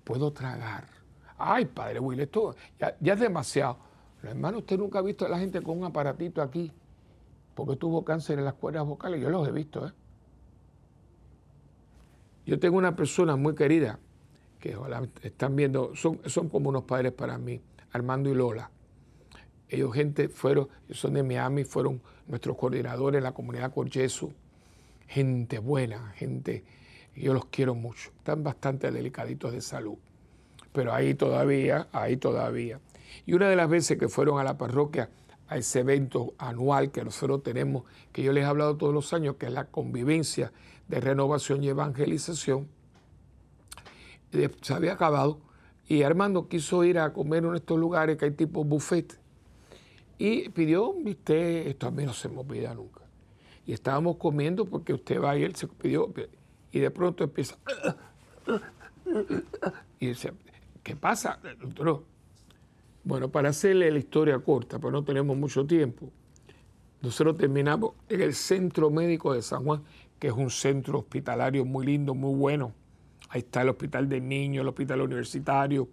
puedo 0.04 0.32
tragar 0.32 0.96
Ay, 1.38 1.66
padre 1.66 2.00
Will, 2.00 2.20
esto 2.20 2.54
ya, 2.78 2.96
es 3.12 3.20
demasiado. 3.20 3.76
hermano, 4.22 4.58
usted 4.58 4.78
nunca 4.78 4.98
ha 4.98 5.02
visto 5.02 5.26
a 5.26 5.28
la 5.28 5.38
gente 5.38 5.62
con 5.62 5.78
un 5.78 5.84
aparatito 5.84 6.40
aquí, 6.40 6.72
porque 7.54 7.76
tuvo 7.76 8.04
cáncer 8.04 8.38
en 8.38 8.44
las 8.44 8.54
cuerdas 8.54 8.86
vocales. 8.86 9.20
Yo 9.20 9.28
los 9.30 9.46
he 9.46 9.52
visto, 9.52 9.86
¿eh? 9.86 9.92
Yo 12.46 12.58
tengo 12.58 12.78
una 12.78 12.94
persona 12.94 13.36
muy 13.36 13.54
querida, 13.54 13.98
que 14.60 14.76
están 15.22 15.56
viendo, 15.56 15.94
son, 15.94 16.20
son 16.26 16.48
como 16.48 16.68
unos 16.68 16.84
padres 16.84 17.12
para 17.12 17.36
mí, 17.38 17.60
Armando 17.92 18.30
y 18.30 18.34
Lola. 18.34 18.70
Ellos, 19.68 19.92
gente, 19.92 20.28
fueron, 20.28 20.68
son 20.90 21.14
de 21.14 21.24
Miami, 21.24 21.64
fueron 21.64 22.00
nuestros 22.28 22.56
coordinadores 22.56 23.22
la 23.22 23.32
comunidad 23.32 23.72
Corchesu. 23.72 24.32
gente 25.06 25.58
buena, 25.58 26.12
gente, 26.16 26.64
yo 27.14 27.32
los 27.32 27.46
quiero 27.46 27.74
mucho, 27.74 28.10
están 28.18 28.42
bastante 28.42 28.90
delicaditos 28.90 29.52
de 29.52 29.60
salud, 29.60 29.96
pero 30.72 30.92
ahí 30.92 31.14
todavía, 31.14 31.88
ahí 31.92 32.16
todavía. 32.16 32.80
Y 33.24 33.34
una 33.34 33.48
de 33.48 33.56
las 33.56 33.68
veces 33.68 33.98
que 33.98 34.08
fueron 34.08 34.38
a 34.38 34.44
la 34.44 34.58
parroquia, 34.58 35.08
a 35.48 35.56
ese 35.56 35.80
evento 35.80 36.34
anual 36.38 36.90
que 36.90 37.04
nosotros 37.04 37.42
tenemos, 37.42 37.84
que 38.12 38.22
yo 38.22 38.32
les 38.32 38.42
he 38.42 38.46
hablado 38.46 38.76
todos 38.76 38.92
los 38.92 39.12
años, 39.12 39.36
que 39.36 39.46
es 39.46 39.52
la 39.52 39.66
convivencia 39.66 40.52
de 40.88 41.00
renovación 41.00 41.62
y 41.62 41.68
evangelización, 41.68 42.68
se 44.60 44.74
había 44.74 44.94
acabado 44.94 45.40
y 45.88 46.02
Armando 46.02 46.48
quiso 46.48 46.84
ir 46.84 46.98
a 46.98 47.12
comer 47.12 47.44
en 47.44 47.54
estos 47.54 47.78
lugares 47.78 48.16
que 48.16 48.26
hay 48.26 48.32
tipo 48.32 48.64
buffet 48.64 49.18
y 50.18 50.48
pidió 50.48 50.90
un 50.90 51.04
bistec, 51.04 51.66
esto 51.66 51.88
a 51.88 51.90
mí 51.90 52.04
no 52.04 52.12
se 52.12 52.28
me 52.28 52.38
olvida 52.38 52.74
nunca. 52.74 53.02
Y 53.66 53.72
estábamos 53.72 54.16
comiendo 54.16 54.64
porque 54.64 54.92
usted 54.92 55.20
va 55.20 55.36
y 55.36 55.42
él 55.42 55.54
se 55.54 55.66
pidió 55.66 56.12
y 56.72 56.78
de 56.78 56.90
pronto 56.90 57.24
empieza 57.24 57.56
y 59.98 60.06
dice, 60.08 60.32
¿qué 60.82 60.96
pasa? 60.96 61.38
Bueno, 63.04 63.30
para 63.30 63.50
hacerle 63.50 63.90
la 63.90 63.98
historia 63.98 64.38
corta, 64.38 64.78
pero 64.78 64.90
no 64.90 65.04
tenemos 65.04 65.36
mucho 65.36 65.66
tiempo, 65.66 66.10
nosotros 67.02 67.36
terminamos 67.36 67.92
en 68.08 68.20
el 68.20 68.34
Centro 68.34 68.90
Médico 68.90 69.32
de 69.32 69.42
San 69.42 69.64
Juan, 69.64 69.82
que 70.18 70.28
es 70.28 70.32
un 70.32 70.50
centro 70.50 71.00
hospitalario 71.00 71.64
muy 71.64 71.86
lindo, 71.86 72.14
muy 72.14 72.34
bueno. 72.34 72.72
Ahí 73.28 73.40
está 73.40 73.62
el 73.62 73.68
Hospital 73.68 74.08
de 74.08 74.20
Niños, 74.20 74.62
el 74.62 74.68
Hospital 74.68 75.02
Universitario, 75.02 75.88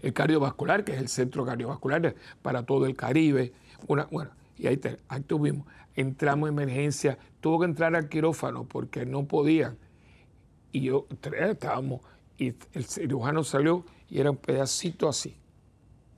el 0.00 0.12
cardiovascular, 0.12 0.84
que 0.84 0.92
es 0.92 0.98
el 0.98 1.08
centro 1.08 1.44
cardiovascular 1.44 2.14
para 2.40 2.64
todo 2.64 2.86
el 2.86 2.96
Caribe. 2.96 3.52
Una, 3.86 4.06
bueno, 4.10 4.30
y 4.56 4.66
ahí, 4.66 4.80
ahí 5.08 5.20
tuvimos, 5.22 5.66
entramos 5.94 6.48
en 6.48 6.54
emergencia, 6.54 7.18
tuvo 7.40 7.60
que 7.60 7.66
entrar 7.66 7.94
al 7.94 8.08
quirófano 8.08 8.64
porque 8.64 9.04
no 9.04 9.26
podían. 9.26 9.76
Y 10.72 10.82
yo, 10.82 11.06
estábamos, 11.50 12.00
y 12.38 12.54
el 12.72 12.84
cirujano 12.84 13.44
salió 13.44 13.84
y 14.08 14.20
era 14.20 14.30
un 14.30 14.36
pedacito 14.36 15.08
así 15.08 15.36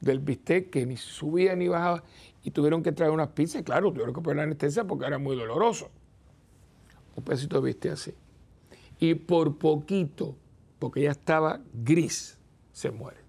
del 0.04 0.18
bistec 0.18 0.70
que 0.70 0.86
ni 0.86 0.96
subía 0.96 1.56
ni 1.56 1.68
bajaba 1.68 2.04
y 2.42 2.50
tuvieron 2.50 2.82
que 2.82 2.92
traer 2.92 3.10
unas 3.10 3.28
pizzas. 3.28 3.62
Claro, 3.62 3.90
tuvieron 3.90 4.14
que 4.14 4.20
poner 4.20 4.36
la 4.36 4.42
anestesia 4.44 4.84
porque 4.84 5.06
era 5.06 5.18
muy 5.18 5.34
doloroso. 5.36 5.90
Un 7.16 7.24
pedacito 7.24 7.60
de 7.60 7.66
bistec 7.66 7.92
así. 7.92 8.14
Y 8.98 9.14
por 9.14 9.56
poquito, 9.56 10.36
porque 10.78 11.02
ya 11.02 11.10
estaba 11.10 11.60
gris, 11.72 12.38
se 12.72 12.90
muere. 12.90 13.23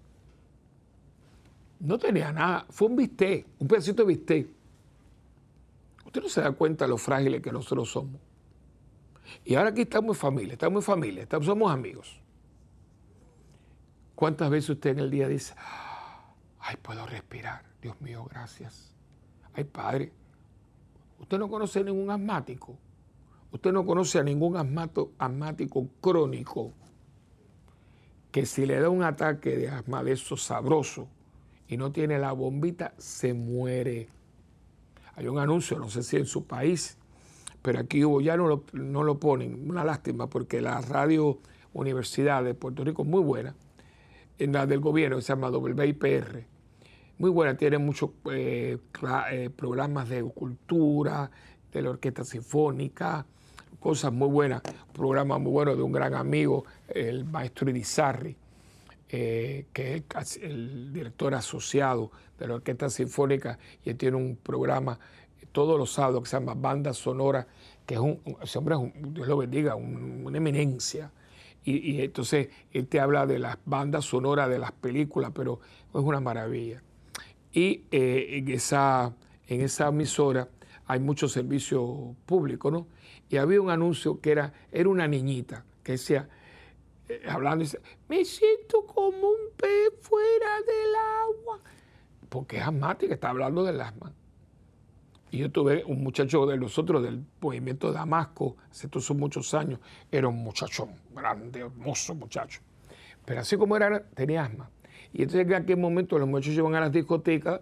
No 1.80 1.98
tenía 1.98 2.32
nada, 2.32 2.66
fue 2.70 2.88
un 2.88 2.96
bistec, 2.96 3.46
un 3.58 3.68
pedacito 3.68 4.02
de 4.02 4.08
bistec. 4.08 4.48
Usted 6.06 6.22
no 6.22 6.28
se 6.28 6.40
da 6.40 6.52
cuenta 6.52 6.84
de 6.84 6.90
lo 6.90 6.96
frágiles 6.96 7.42
que 7.42 7.52
nosotros 7.52 7.90
somos. 7.90 8.20
Y 9.44 9.54
ahora 9.56 9.70
aquí 9.70 9.82
estamos 9.82 10.16
en 10.16 10.20
familia, 10.20 10.52
estamos 10.54 10.82
en 10.82 10.86
familia, 10.86 11.22
estamos, 11.24 11.46
somos 11.46 11.70
amigos. 11.70 12.20
¿Cuántas 14.14 14.48
veces 14.48 14.70
usted 14.70 14.90
en 14.90 15.00
el 15.00 15.10
día 15.10 15.28
dice, 15.28 15.54
ay, 16.60 16.76
puedo 16.80 17.04
respirar, 17.06 17.64
Dios 17.82 18.00
mío, 18.00 18.24
gracias? 18.30 18.94
Ay, 19.52 19.64
Padre, 19.64 20.12
usted 21.18 21.38
no 21.38 21.50
conoce 21.50 21.80
a 21.80 21.82
ningún 21.82 22.10
asmático, 22.10 22.78
usted 23.50 23.72
no 23.72 23.84
conoce 23.84 24.18
a 24.18 24.22
ningún 24.22 24.56
asmático 25.18 25.88
crónico 26.00 26.72
que 28.30 28.46
si 28.46 28.64
le 28.64 28.80
da 28.80 28.88
un 28.88 29.02
ataque 29.02 29.56
de 29.56 29.68
asma 29.68 30.02
de 30.02 30.12
eso 30.12 30.36
sabroso 30.36 31.08
y 31.68 31.76
no 31.76 31.92
tiene 31.92 32.18
la 32.18 32.32
bombita, 32.32 32.94
se 32.98 33.34
muere. 33.34 34.08
Hay 35.14 35.26
un 35.26 35.38
anuncio, 35.38 35.78
no 35.78 35.88
sé 35.88 36.02
si 36.02 36.16
en 36.16 36.26
su 36.26 36.46
país, 36.46 36.98
pero 37.62 37.80
aquí 37.80 38.04
hubo, 38.04 38.20
ya 38.20 38.36
no 38.36 38.46
lo, 38.46 39.18
ponen, 39.18 39.68
una 39.68 39.84
lástima, 39.84 40.28
porque 40.28 40.60
la 40.60 40.80
radio 40.80 41.38
Universidad 41.72 42.44
de 42.44 42.54
Puerto 42.54 42.84
Rico 42.84 43.02
es 43.02 43.08
muy 43.08 43.22
buena, 43.22 43.54
en 44.38 44.52
la 44.52 44.66
del 44.66 44.80
gobierno, 44.80 45.20
se 45.20 45.28
llama 45.28 45.50
WIPR, 45.50 46.44
muy 47.18 47.30
buena, 47.30 47.56
tiene 47.56 47.78
muchos 47.78 48.10
eh, 48.30 48.78
eh, 49.32 49.50
programas 49.56 50.08
de 50.08 50.22
cultura, 50.22 51.30
de 51.72 51.82
la 51.82 51.90
Orquesta 51.90 52.24
Sinfónica, 52.24 53.26
cosas 53.80 54.12
muy 54.12 54.28
buenas, 54.28 54.62
un 54.88 54.92
programa 54.92 55.38
muy 55.38 55.52
bueno 55.52 55.74
de 55.74 55.82
un 55.82 55.92
gran 55.92 56.14
amigo, 56.14 56.64
el 56.88 57.24
maestro 57.24 57.68
Irizarri, 57.70 58.36
eh, 59.08 59.66
que 59.72 60.04
es 60.20 60.36
el, 60.38 60.92
director 60.92 61.34
asociado 61.34 62.10
de 62.38 62.48
la 62.48 62.54
Orquesta 62.54 62.90
Sinfónica 62.90 63.58
y 63.84 63.90
él 63.90 63.96
tiene 63.96 64.16
un 64.16 64.36
programa 64.36 64.98
todos 65.52 65.78
los 65.78 65.92
sábados 65.92 66.24
que 66.24 66.28
se 66.28 66.36
llama 66.36 66.54
Banda 66.54 66.92
Sonora, 66.92 67.46
que 67.86 67.94
es 67.94 68.00
un, 68.00 68.20
ese 68.42 68.58
hombre 68.58 68.76
Dios 68.94 69.28
lo 69.28 69.36
bendiga, 69.38 69.74
una 69.74 70.36
eminencia. 70.36 71.12
Y, 71.64 72.00
entonces 72.00 72.48
él 72.72 72.86
te 72.86 73.00
habla 73.00 73.26
de 73.26 73.38
las 73.38 73.58
bandas 73.64 74.04
sonoras 74.04 74.48
de 74.48 74.58
las 74.58 74.72
películas, 74.72 75.32
pero 75.34 75.60
es 75.88 76.00
una 76.00 76.20
maravilla. 76.20 76.82
Y 77.52 77.84
eh, 77.90 78.38
en, 78.38 78.48
esa, 78.48 79.14
en 79.48 79.62
esa 79.62 79.88
emisora 79.88 80.48
hay 80.86 81.00
mucho 81.00 81.28
servicio 81.28 82.14
público, 82.26 82.70
¿no? 82.70 82.86
Y 83.28 83.38
había 83.38 83.60
un 83.60 83.70
anuncio 83.70 84.20
que 84.20 84.32
era, 84.32 84.52
era 84.70 84.88
una 84.88 85.08
niñita 85.08 85.64
que 85.82 85.92
decía, 85.92 86.28
eh, 87.08 87.22
hablando, 87.28 87.62
dice, 87.62 87.80
me 88.08 88.24
siento 88.24 88.84
como 88.86 89.28
un 89.28 89.50
pez 89.56 89.92
fuera 90.00 90.56
del 90.66 90.94
agua, 90.94 91.60
porque 92.28 92.56
es 92.58 92.62
asmática, 92.62 93.14
está 93.14 93.30
hablando 93.30 93.62
del 93.64 93.80
asma. 93.80 94.12
Y 95.30 95.38
yo 95.38 95.50
tuve 95.50 95.84
un 95.84 96.02
muchacho 96.02 96.46
de 96.46 96.56
nosotros 96.56 97.02
del 97.02 97.24
movimiento 97.40 97.88
de 97.88 97.94
Damasco, 97.94 98.56
hace 98.70 98.88
todos 98.88 99.10
muchos 99.12 99.52
años, 99.54 99.80
era 100.10 100.28
un 100.28 100.36
muchacho 100.36 100.88
grande, 101.14 101.60
hermoso 101.60 102.14
muchacho. 102.14 102.60
Pero 103.24 103.40
así 103.40 103.56
como 103.56 103.76
era, 103.76 104.02
tenía 104.14 104.44
asma. 104.44 104.70
Y 105.12 105.22
entonces 105.22 105.46
en 105.46 105.54
aquel 105.54 105.76
momento 105.76 106.18
los 106.18 106.28
muchachos 106.28 106.56
iban 106.56 106.74
a 106.74 106.80
las 106.80 106.92
discotecas 106.92 107.60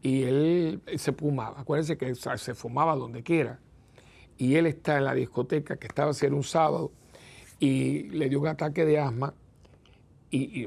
y 0.00 0.22
él 0.22 0.82
se 0.96 1.12
fumaba. 1.12 1.60
Acuérdense 1.60 1.96
que 1.96 2.14
se 2.14 2.54
fumaba 2.54 2.94
donde 2.94 3.22
quiera. 3.22 3.58
Y 4.36 4.56
él 4.56 4.66
está 4.66 4.98
en 4.98 5.04
la 5.04 5.14
discoteca, 5.14 5.76
que 5.76 5.86
estaba 5.86 6.10
haciendo 6.10 6.36
un 6.36 6.42
sábado, 6.42 6.92
y 7.58 8.04
le 8.10 8.28
dio 8.28 8.40
un 8.40 8.48
ataque 8.48 8.84
de 8.84 8.98
asma 8.98 9.34
y, 10.30 10.66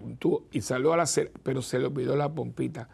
y, 0.52 0.62
salió 0.62 0.94
a 0.94 0.98
la 0.98 1.06
pero 1.44 1.62
se 1.62 1.80
le 1.80 1.88
olvidó 1.88 2.16
la 2.16 2.34
pompita. 2.34 2.88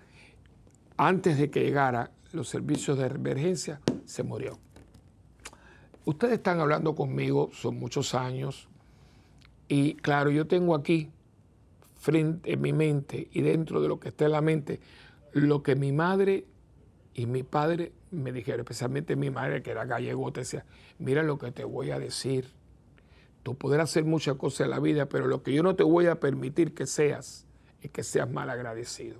Antes 0.98 1.38
de 1.38 1.52
que 1.52 1.64
llegara 1.64 2.12
los 2.32 2.50
servicios 2.50 2.98
de 2.98 3.06
emergencia, 3.06 3.80
se 4.06 4.24
murió. 4.24 4.58
Ustedes 6.06 6.34
están 6.34 6.60
hablando 6.60 6.96
conmigo, 6.96 7.50
son 7.54 7.80
muchos 7.80 8.16
años, 8.16 8.68
y 9.68 9.96
claro, 9.96 10.32
yo 10.32 10.48
tengo 10.48 10.76
aquí, 10.76 11.12
frente 11.96 12.54
en 12.54 12.62
mi 12.62 12.74
mente 12.74 13.30
y 13.32 13.42
dentro 13.42 13.82
de 13.82 13.88
lo 13.88 14.00
que 14.00 14.10
está 14.10 14.26
en 14.26 14.34
la 14.34 14.42
mente, 14.42 14.82
lo 15.32 15.64
que 15.64 15.76
mi 15.76 15.92
madre 15.92 16.46
y 17.14 17.28
mi 17.28 17.44
padre 17.44 17.94
me 18.12 18.32
dijeron, 18.32 18.62
especialmente 18.62 19.16
mi 19.16 19.30
madre, 19.30 19.64
que 19.64 19.72
era 19.72 19.86
gallego, 19.86 20.34
te 20.34 20.42
decía, 20.42 20.66
mira 21.00 21.24
lo 21.24 21.38
que 21.38 21.52
te 21.52 21.64
voy 21.64 21.92
a 21.92 22.00
decir 22.00 22.52
Tú 23.44 23.56
podrás 23.56 23.90
hacer 23.90 24.06
muchas 24.06 24.38
cosas 24.38 24.62
en 24.62 24.72
la 24.72 24.80
vida, 24.80 25.08
pero 25.08 25.28
lo 25.28 25.44
que 25.44 25.54
yo 25.54 25.64
no 25.64 25.76
te 25.76 25.84
voy 25.84 26.08
a 26.08 26.20
permitir 26.20 26.74
que 26.74 26.88
seas 26.88 27.46
es 27.82 27.92
que 27.92 28.02
seas 28.04 28.30
mal 28.32 28.50
agradecido. 28.50 29.18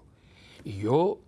Y 0.64 0.78
yo, 0.78 1.20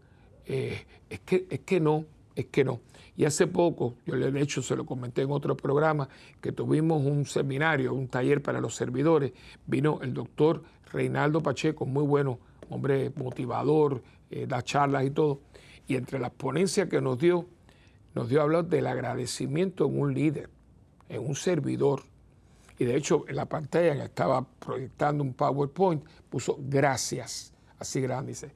eh, 0.46 0.86
es, 1.10 1.20
que, 1.20 1.46
es 1.50 1.60
que 1.60 1.82
no, 1.82 2.06
es 2.36 2.46
que 2.46 2.64
no. 2.64 2.80
Y 3.18 3.26
hace 3.26 3.48
poco, 3.48 3.96
yo 4.06 4.16
de 4.16 4.42
hecho 4.42 4.62
se 4.62 4.78
lo 4.78 4.86
comenté 4.86 5.22
en 5.24 5.32
otro 5.32 5.58
programa, 5.58 6.08
que 6.42 6.54
tuvimos 6.54 7.06
un 7.06 7.26
seminario, 7.26 7.94
un 7.94 8.08
taller 8.08 8.42
para 8.42 8.62
los 8.62 8.76
servidores. 8.76 9.34
Vino 9.68 10.00
el 10.02 10.14
doctor 10.14 10.64
Reinaldo 10.92 11.42
Pacheco, 11.42 11.86
muy 11.86 12.04
bueno, 12.04 12.40
hombre 12.70 13.12
motivador, 13.16 14.02
eh, 14.32 14.48
da 14.48 14.62
charlas 14.62 15.06
y 15.06 15.12
todo. 15.12 15.42
Y 15.88 15.96
entre 15.96 16.20
las 16.20 16.32
ponencias 16.32 16.88
que 16.88 17.02
nos 17.02 17.18
dio, 17.18 17.46
nos 18.14 18.30
dio 18.30 18.40
a 18.40 18.44
hablar 18.44 18.66
del 18.66 18.88
agradecimiento 18.88 19.86
en 19.86 20.00
un 20.00 20.14
líder, 20.14 20.50
en 21.10 21.26
un 21.26 21.36
servidor 21.36 22.04
y 22.78 22.86
de 22.86 22.96
hecho 22.96 23.26
en 23.28 23.36
la 23.36 23.46
pantalla 23.46 23.96
que 23.96 24.04
estaba 24.04 24.44
proyectando 24.44 25.24
un 25.24 25.34
PowerPoint 25.34 26.04
puso 26.30 26.58
gracias, 26.60 27.54
así 27.80 28.02
grande, 28.02 28.32
dice, 28.32 28.52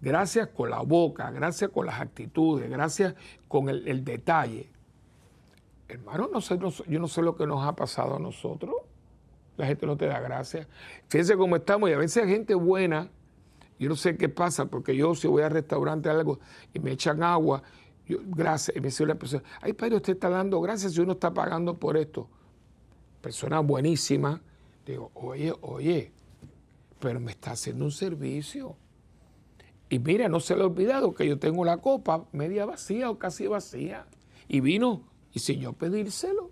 gracias 0.00 0.48
con 0.48 0.70
la 0.70 0.80
boca, 0.80 1.30
gracias 1.30 1.70
con 1.70 1.86
las 1.86 2.00
actitudes, 2.00 2.70
gracias 2.70 3.14
con 3.48 3.68
el, 3.68 4.04
detalle. 4.04 4.70
Hermano, 5.88 6.28
no 6.32 6.40
sé, 6.40 6.58
yo 6.58 7.00
no 7.00 7.08
sé 7.08 7.22
lo 7.22 7.34
que 7.34 7.46
nos 7.46 7.66
ha 7.66 7.74
pasado 7.74 8.16
a 8.16 8.18
nosotros. 8.18 8.74
La 9.56 9.66
gente 9.66 9.86
no 9.86 9.96
te 9.96 10.06
da 10.06 10.20
gracias. 10.20 10.68
Fíjense 11.08 11.36
cómo 11.36 11.56
estamos 11.56 11.90
y 11.90 11.92
a 11.94 11.98
veces 11.98 12.22
hay 12.22 12.30
gente 12.30 12.54
buena. 12.54 13.08
Yo 13.78 13.88
no 13.88 13.96
sé 13.96 14.16
qué 14.16 14.28
pasa, 14.28 14.66
porque 14.66 14.94
yo 14.94 15.14
si 15.14 15.26
voy 15.26 15.42
al 15.42 15.50
restaurante 15.50 16.08
algo 16.08 16.38
y 16.74 16.78
me 16.78 16.92
echan 16.92 17.22
agua, 17.22 17.62
gracias, 18.06 18.76
y 18.76 18.80
me 18.80 18.88
dice 18.88 19.06
la 19.06 19.14
persona, 19.14 19.42
ay, 19.60 19.72
padre, 19.72 19.96
usted 19.96 20.12
está 20.12 20.28
dando 20.28 20.60
gracias 20.60 20.96
y 20.96 21.00
uno 21.00 21.12
está 21.12 21.32
pagando 21.32 21.74
por 21.74 21.96
esto 21.96 22.28
persona 23.20 23.60
buenísima, 23.60 24.42
digo, 24.86 25.10
oye, 25.14 25.52
oye, 25.60 26.12
pero 26.98 27.20
me 27.20 27.32
está 27.32 27.52
haciendo 27.52 27.84
un 27.84 27.92
servicio. 27.92 28.76
Y 29.90 29.98
mira, 29.98 30.28
no 30.28 30.40
se 30.40 30.54
le 30.54 30.62
ha 30.62 30.66
olvidado 30.66 31.14
que 31.14 31.26
yo 31.26 31.38
tengo 31.38 31.64
la 31.64 31.78
copa 31.78 32.26
media 32.32 32.66
vacía 32.66 33.10
o 33.10 33.18
casi 33.18 33.46
vacía. 33.46 34.06
Y 34.48 34.60
vino, 34.60 35.04
y 35.32 35.40
sin 35.40 35.60
yo 35.60 35.72
pedírselo, 35.72 36.50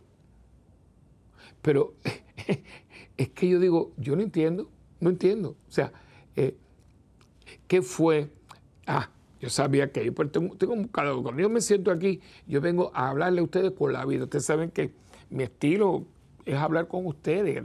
pero 1.62 1.94
es 3.16 3.28
que 3.30 3.48
yo 3.48 3.58
digo, 3.58 3.92
yo 3.96 4.16
no 4.16 4.22
entiendo, 4.22 4.70
no 5.00 5.10
entiendo. 5.10 5.56
O 5.68 5.70
sea, 5.70 5.92
eh, 6.36 6.56
¿qué 7.66 7.82
fue? 7.82 8.30
Ah, 8.86 9.10
yo 9.40 9.50
sabía 9.50 9.90
que 9.90 10.04
yo 10.04 10.14
pues, 10.14 10.30
tengo, 10.30 10.56
tengo, 10.56 10.74
cuando 10.92 11.36
yo 11.38 11.48
me 11.48 11.60
siento 11.60 11.90
aquí, 11.90 12.20
yo 12.46 12.60
vengo 12.60 12.90
a 12.94 13.10
hablarle 13.10 13.40
a 13.40 13.44
ustedes 13.44 13.72
con 13.72 13.92
la 13.92 14.04
vida. 14.04 14.24
Ustedes 14.24 14.44
saben 14.44 14.70
que 14.70 14.92
mi 15.30 15.42
estilo 15.42 16.06
es 16.47 16.55
hablar 16.55 16.86
con 16.86 17.05
ustedes, 17.07 17.62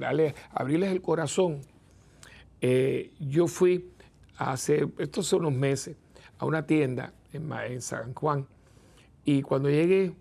abrirles 0.52 0.92
el 0.92 1.02
corazón. 1.02 1.62
Eh, 2.60 3.14
yo 3.20 3.48
fui 3.48 3.92
hace, 4.38 4.88
estos 4.98 5.28
son 5.28 5.46
unos 5.46 5.54
meses, 5.54 5.96
a 6.40 6.46
una 6.46 6.66
tienda 6.66 7.14
en, 7.32 7.82
San 7.82 8.14
Juan 8.16 8.48
y 9.24 9.44
cuando 9.44 9.70
llegué 9.70 10.14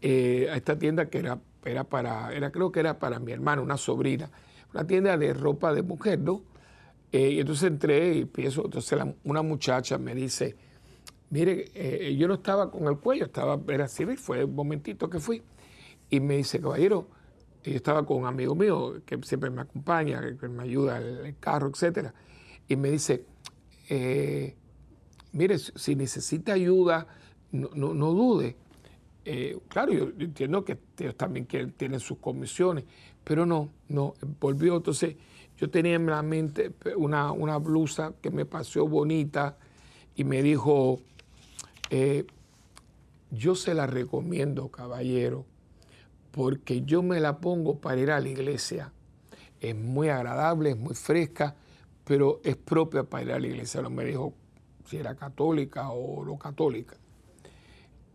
eh, 0.00 0.48
a 0.50 0.56
esta 0.56 0.78
tienda 0.78 1.10
que 1.10 1.18
era, 1.18 1.40
era 1.64 1.82
para, 1.82 2.32
era, 2.32 2.52
creo 2.52 2.70
que 2.70 2.78
era 2.78 3.00
para 3.00 3.18
mi 3.18 3.32
hermana, 3.32 3.60
una 3.60 3.76
sobrina, 3.76 4.30
una 4.72 4.86
tienda 4.86 5.18
de 5.18 5.34
ropa 5.34 5.74
de 5.74 5.82
mujer, 5.82 6.20
¿no? 6.20 6.42
Eh, 7.10 7.30
y 7.30 7.40
entonces 7.40 7.64
entré 7.68 8.14
y 8.14 8.24
pienso, 8.24 8.64
entonces 8.64 8.98
una 9.24 9.42
muchacha 9.42 9.98
me 9.98 10.14
dice, 10.14 10.54
mire, 11.30 12.16
yo 12.16 12.28
no 12.28 12.34
estaba 12.34 12.70
con 12.70 12.86
el 12.86 12.98
cuello, 12.98 13.24
estaba, 13.24 13.58
era 13.68 13.86
así, 13.86 14.04
fue 14.16 14.44
un 14.44 14.54
momentito 14.54 15.10
que 15.10 15.18
fui 15.18 15.42
y 16.10 16.20
me 16.20 16.36
dice, 16.36 16.60
caballero, 16.60 17.08
yo 17.64 17.74
estaba 17.74 18.04
con 18.06 18.18
un 18.18 18.26
amigo 18.26 18.54
mío 18.54 19.02
que 19.04 19.18
siempre 19.22 19.50
me 19.50 19.62
acompaña, 19.62 20.20
que 20.38 20.48
me 20.48 20.62
ayuda 20.62 21.00
en 21.00 21.26
el 21.26 21.38
carro, 21.38 21.68
etcétera, 21.68 22.14
y 22.68 22.76
me 22.76 22.90
dice, 22.90 23.24
eh, 23.88 24.54
mire, 25.32 25.58
si 25.58 25.96
necesita 25.96 26.52
ayuda, 26.52 27.06
no, 27.50 28.12
dude. 28.12 28.56
Eh, 29.24 29.58
claro, 29.68 29.92
yo, 29.92 30.10
entiendo 30.18 30.64
que 30.64 30.78
ellos 30.98 31.16
también 31.16 31.46
tienen 31.46 31.98
sus 31.98 32.18
comisiones, 32.18 32.84
pero 33.24 33.44
no, 33.44 33.70
no, 33.88 34.14
volvió. 34.40 34.76
Entonces, 34.76 35.16
yo 35.56 35.68
tenía 35.68 35.94
en 35.96 36.06
la 36.06 36.22
mente 36.22 36.72
una, 36.96 37.32
una 37.32 37.56
blusa 37.56 38.14
que 38.20 38.30
me 38.30 38.44
pareció 38.44 38.86
bonita 38.86 39.58
y 40.14 40.22
me 40.22 40.42
dijo, 40.42 41.00
eh, 41.90 42.26
yo 43.32 43.56
se 43.56 43.74
la 43.74 43.88
recomiendo, 43.88 44.68
caballero 44.68 45.44
porque 46.36 46.82
yo 46.82 47.02
me 47.02 47.18
la 47.18 47.38
pongo 47.38 47.80
para 47.80 47.98
ir 47.98 48.10
a 48.10 48.20
la 48.20 48.28
iglesia. 48.28 48.92
Es 49.58 49.74
muy 49.74 50.10
agradable, 50.10 50.68
es 50.68 50.76
muy 50.76 50.94
fresca, 50.94 51.56
pero 52.04 52.42
es 52.44 52.56
propia 52.56 53.04
para 53.04 53.24
ir 53.24 53.32
a 53.32 53.38
la 53.38 53.46
iglesia. 53.46 53.80
No 53.80 53.88
me 53.88 54.04
dijo 54.04 54.34
si 54.84 54.98
era 54.98 55.14
católica 55.14 55.88
o 55.88 56.26
no 56.26 56.36
católica. 56.36 56.94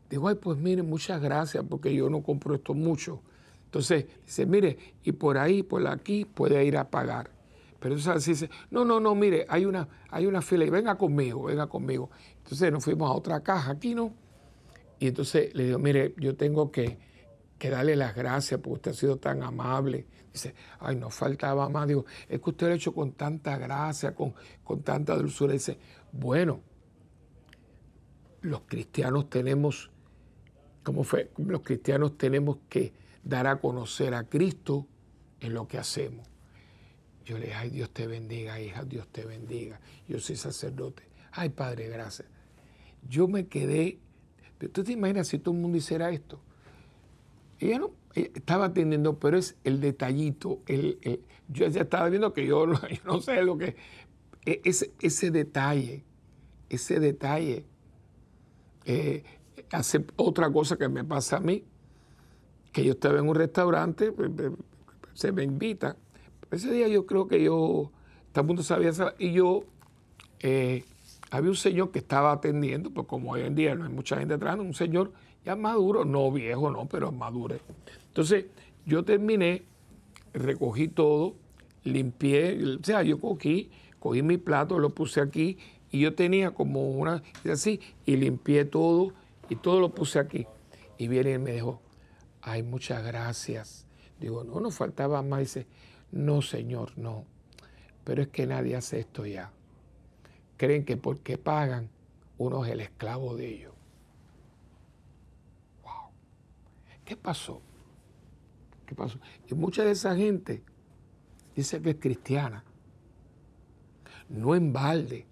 Digo, 0.08 0.28
ay, 0.28 0.36
pues 0.36 0.60
mire, 0.60 0.84
muchas 0.84 1.20
gracias, 1.20 1.66
porque 1.68 1.96
yo 1.96 2.12
no 2.12 2.22
compro 2.22 2.54
esto 2.54 2.76
mucho. 2.76 3.24
Entonces, 3.66 4.06
dice, 4.24 4.46
mire, 4.46 4.78
y 5.04 5.14
por 5.14 5.40
ahí, 5.40 5.64
por 5.64 5.88
aquí, 5.88 6.26
puede 6.26 6.64
ir 6.64 6.78
a 6.78 6.92
pagar. 6.92 7.32
Pero 7.80 7.96
entonces 7.96 8.40
dice, 8.40 8.54
no, 8.70 8.86
no, 8.86 9.00
no, 9.00 9.16
mire, 9.16 9.48
hay 9.50 9.66
una, 9.66 9.88
hay 10.12 10.28
una 10.28 10.44
fila 10.44 10.64
y 10.64 10.70
venga 10.70 10.96
conmigo, 10.96 11.46
venga 11.46 11.66
conmigo. 11.66 12.12
Entonces 12.38 12.72
nos 12.72 12.84
fuimos 12.84 13.10
a 13.10 13.14
otra 13.14 13.42
caja 13.42 13.72
aquí, 13.72 13.96
¿no? 13.96 14.14
Y 15.00 15.08
entonces 15.08 15.56
le 15.56 15.66
digo, 15.66 15.80
mire, 15.80 16.14
yo 16.18 16.36
tengo 16.36 16.72
que, 16.72 17.00
que 17.62 17.70
darle 17.70 17.96
las 17.96 18.16
gracias 18.16 18.60
porque 18.60 18.74
usted 18.74 18.92
ha 18.92 18.94
sido 18.96 19.18
tan 19.18 19.44
amable. 19.44 20.08
Dice, 20.34 20.56
ay, 20.80 20.96
no 20.96 21.12
faltaba 21.12 21.70
más. 21.70 21.88
Digo, 21.88 22.06
es 22.28 22.42
que 22.42 22.50
usted 22.50 22.66
lo 22.66 22.74
ha 22.74 22.76
hecho 22.76 22.92
con 22.92 23.12
tanta 23.12 23.56
gracia, 23.60 24.16
con, 24.16 24.34
con 24.64 24.82
tanta 24.82 25.16
dulzura. 25.16 25.54
Dice, 25.54 25.78
bueno, 26.12 26.62
los 28.42 28.62
cristianos 28.62 29.30
tenemos, 29.30 29.92
¿cómo 30.82 31.04
fue? 31.04 31.30
Los 31.38 31.62
cristianos 31.62 32.18
tenemos 32.18 32.58
que 32.68 32.94
dar 33.24 33.46
a 33.46 33.58
conocer 33.58 34.16
a 34.16 34.24
Cristo 34.24 34.88
en 35.40 35.54
lo 35.54 35.68
que 35.68 35.78
hacemos. 35.78 36.28
Yo 37.26 37.38
le 37.38 37.46
dije, 37.46 37.58
ay, 37.58 37.70
Dios 37.70 37.92
te 37.92 38.08
bendiga, 38.08 38.60
hija, 38.60 38.84
Dios 38.86 39.08
te 39.10 39.24
bendiga. 39.24 39.80
Yo 40.08 40.20
soy 40.20 40.36
sacerdote. 40.36 41.04
Ay, 41.32 41.50
Padre, 41.50 41.90
gracias. 41.90 42.28
Yo 43.08 43.28
me 43.28 43.46
quedé, 43.46 44.00
¿tú 44.74 44.84
te 44.84 44.94
imaginas 44.94 45.28
si 45.28 45.38
todo 45.38 45.54
el 45.54 45.62
mundo 45.62 45.78
hiciera 45.78 46.10
esto? 46.10 46.42
Ella 47.62 47.80
no 47.80 47.92
estaba 48.16 48.66
atendiendo, 48.66 49.20
pero 49.20 49.38
es 49.38 49.56
el 49.64 49.80
detallito. 49.80 50.60
El, 50.66 51.22
yo 51.48 51.68
ya 51.68 51.82
estaba 51.82 52.10
viendo 52.10 52.34
que 52.34 52.46
yo, 52.48 52.66
no 52.68 53.22
sé 53.22 53.42
lo 53.44 53.58
que. 53.58 53.76
E, 54.46 54.62
ese, 54.66 54.92
ese 55.00 55.32
detalle, 55.32 56.04
ese 56.70 57.00
detalle. 57.00 57.66
Eh, 58.86 59.24
hace 59.72 60.04
otra 60.16 60.52
cosa 60.52 60.76
que 60.76 60.90
me 60.90 61.04
pasa 61.04 61.38
a 61.38 61.40
mí, 61.40 61.64
que 62.72 62.84
yo 62.84 62.94
estaba 62.94 63.20
en 63.20 63.30
un 63.30 63.36
restaurante, 63.36 64.12
se 65.14 65.32
me 65.32 65.44
invita. 65.44 65.96
Ese 66.50 66.72
día 66.72 66.88
yo 66.88 67.06
creo 67.06 67.28
que 67.28 67.44
yo, 67.44 67.92
punto 68.34 68.64
sabía, 68.64 68.92
y 69.20 69.34
yo, 69.34 69.64
eh, 70.40 70.84
había 71.30 71.50
un 71.50 71.56
señor 71.56 71.92
que 71.92 72.00
estaba 72.00 72.32
atendiendo, 72.32 72.92
pues 72.92 73.08
como 73.08 73.32
hoy 73.32 73.42
en 73.42 73.56
día 73.56 73.76
no 73.76 73.86
hay 73.86 73.92
mucha 73.94 74.18
gente 74.18 74.34
atrás, 74.34 74.58
un 74.60 74.74
señor 74.74 75.14
ya 75.46 75.56
maduro, 75.56 76.06
no 76.06 76.32
viejo, 76.32 76.70
no, 76.72 76.88
pero 76.88 77.12
maduro. 77.12 77.58
Entonces, 78.08 78.46
yo 78.86 79.04
terminé, 79.04 79.64
recogí 80.34 80.88
todo, 80.88 81.36
limpié, 81.84 82.64
o 82.76 82.84
sea, 82.84 83.04
yo 83.04 83.20
cogí, 83.20 83.70
cogí 84.00 84.22
mi 84.22 84.38
plato, 84.38 84.80
lo 84.80 84.90
puse 84.92 85.22
aquí 85.22 85.58
y 85.92 86.00
yo 86.00 86.16
tenía 86.16 86.52
como 86.52 86.90
una, 86.92 87.22
así, 87.50 87.80
y 88.06 88.16
limpié 88.16 88.66
todo 88.66 89.14
y 89.50 89.56
todo 89.58 89.80
lo 89.80 89.90
puse 89.90 90.20
aquí. 90.20 90.48
Y 90.98 91.08
viene 91.08 91.34
y 91.34 91.38
me 91.38 91.52
dijo, 91.54 91.82
ay, 92.42 92.64
muchas 92.64 93.04
gracias. 93.04 93.86
Digo, 94.20 94.44
no, 94.44 94.60
nos 94.60 94.76
faltaba 94.76 95.22
más. 95.22 95.40
Dice, 95.40 95.68
no, 96.12 96.42
señor, 96.42 96.98
no. 96.98 97.26
Pero 98.04 98.22
es 98.22 98.28
que 98.30 98.46
nadie 98.48 98.76
hace 98.76 99.00
esto 99.00 99.26
ya. 99.26 99.52
Creen 100.58 100.86
que 100.86 100.96
porque 100.96 101.38
pagan, 101.38 101.90
uno 102.38 102.64
es 102.64 102.72
el 102.72 102.82
esclavo 102.82 103.36
de 103.36 103.48
ellos. 103.48 103.71
¿Qué 107.12 107.18
pasó? 107.18 107.62
¿Qué 108.86 108.96
pasó? 108.96 109.20
Y 109.46 109.54
mucha 109.54 109.84
de 109.84 109.92
esa 109.92 110.16
gente 110.16 110.64
dice 111.54 111.82
que 111.82 111.90
es 111.90 111.96
cristiana. 111.98 112.64
No 114.30 114.56
en 114.56 114.72
balde, 114.72 115.28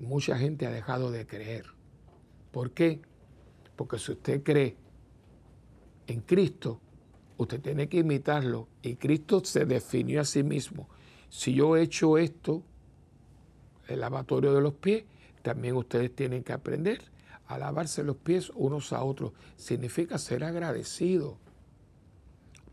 mucha 0.00 0.36
gente 0.36 0.66
ha 0.66 0.72
dejado 0.72 1.12
de 1.12 1.28
creer. 1.28 1.66
¿Por 2.50 2.72
qué? 2.72 3.00
Porque 3.76 4.00
si 4.00 4.10
usted 4.10 4.42
cree 4.42 4.76
en 6.08 6.20
Cristo, 6.22 6.80
usted 7.36 7.60
tiene 7.60 7.88
que 7.88 7.98
imitarlo. 7.98 8.66
Y 8.82 8.96
Cristo 8.96 9.40
se 9.44 9.66
definió 9.66 10.22
a 10.22 10.24
sí 10.24 10.42
mismo. 10.42 10.88
Si 11.28 11.54
yo 11.54 11.76
he 11.76 11.82
hecho 11.82 12.18
esto, 12.18 12.64
el 13.86 14.00
lavatorio 14.00 14.52
de 14.52 14.62
los 14.62 14.74
pies, 14.74 15.04
también 15.42 15.76
ustedes 15.76 16.12
tienen 16.12 16.42
que 16.42 16.54
aprender 16.54 17.02
a 17.50 17.58
lavarse 17.58 18.04
los 18.04 18.16
pies 18.16 18.52
unos 18.54 18.92
a 18.92 19.02
otros. 19.02 19.32
Significa 19.56 20.18
ser 20.18 20.44
agradecido. 20.44 21.36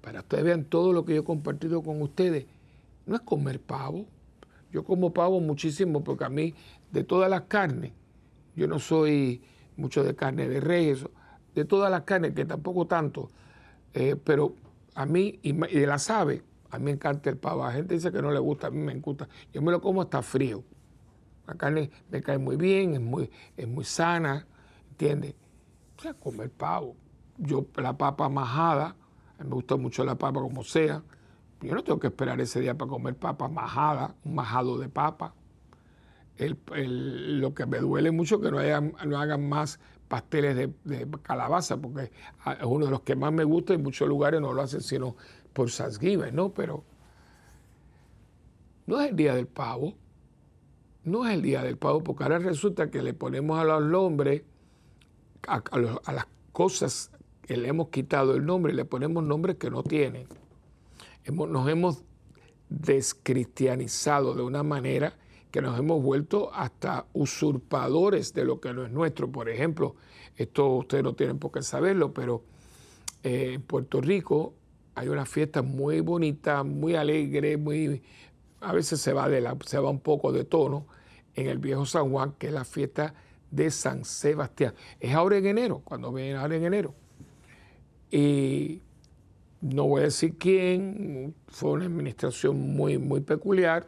Para 0.01 0.19
ustedes 0.19 0.43
vean 0.43 0.65
todo 0.65 0.93
lo 0.93 1.03
que 1.03 1.15
yo 1.15 1.21
he 1.21 1.25
compartido 1.25 1.82
con 1.82 1.99
ustedes. 1.99 2.45
No 3.07 3.15
es 3.15 3.21
comer 3.21 3.59
pavo. 3.59 4.05
Yo 4.71 4.84
como 4.84 5.11
pavo 5.13 5.39
muchísimo 5.39 6.03
porque 6.03 6.25
a 6.25 6.30
mí, 6.30 6.53
de 6.91 7.03
todas 7.03 7.28
las 7.28 7.41
carnes, 7.43 7.91
yo 8.55 8.67
no 8.67 8.78
soy 8.78 9.41
mucho 9.78 10.03
de 10.03 10.15
carne 10.15 10.47
de 10.47 10.59
rey, 10.59 10.93
de 11.55 11.65
todas 11.65 11.89
las 11.89 12.03
carnes, 12.03 12.34
que 12.34 12.45
tampoco 12.45 12.86
tanto, 12.86 13.32
eh, 13.95 14.15
pero 14.23 14.53
a 14.93 15.07
mí, 15.07 15.39
y 15.41 15.53
de 15.53 15.88
las 15.88 16.09
aves, 16.11 16.43
a 16.69 16.78
mí 16.78 16.86
me 16.86 16.91
encanta 16.91 17.32
el 17.32 17.38
pavo. 17.38 17.65
La 17.65 17.71
gente 17.71 17.95
dice 17.95 18.11
que 18.11 18.21
no 18.21 18.32
le 18.32 18.39
gusta, 18.39 18.67
a 18.67 18.69
mí 18.69 18.78
me 18.78 18.91
encanta. 18.91 19.28
Yo 19.51 19.61
me 19.63 19.71
lo 19.71 19.82
como 19.82 20.03
hasta 20.03 20.21
frío. 20.21 20.63
La 21.47 21.55
carne 21.55 21.89
me 22.11 22.21
cae 22.21 22.38
muy 22.38 22.57
bien, 22.57 22.93
es 22.93 23.01
muy, 23.01 23.32
es 23.55 23.67
muy 23.67 23.86
sana. 23.86 24.45
¿Entiendes? 24.99 25.35
O 25.95 26.01
sea, 26.01 26.15
comer 26.15 26.49
pavo. 26.49 26.95
Yo, 27.37 27.67
la 27.75 27.95
papa 27.95 28.29
majada, 28.29 28.95
me 29.37 29.49
gusta 29.49 29.75
mucho 29.75 30.03
la 30.03 30.15
papa 30.17 30.41
como 30.41 30.63
sea. 30.63 31.03
Yo 31.61 31.75
no 31.75 31.83
tengo 31.83 31.99
que 31.99 32.07
esperar 32.07 32.41
ese 32.41 32.61
día 32.61 32.75
para 32.75 32.89
comer 32.89 33.15
papa 33.15 33.47
majada, 33.47 34.15
un 34.25 34.33
majado 34.33 34.79
de 34.79 34.89
papa. 34.89 35.35
lo 36.39 37.53
que 37.53 37.65
me 37.67 37.77
duele 37.77 38.09
mucho 38.09 38.37
es 38.37 38.41
que 38.41 38.51
no, 38.51 39.05
no 39.05 39.19
hagan 39.19 39.47
más 39.47 39.79
pasteles 40.07 40.55
de, 40.55 41.07
calabaza, 41.21 41.77
porque 41.77 42.11
es 42.59 42.65
uno 42.65 42.85
de 42.85 42.91
los 42.91 43.01
que 43.01 43.15
más 43.15 43.31
me 43.31 43.43
gusta 43.43 43.73
y 43.73 43.75
en 43.75 43.83
muchos 43.83 44.07
lugares 44.07 44.41
no 44.41 44.53
lo 44.53 44.63
hacen 44.63 44.81
sino 44.81 45.15
por 45.53 45.69
Thanksgiving, 45.69 46.35
¿no? 46.35 46.53
Pero 46.53 46.83
no 48.87 48.99
es 48.99 49.11
el 49.11 49.15
día 49.15 49.35
del 49.35 49.47
pavo, 49.47 49.93
no 51.03 51.27
es 51.27 51.35
el 51.35 51.43
día 51.43 51.61
del 51.61 51.77
pavo, 51.77 52.03
porque 52.03 52.23
ahora 52.23 52.39
resulta 52.39 52.89
que 52.89 53.03
le 53.03 53.13
ponemos 53.13 53.59
a 53.59 53.63
los 53.63 53.93
hombres 53.93 54.41
a, 55.47 56.11
las 56.11 56.27
cosas 56.51 57.11
que 57.41 57.57
le 57.57 57.69
hemos 57.69 57.89
quitado 57.89 58.35
el 58.35 58.45
nombre, 58.45 58.73
le 58.73 58.85
ponemos 58.85 59.23
nombres 59.23 59.57
que 59.57 59.69
no 59.69 59.83
tienen. 59.83 60.27
nos 61.31 61.69
hemos 61.69 62.03
descristianizado 62.69 64.33
de 64.33 64.43
una 64.43 64.63
manera 64.63 65.13
que 65.51 65.61
nos 65.61 65.79
hemos 65.79 66.03
vuelto 66.03 66.53
hasta 66.53 67.05
usurpadores 67.13 68.33
de 68.33 68.43
lo 68.43 68.59
que 68.59 68.73
no 68.73 68.85
es 68.85 68.91
nuestro. 68.91 69.31
Por 69.31 69.49
ejemplo, 69.49 69.95
esto 70.35 70.67
ustedes 70.75 71.03
no 71.03 71.13
tienen 71.13 71.39
por 71.39 71.51
qué 71.51 71.61
saberlo, 71.61 72.13
pero 72.13 72.43
eh, 73.23 73.53
en 73.53 73.61
Puerto 73.61 74.01
Rico 74.01 74.53
hay 74.95 75.07
una 75.07 75.25
fiesta 75.25 75.61
muy 75.61 76.01
bonita, 76.01 76.63
muy 76.63 76.95
alegre, 76.95 77.55
muy 77.55 78.03
a 78.59 78.73
veces 78.73 78.99
se 78.99 79.13
va 79.13 79.29
de 79.29 79.41
la, 79.41 79.55
se 79.65 79.79
va 79.79 79.89
un 79.89 79.99
poco 79.99 80.31
de 80.31 80.43
tono 80.43 80.87
en 81.35 81.47
el 81.47 81.59
viejo 81.59 81.85
San 81.85 82.09
Juan, 82.11 82.33
que 82.37 82.47
es 82.47 82.53
la 82.53 82.65
fiesta 82.65 83.13
de 83.51 83.71
San 83.71 84.05
Sebastián. 84.05 84.73
Es 84.99 85.13
ahora 85.13 85.37
en 85.37 85.47
enero, 85.47 85.81
cuando 85.83 86.11
viene 86.11 86.35
ahora 86.35 86.55
en 86.55 86.65
enero. 86.65 86.93
Y 88.11 88.81
no 89.61 89.85
voy 89.85 90.01
a 90.01 90.05
decir 90.05 90.37
quién, 90.37 91.35
fue 91.47 91.71
una 91.71 91.85
administración 91.85 92.59
muy, 92.59 92.97
muy 92.97 93.21
peculiar 93.21 93.85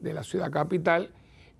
de 0.00 0.14
la 0.14 0.22
ciudad 0.24 0.50
capital. 0.50 1.10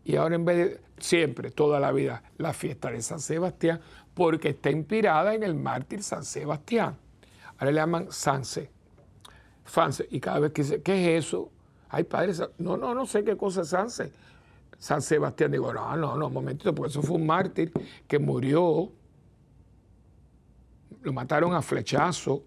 Y 0.04 0.16
ahora 0.16 0.34
en 0.34 0.44
vez 0.44 0.56
de 0.56 0.80
siempre, 0.98 1.50
toda 1.50 1.78
la 1.80 1.92
vida, 1.92 2.22
la 2.38 2.52
fiesta 2.52 2.90
de 2.90 3.02
San 3.02 3.20
Sebastián, 3.20 3.80
porque 4.14 4.50
está 4.50 4.70
inspirada 4.70 5.34
en 5.34 5.42
el 5.42 5.54
mártir 5.54 6.02
San 6.02 6.24
Sebastián. 6.24 6.96
Ahora 7.58 7.72
le 7.72 7.78
llaman 7.78 8.06
Sanse. 8.10 8.70
Fanse. 9.64 10.06
Y 10.10 10.20
cada 10.20 10.40
vez 10.40 10.52
que 10.52 10.62
dice, 10.62 10.82
¿qué 10.82 11.16
es 11.16 11.26
eso? 11.26 11.50
Ay, 11.88 12.04
padre, 12.04 12.32
no, 12.58 12.76
no, 12.76 12.94
no 12.94 13.06
sé 13.06 13.22
qué 13.22 13.36
cosa 13.36 13.62
es 13.62 13.68
Sanse. 13.68 14.12
San 14.82 15.00
Sebastián. 15.00 15.52
Digo, 15.52 15.72
no, 15.72 15.96
no, 15.96 16.16
no, 16.16 16.26
un 16.26 16.32
momentito, 16.32 16.74
porque 16.74 16.90
eso 16.90 17.02
fue 17.02 17.16
un 17.16 17.24
mártir 17.24 17.72
que 18.08 18.18
murió, 18.18 18.90
lo 21.02 21.12
mataron 21.12 21.54
a 21.54 21.62
flechazo 21.62 22.42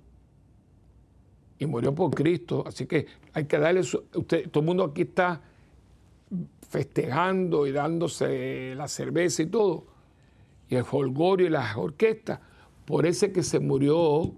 y 1.58 1.66
murió 1.66 1.96
por 1.96 2.14
Cristo. 2.14 2.66
Así 2.68 2.88
que 2.88 3.06
hay 3.32 3.46
que 3.46 3.58
darle, 3.58 3.80
usted, 3.80 4.50
todo 4.50 4.60
el 4.60 4.66
mundo 4.66 4.84
aquí 4.84 5.04
está 5.04 5.42
festejando 6.68 7.68
y 7.68 7.72
dándose 7.72 8.76
la 8.76 8.90
cerveza 8.90 9.44
y 9.44 9.46
todo, 9.46 9.86
y 10.68 10.76
el 10.76 10.84
folgorio 10.84 11.48
y 11.48 11.50
las 11.50 11.78
orquestas, 11.78 12.42
por 12.84 13.06
ese 13.06 13.32
que 13.32 13.44
se 13.44 13.62
murió, 13.62 14.34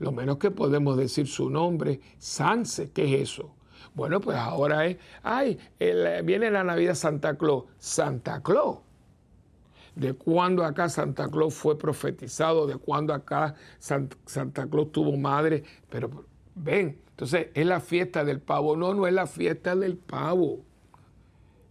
lo 0.00 0.12
menos 0.12 0.36
que 0.36 0.50
podemos 0.50 0.98
decir 0.98 1.26
su 1.26 1.48
nombre, 1.48 1.98
Sanse, 2.18 2.90
¿qué 2.90 3.14
es 3.14 3.30
eso? 3.30 3.55
Bueno, 3.96 4.20
pues 4.20 4.36
ahora 4.36 4.84
es, 4.84 4.98
ay, 5.22 5.58
viene 6.22 6.50
la 6.50 6.62
Navidad 6.62 6.94
Santa 6.94 7.36
Claus. 7.38 7.64
Santa 7.78 8.42
Claus. 8.42 8.80
De 9.94 10.12
cuándo 10.12 10.66
acá 10.66 10.90
Santa 10.90 11.28
Claus 11.30 11.54
fue 11.54 11.78
profetizado, 11.78 12.66
de 12.66 12.76
cuándo 12.76 13.14
acá 13.14 13.54
Santa 13.78 14.66
Claus 14.68 14.92
tuvo 14.92 15.16
madre. 15.16 15.64
Pero 15.88 16.26
ven, 16.54 17.00
entonces 17.08 17.48
es 17.54 17.66
la 17.66 17.80
fiesta 17.80 18.22
del 18.22 18.40
pavo. 18.40 18.76
No, 18.76 18.92
no 18.92 19.06
es 19.06 19.14
la 19.14 19.26
fiesta 19.26 19.74
del 19.74 19.96
pavo. 19.96 20.60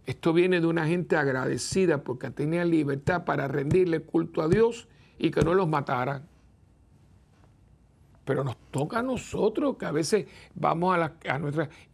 Esto 0.04 0.32
viene 0.32 0.60
de 0.60 0.66
una 0.66 0.88
gente 0.88 1.14
agradecida 1.14 2.02
porque 2.02 2.30
tenía 2.30 2.64
libertad 2.64 3.24
para 3.24 3.46
rendirle 3.46 4.00
culto 4.00 4.42
a 4.42 4.48
Dios 4.48 4.88
y 5.16 5.30
que 5.30 5.42
no 5.42 5.54
los 5.54 5.68
mataran 5.68 6.28
pero 8.26 8.42
nos 8.42 8.56
toca 8.72 8.98
a 8.98 9.02
nosotros 9.02 9.76
que 9.78 9.86
a 9.86 9.92
veces 9.92 10.26
vamos 10.56 10.92
a, 10.92 10.98
la. 10.98 11.12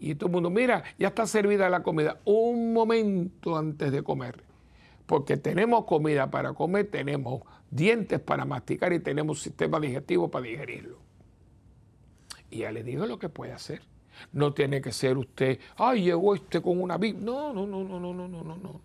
Y 0.01 0.15
todo 0.15 0.29
el 0.29 0.33
mundo, 0.33 0.49
mira, 0.49 0.83
ya 0.99 1.09
está 1.09 1.27
servida 1.27 1.69
la 1.69 1.83
comida. 1.83 2.21
Un 2.25 2.73
momento 2.73 3.57
antes 3.57 3.93
de 3.93 4.03
comer, 4.03 4.43
porque 5.05 5.37
tenemos 5.37 5.85
comida 5.85 6.31
para 6.31 6.55
comer, 6.55 6.91
tenemos 6.91 7.43
dientes 7.71 8.19
para 8.19 8.47
masticar 8.47 8.95
y 8.95 9.01
tenemos 9.01 9.43
sistema 9.43 9.79
digestivo 9.79 10.31
para 10.31 10.47
digerirlo. 10.47 10.97
Y 12.51 12.61
ya 12.61 12.73
le 12.73 12.83
digo 12.83 13.07
lo 13.07 13.19
que 13.19 13.29
puede 13.29 13.53
hacer. 13.53 13.83
No 14.33 14.55
tiene 14.55 14.81
que 14.81 14.93
ser 14.93 15.19
usted, 15.19 15.59
ay, 15.77 16.05
llegó 16.05 16.35
este 16.35 16.63
con 16.63 16.81
una 16.81 16.97
Biblia. 16.97 17.27
No, 17.27 17.53
no, 17.53 17.67
no, 17.67 17.85
no, 17.85 18.01
no, 18.01 18.15
no, 18.15 18.29
no, 18.29 18.43
no. 18.43 18.81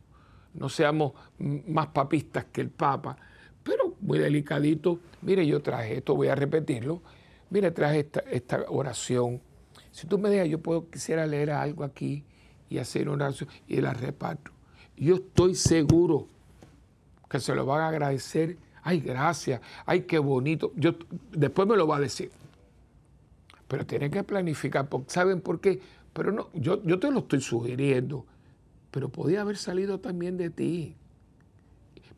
No 0.54 0.70
seamos 0.70 1.14
más 1.40 1.88
papistas 1.88 2.46
que 2.46 2.60
el 2.60 2.72
Papa, 2.72 3.16
pero 3.64 3.94
muy 4.02 4.20
delicadito. 4.20 5.00
Mire, 5.22 5.48
yo 5.48 5.62
traje 5.62 5.98
esto, 5.98 6.14
voy 6.14 6.28
a 6.28 6.36
repetirlo 6.36 7.02
Mire, 7.50 7.72
traje 7.72 8.10
esta, 8.32 8.66
oración. 8.70 9.42
Si 9.92 10.08
tú 10.08 10.18
me 10.18 10.30
dejas, 10.30 10.50
yo 10.50 10.60
puedo, 10.60 10.90
quisiera 10.90 11.26
leer 11.26 11.52
algo 11.52 11.84
aquí 11.84 12.24
y 12.70 12.78
hacer 12.78 13.10
una 13.10 13.26
oración 13.26 13.50
y 13.68 13.78
la 13.82 13.94
reparto. 13.94 14.52
Yo 14.96 15.16
estoy 15.16 15.56
seguro 15.56 16.28
que 17.30 17.40
se 17.40 17.56
lo 17.56 17.66
van 17.66 17.82
a 17.82 17.88
agradecer. 17.90 18.58
Ay, 18.84 19.00
gracias. 19.00 19.62
Ay, 19.86 20.02
qué 20.02 20.20
bonito. 20.20 20.72
Yo, 20.76 20.96
después 21.32 21.68
me 21.68 21.76
lo 21.76 21.88
va 21.88 21.98
a 21.98 22.02
decir. 22.02 22.32
Pero 23.68 23.86
tienen 23.86 24.12
que 24.12 24.24
planificar. 24.24 24.88
¿Saben 25.08 25.42
por 25.42 25.60
qué? 25.60 25.80
Pero 26.14 26.32
no, 26.32 26.50
yo, 26.54 26.84
yo 26.84 27.00
te 27.00 27.12
lo 27.12 27.20
estoy 27.20 27.42
sugiriendo. 27.42 28.26
Pero 28.92 29.10
podía 29.10 29.42
haber 29.42 29.58
salido 29.58 30.00
también 30.00 30.38
de 30.38 30.50
ti. 30.50 30.96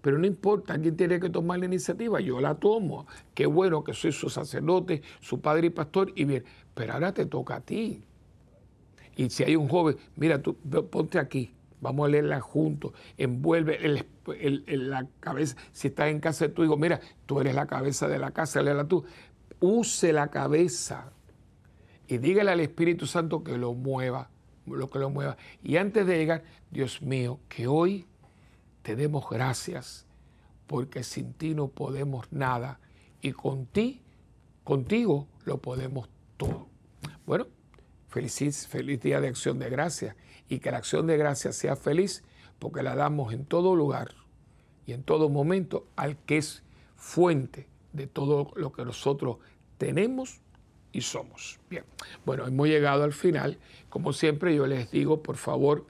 Pero 0.01 0.17
no 0.17 0.25
importa, 0.25 0.73
alguien 0.73 0.95
tiene 0.95 1.19
que 1.19 1.29
tomar 1.29 1.59
la 1.59 1.65
iniciativa, 1.65 2.19
yo 2.19 2.39
la 2.39 2.55
tomo. 2.55 3.05
Qué 3.33 3.45
bueno 3.45 3.83
que 3.83 3.93
soy 3.93 4.11
su 4.11 4.29
sacerdote, 4.29 5.01
su 5.19 5.41
padre 5.41 5.67
y 5.67 5.69
pastor, 5.69 6.11
y 6.15 6.25
bien, 6.25 6.43
pero 6.73 6.93
ahora 6.93 7.13
te 7.13 7.25
toca 7.25 7.57
a 7.57 7.61
ti. 7.61 8.03
Y 9.15 9.29
si 9.29 9.43
hay 9.43 9.55
un 9.55 9.67
joven, 9.67 9.97
mira, 10.15 10.41
tú 10.41 10.55
ponte 10.89 11.19
aquí, 11.19 11.53
vamos 11.81 12.07
a 12.07 12.11
leerla 12.11 12.39
juntos, 12.39 12.93
envuelve 13.17 14.05
la 14.67 15.07
cabeza, 15.19 15.57
si 15.73 15.89
estás 15.89 16.07
en 16.07 16.19
casa 16.19 16.47
de 16.47 16.53
tu 16.53 16.63
hijo, 16.63 16.77
mira, 16.77 17.01
tú 17.25 17.41
eres 17.41 17.55
la 17.55 17.67
cabeza 17.67 18.07
de 18.07 18.17
la 18.17 18.31
casa, 18.31 18.61
léela 18.61 18.87
tú, 18.87 19.03
use 19.59 20.13
la 20.13 20.29
cabeza 20.29 21.11
y 22.07 22.17
dígale 22.17 22.51
al 22.51 22.59
Espíritu 22.59 23.05
Santo 23.05 23.43
que 23.43 23.57
lo 23.57 23.73
mueva, 23.73 24.29
lo 24.65 24.89
que 24.89 24.99
lo 24.99 25.09
mueva. 25.09 25.37
Y 25.61 25.77
antes 25.77 26.07
de 26.07 26.17
llegar, 26.17 26.43
Dios 26.71 27.01
mío, 27.01 27.39
que 27.49 27.67
hoy 27.67 28.07
te 28.89 28.95
demos 28.95 29.29
gracias 29.29 30.07
porque 30.65 31.03
sin 31.03 31.33
ti 31.33 31.53
no 31.53 31.67
podemos 31.67 32.25
nada 32.31 32.79
y 33.21 33.33
con 33.33 33.67
ti, 33.67 34.01
contigo 34.63 35.27
lo 35.45 35.59
podemos 35.59 36.09
todo. 36.37 36.65
Bueno, 37.27 37.45
feliz, 38.07 38.65
feliz 38.65 38.99
día 38.99 39.21
de 39.21 39.27
acción 39.27 39.59
de 39.59 39.69
gracias 39.69 40.15
y 40.47 40.57
que 40.57 40.71
la 40.71 40.77
acción 40.77 41.05
de 41.05 41.17
gracias 41.17 41.55
sea 41.55 41.75
feliz 41.75 42.23
porque 42.57 42.81
la 42.81 42.95
damos 42.95 43.31
en 43.31 43.45
todo 43.45 43.75
lugar 43.75 44.15
y 44.87 44.93
en 44.93 45.03
todo 45.03 45.29
momento 45.29 45.85
al 45.95 46.17
que 46.17 46.37
es 46.37 46.63
fuente 46.95 47.67
de 47.93 48.07
todo 48.07 48.51
lo 48.55 48.71
que 48.71 48.85
nosotros 48.85 49.37
tenemos 49.77 50.41
y 50.91 51.01
somos. 51.01 51.59
Bien, 51.69 51.83
bueno, 52.25 52.47
hemos 52.47 52.67
llegado 52.67 53.03
al 53.03 53.13
final. 53.13 53.59
Como 53.89 54.13
siempre 54.13 54.55
yo 54.55 54.65
les 54.65 54.89
digo, 54.89 55.21
por 55.21 55.37
favor, 55.37 55.85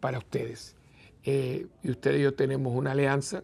para 0.00 0.18
ustedes. 0.18 0.76
Eh, 1.24 1.66
y 1.82 1.90
ustedes 1.90 2.20
y 2.20 2.22
yo 2.22 2.34
tenemos 2.34 2.74
una 2.74 2.92
alianza 2.92 3.42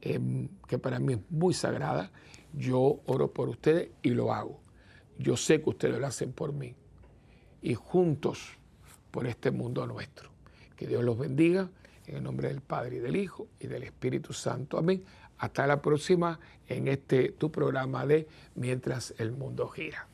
em, 0.00 0.48
que 0.68 0.78
para 0.78 0.98
mí 0.98 1.14
es 1.14 1.20
muy 1.30 1.54
sagrada. 1.54 2.10
Yo 2.52 3.00
oro 3.06 3.32
por 3.32 3.48
ustedes 3.48 3.90
y 4.02 4.10
lo 4.10 4.32
hago. 4.32 4.60
Yo 5.18 5.36
sé 5.36 5.62
que 5.62 5.70
ustedes 5.70 5.98
lo 5.98 6.06
hacen 6.06 6.32
por 6.32 6.52
mí. 6.52 6.74
Y 7.62 7.74
juntos 7.74 8.58
por 9.10 9.26
este 9.26 9.50
mundo 9.50 9.86
nuestro. 9.86 10.30
Que 10.76 10.86
Dios 10.86 11.02
los 11.02 11.18
bendiga 11.18 11.70
en 12.06 12.16
el 12.16 12.22
nombre 12.22 12.48
del 12.48 12.60
Padre 12.60 12.96
y 12.96 12.98
del 12.98 13.16
Hijo 13.16 13.48
y 13.58 13.66
del 13.68 13.84
Espíritu 13.84 14.32
Santo. 14.32 14.76
Amén. 14.76 15.04
Hasta 15.38 15.66
la 15.66 15.82
próxima 15.82 16.38
en 16.68 16.88
este 16.88 17.30
tu 17.30 17.50
programa 17.50 18.06
de 18.06 18.26
Mientras 18.54 19.14
el 19.18 19.32
mundo 19.32 19.68
gira. 19.68 20.08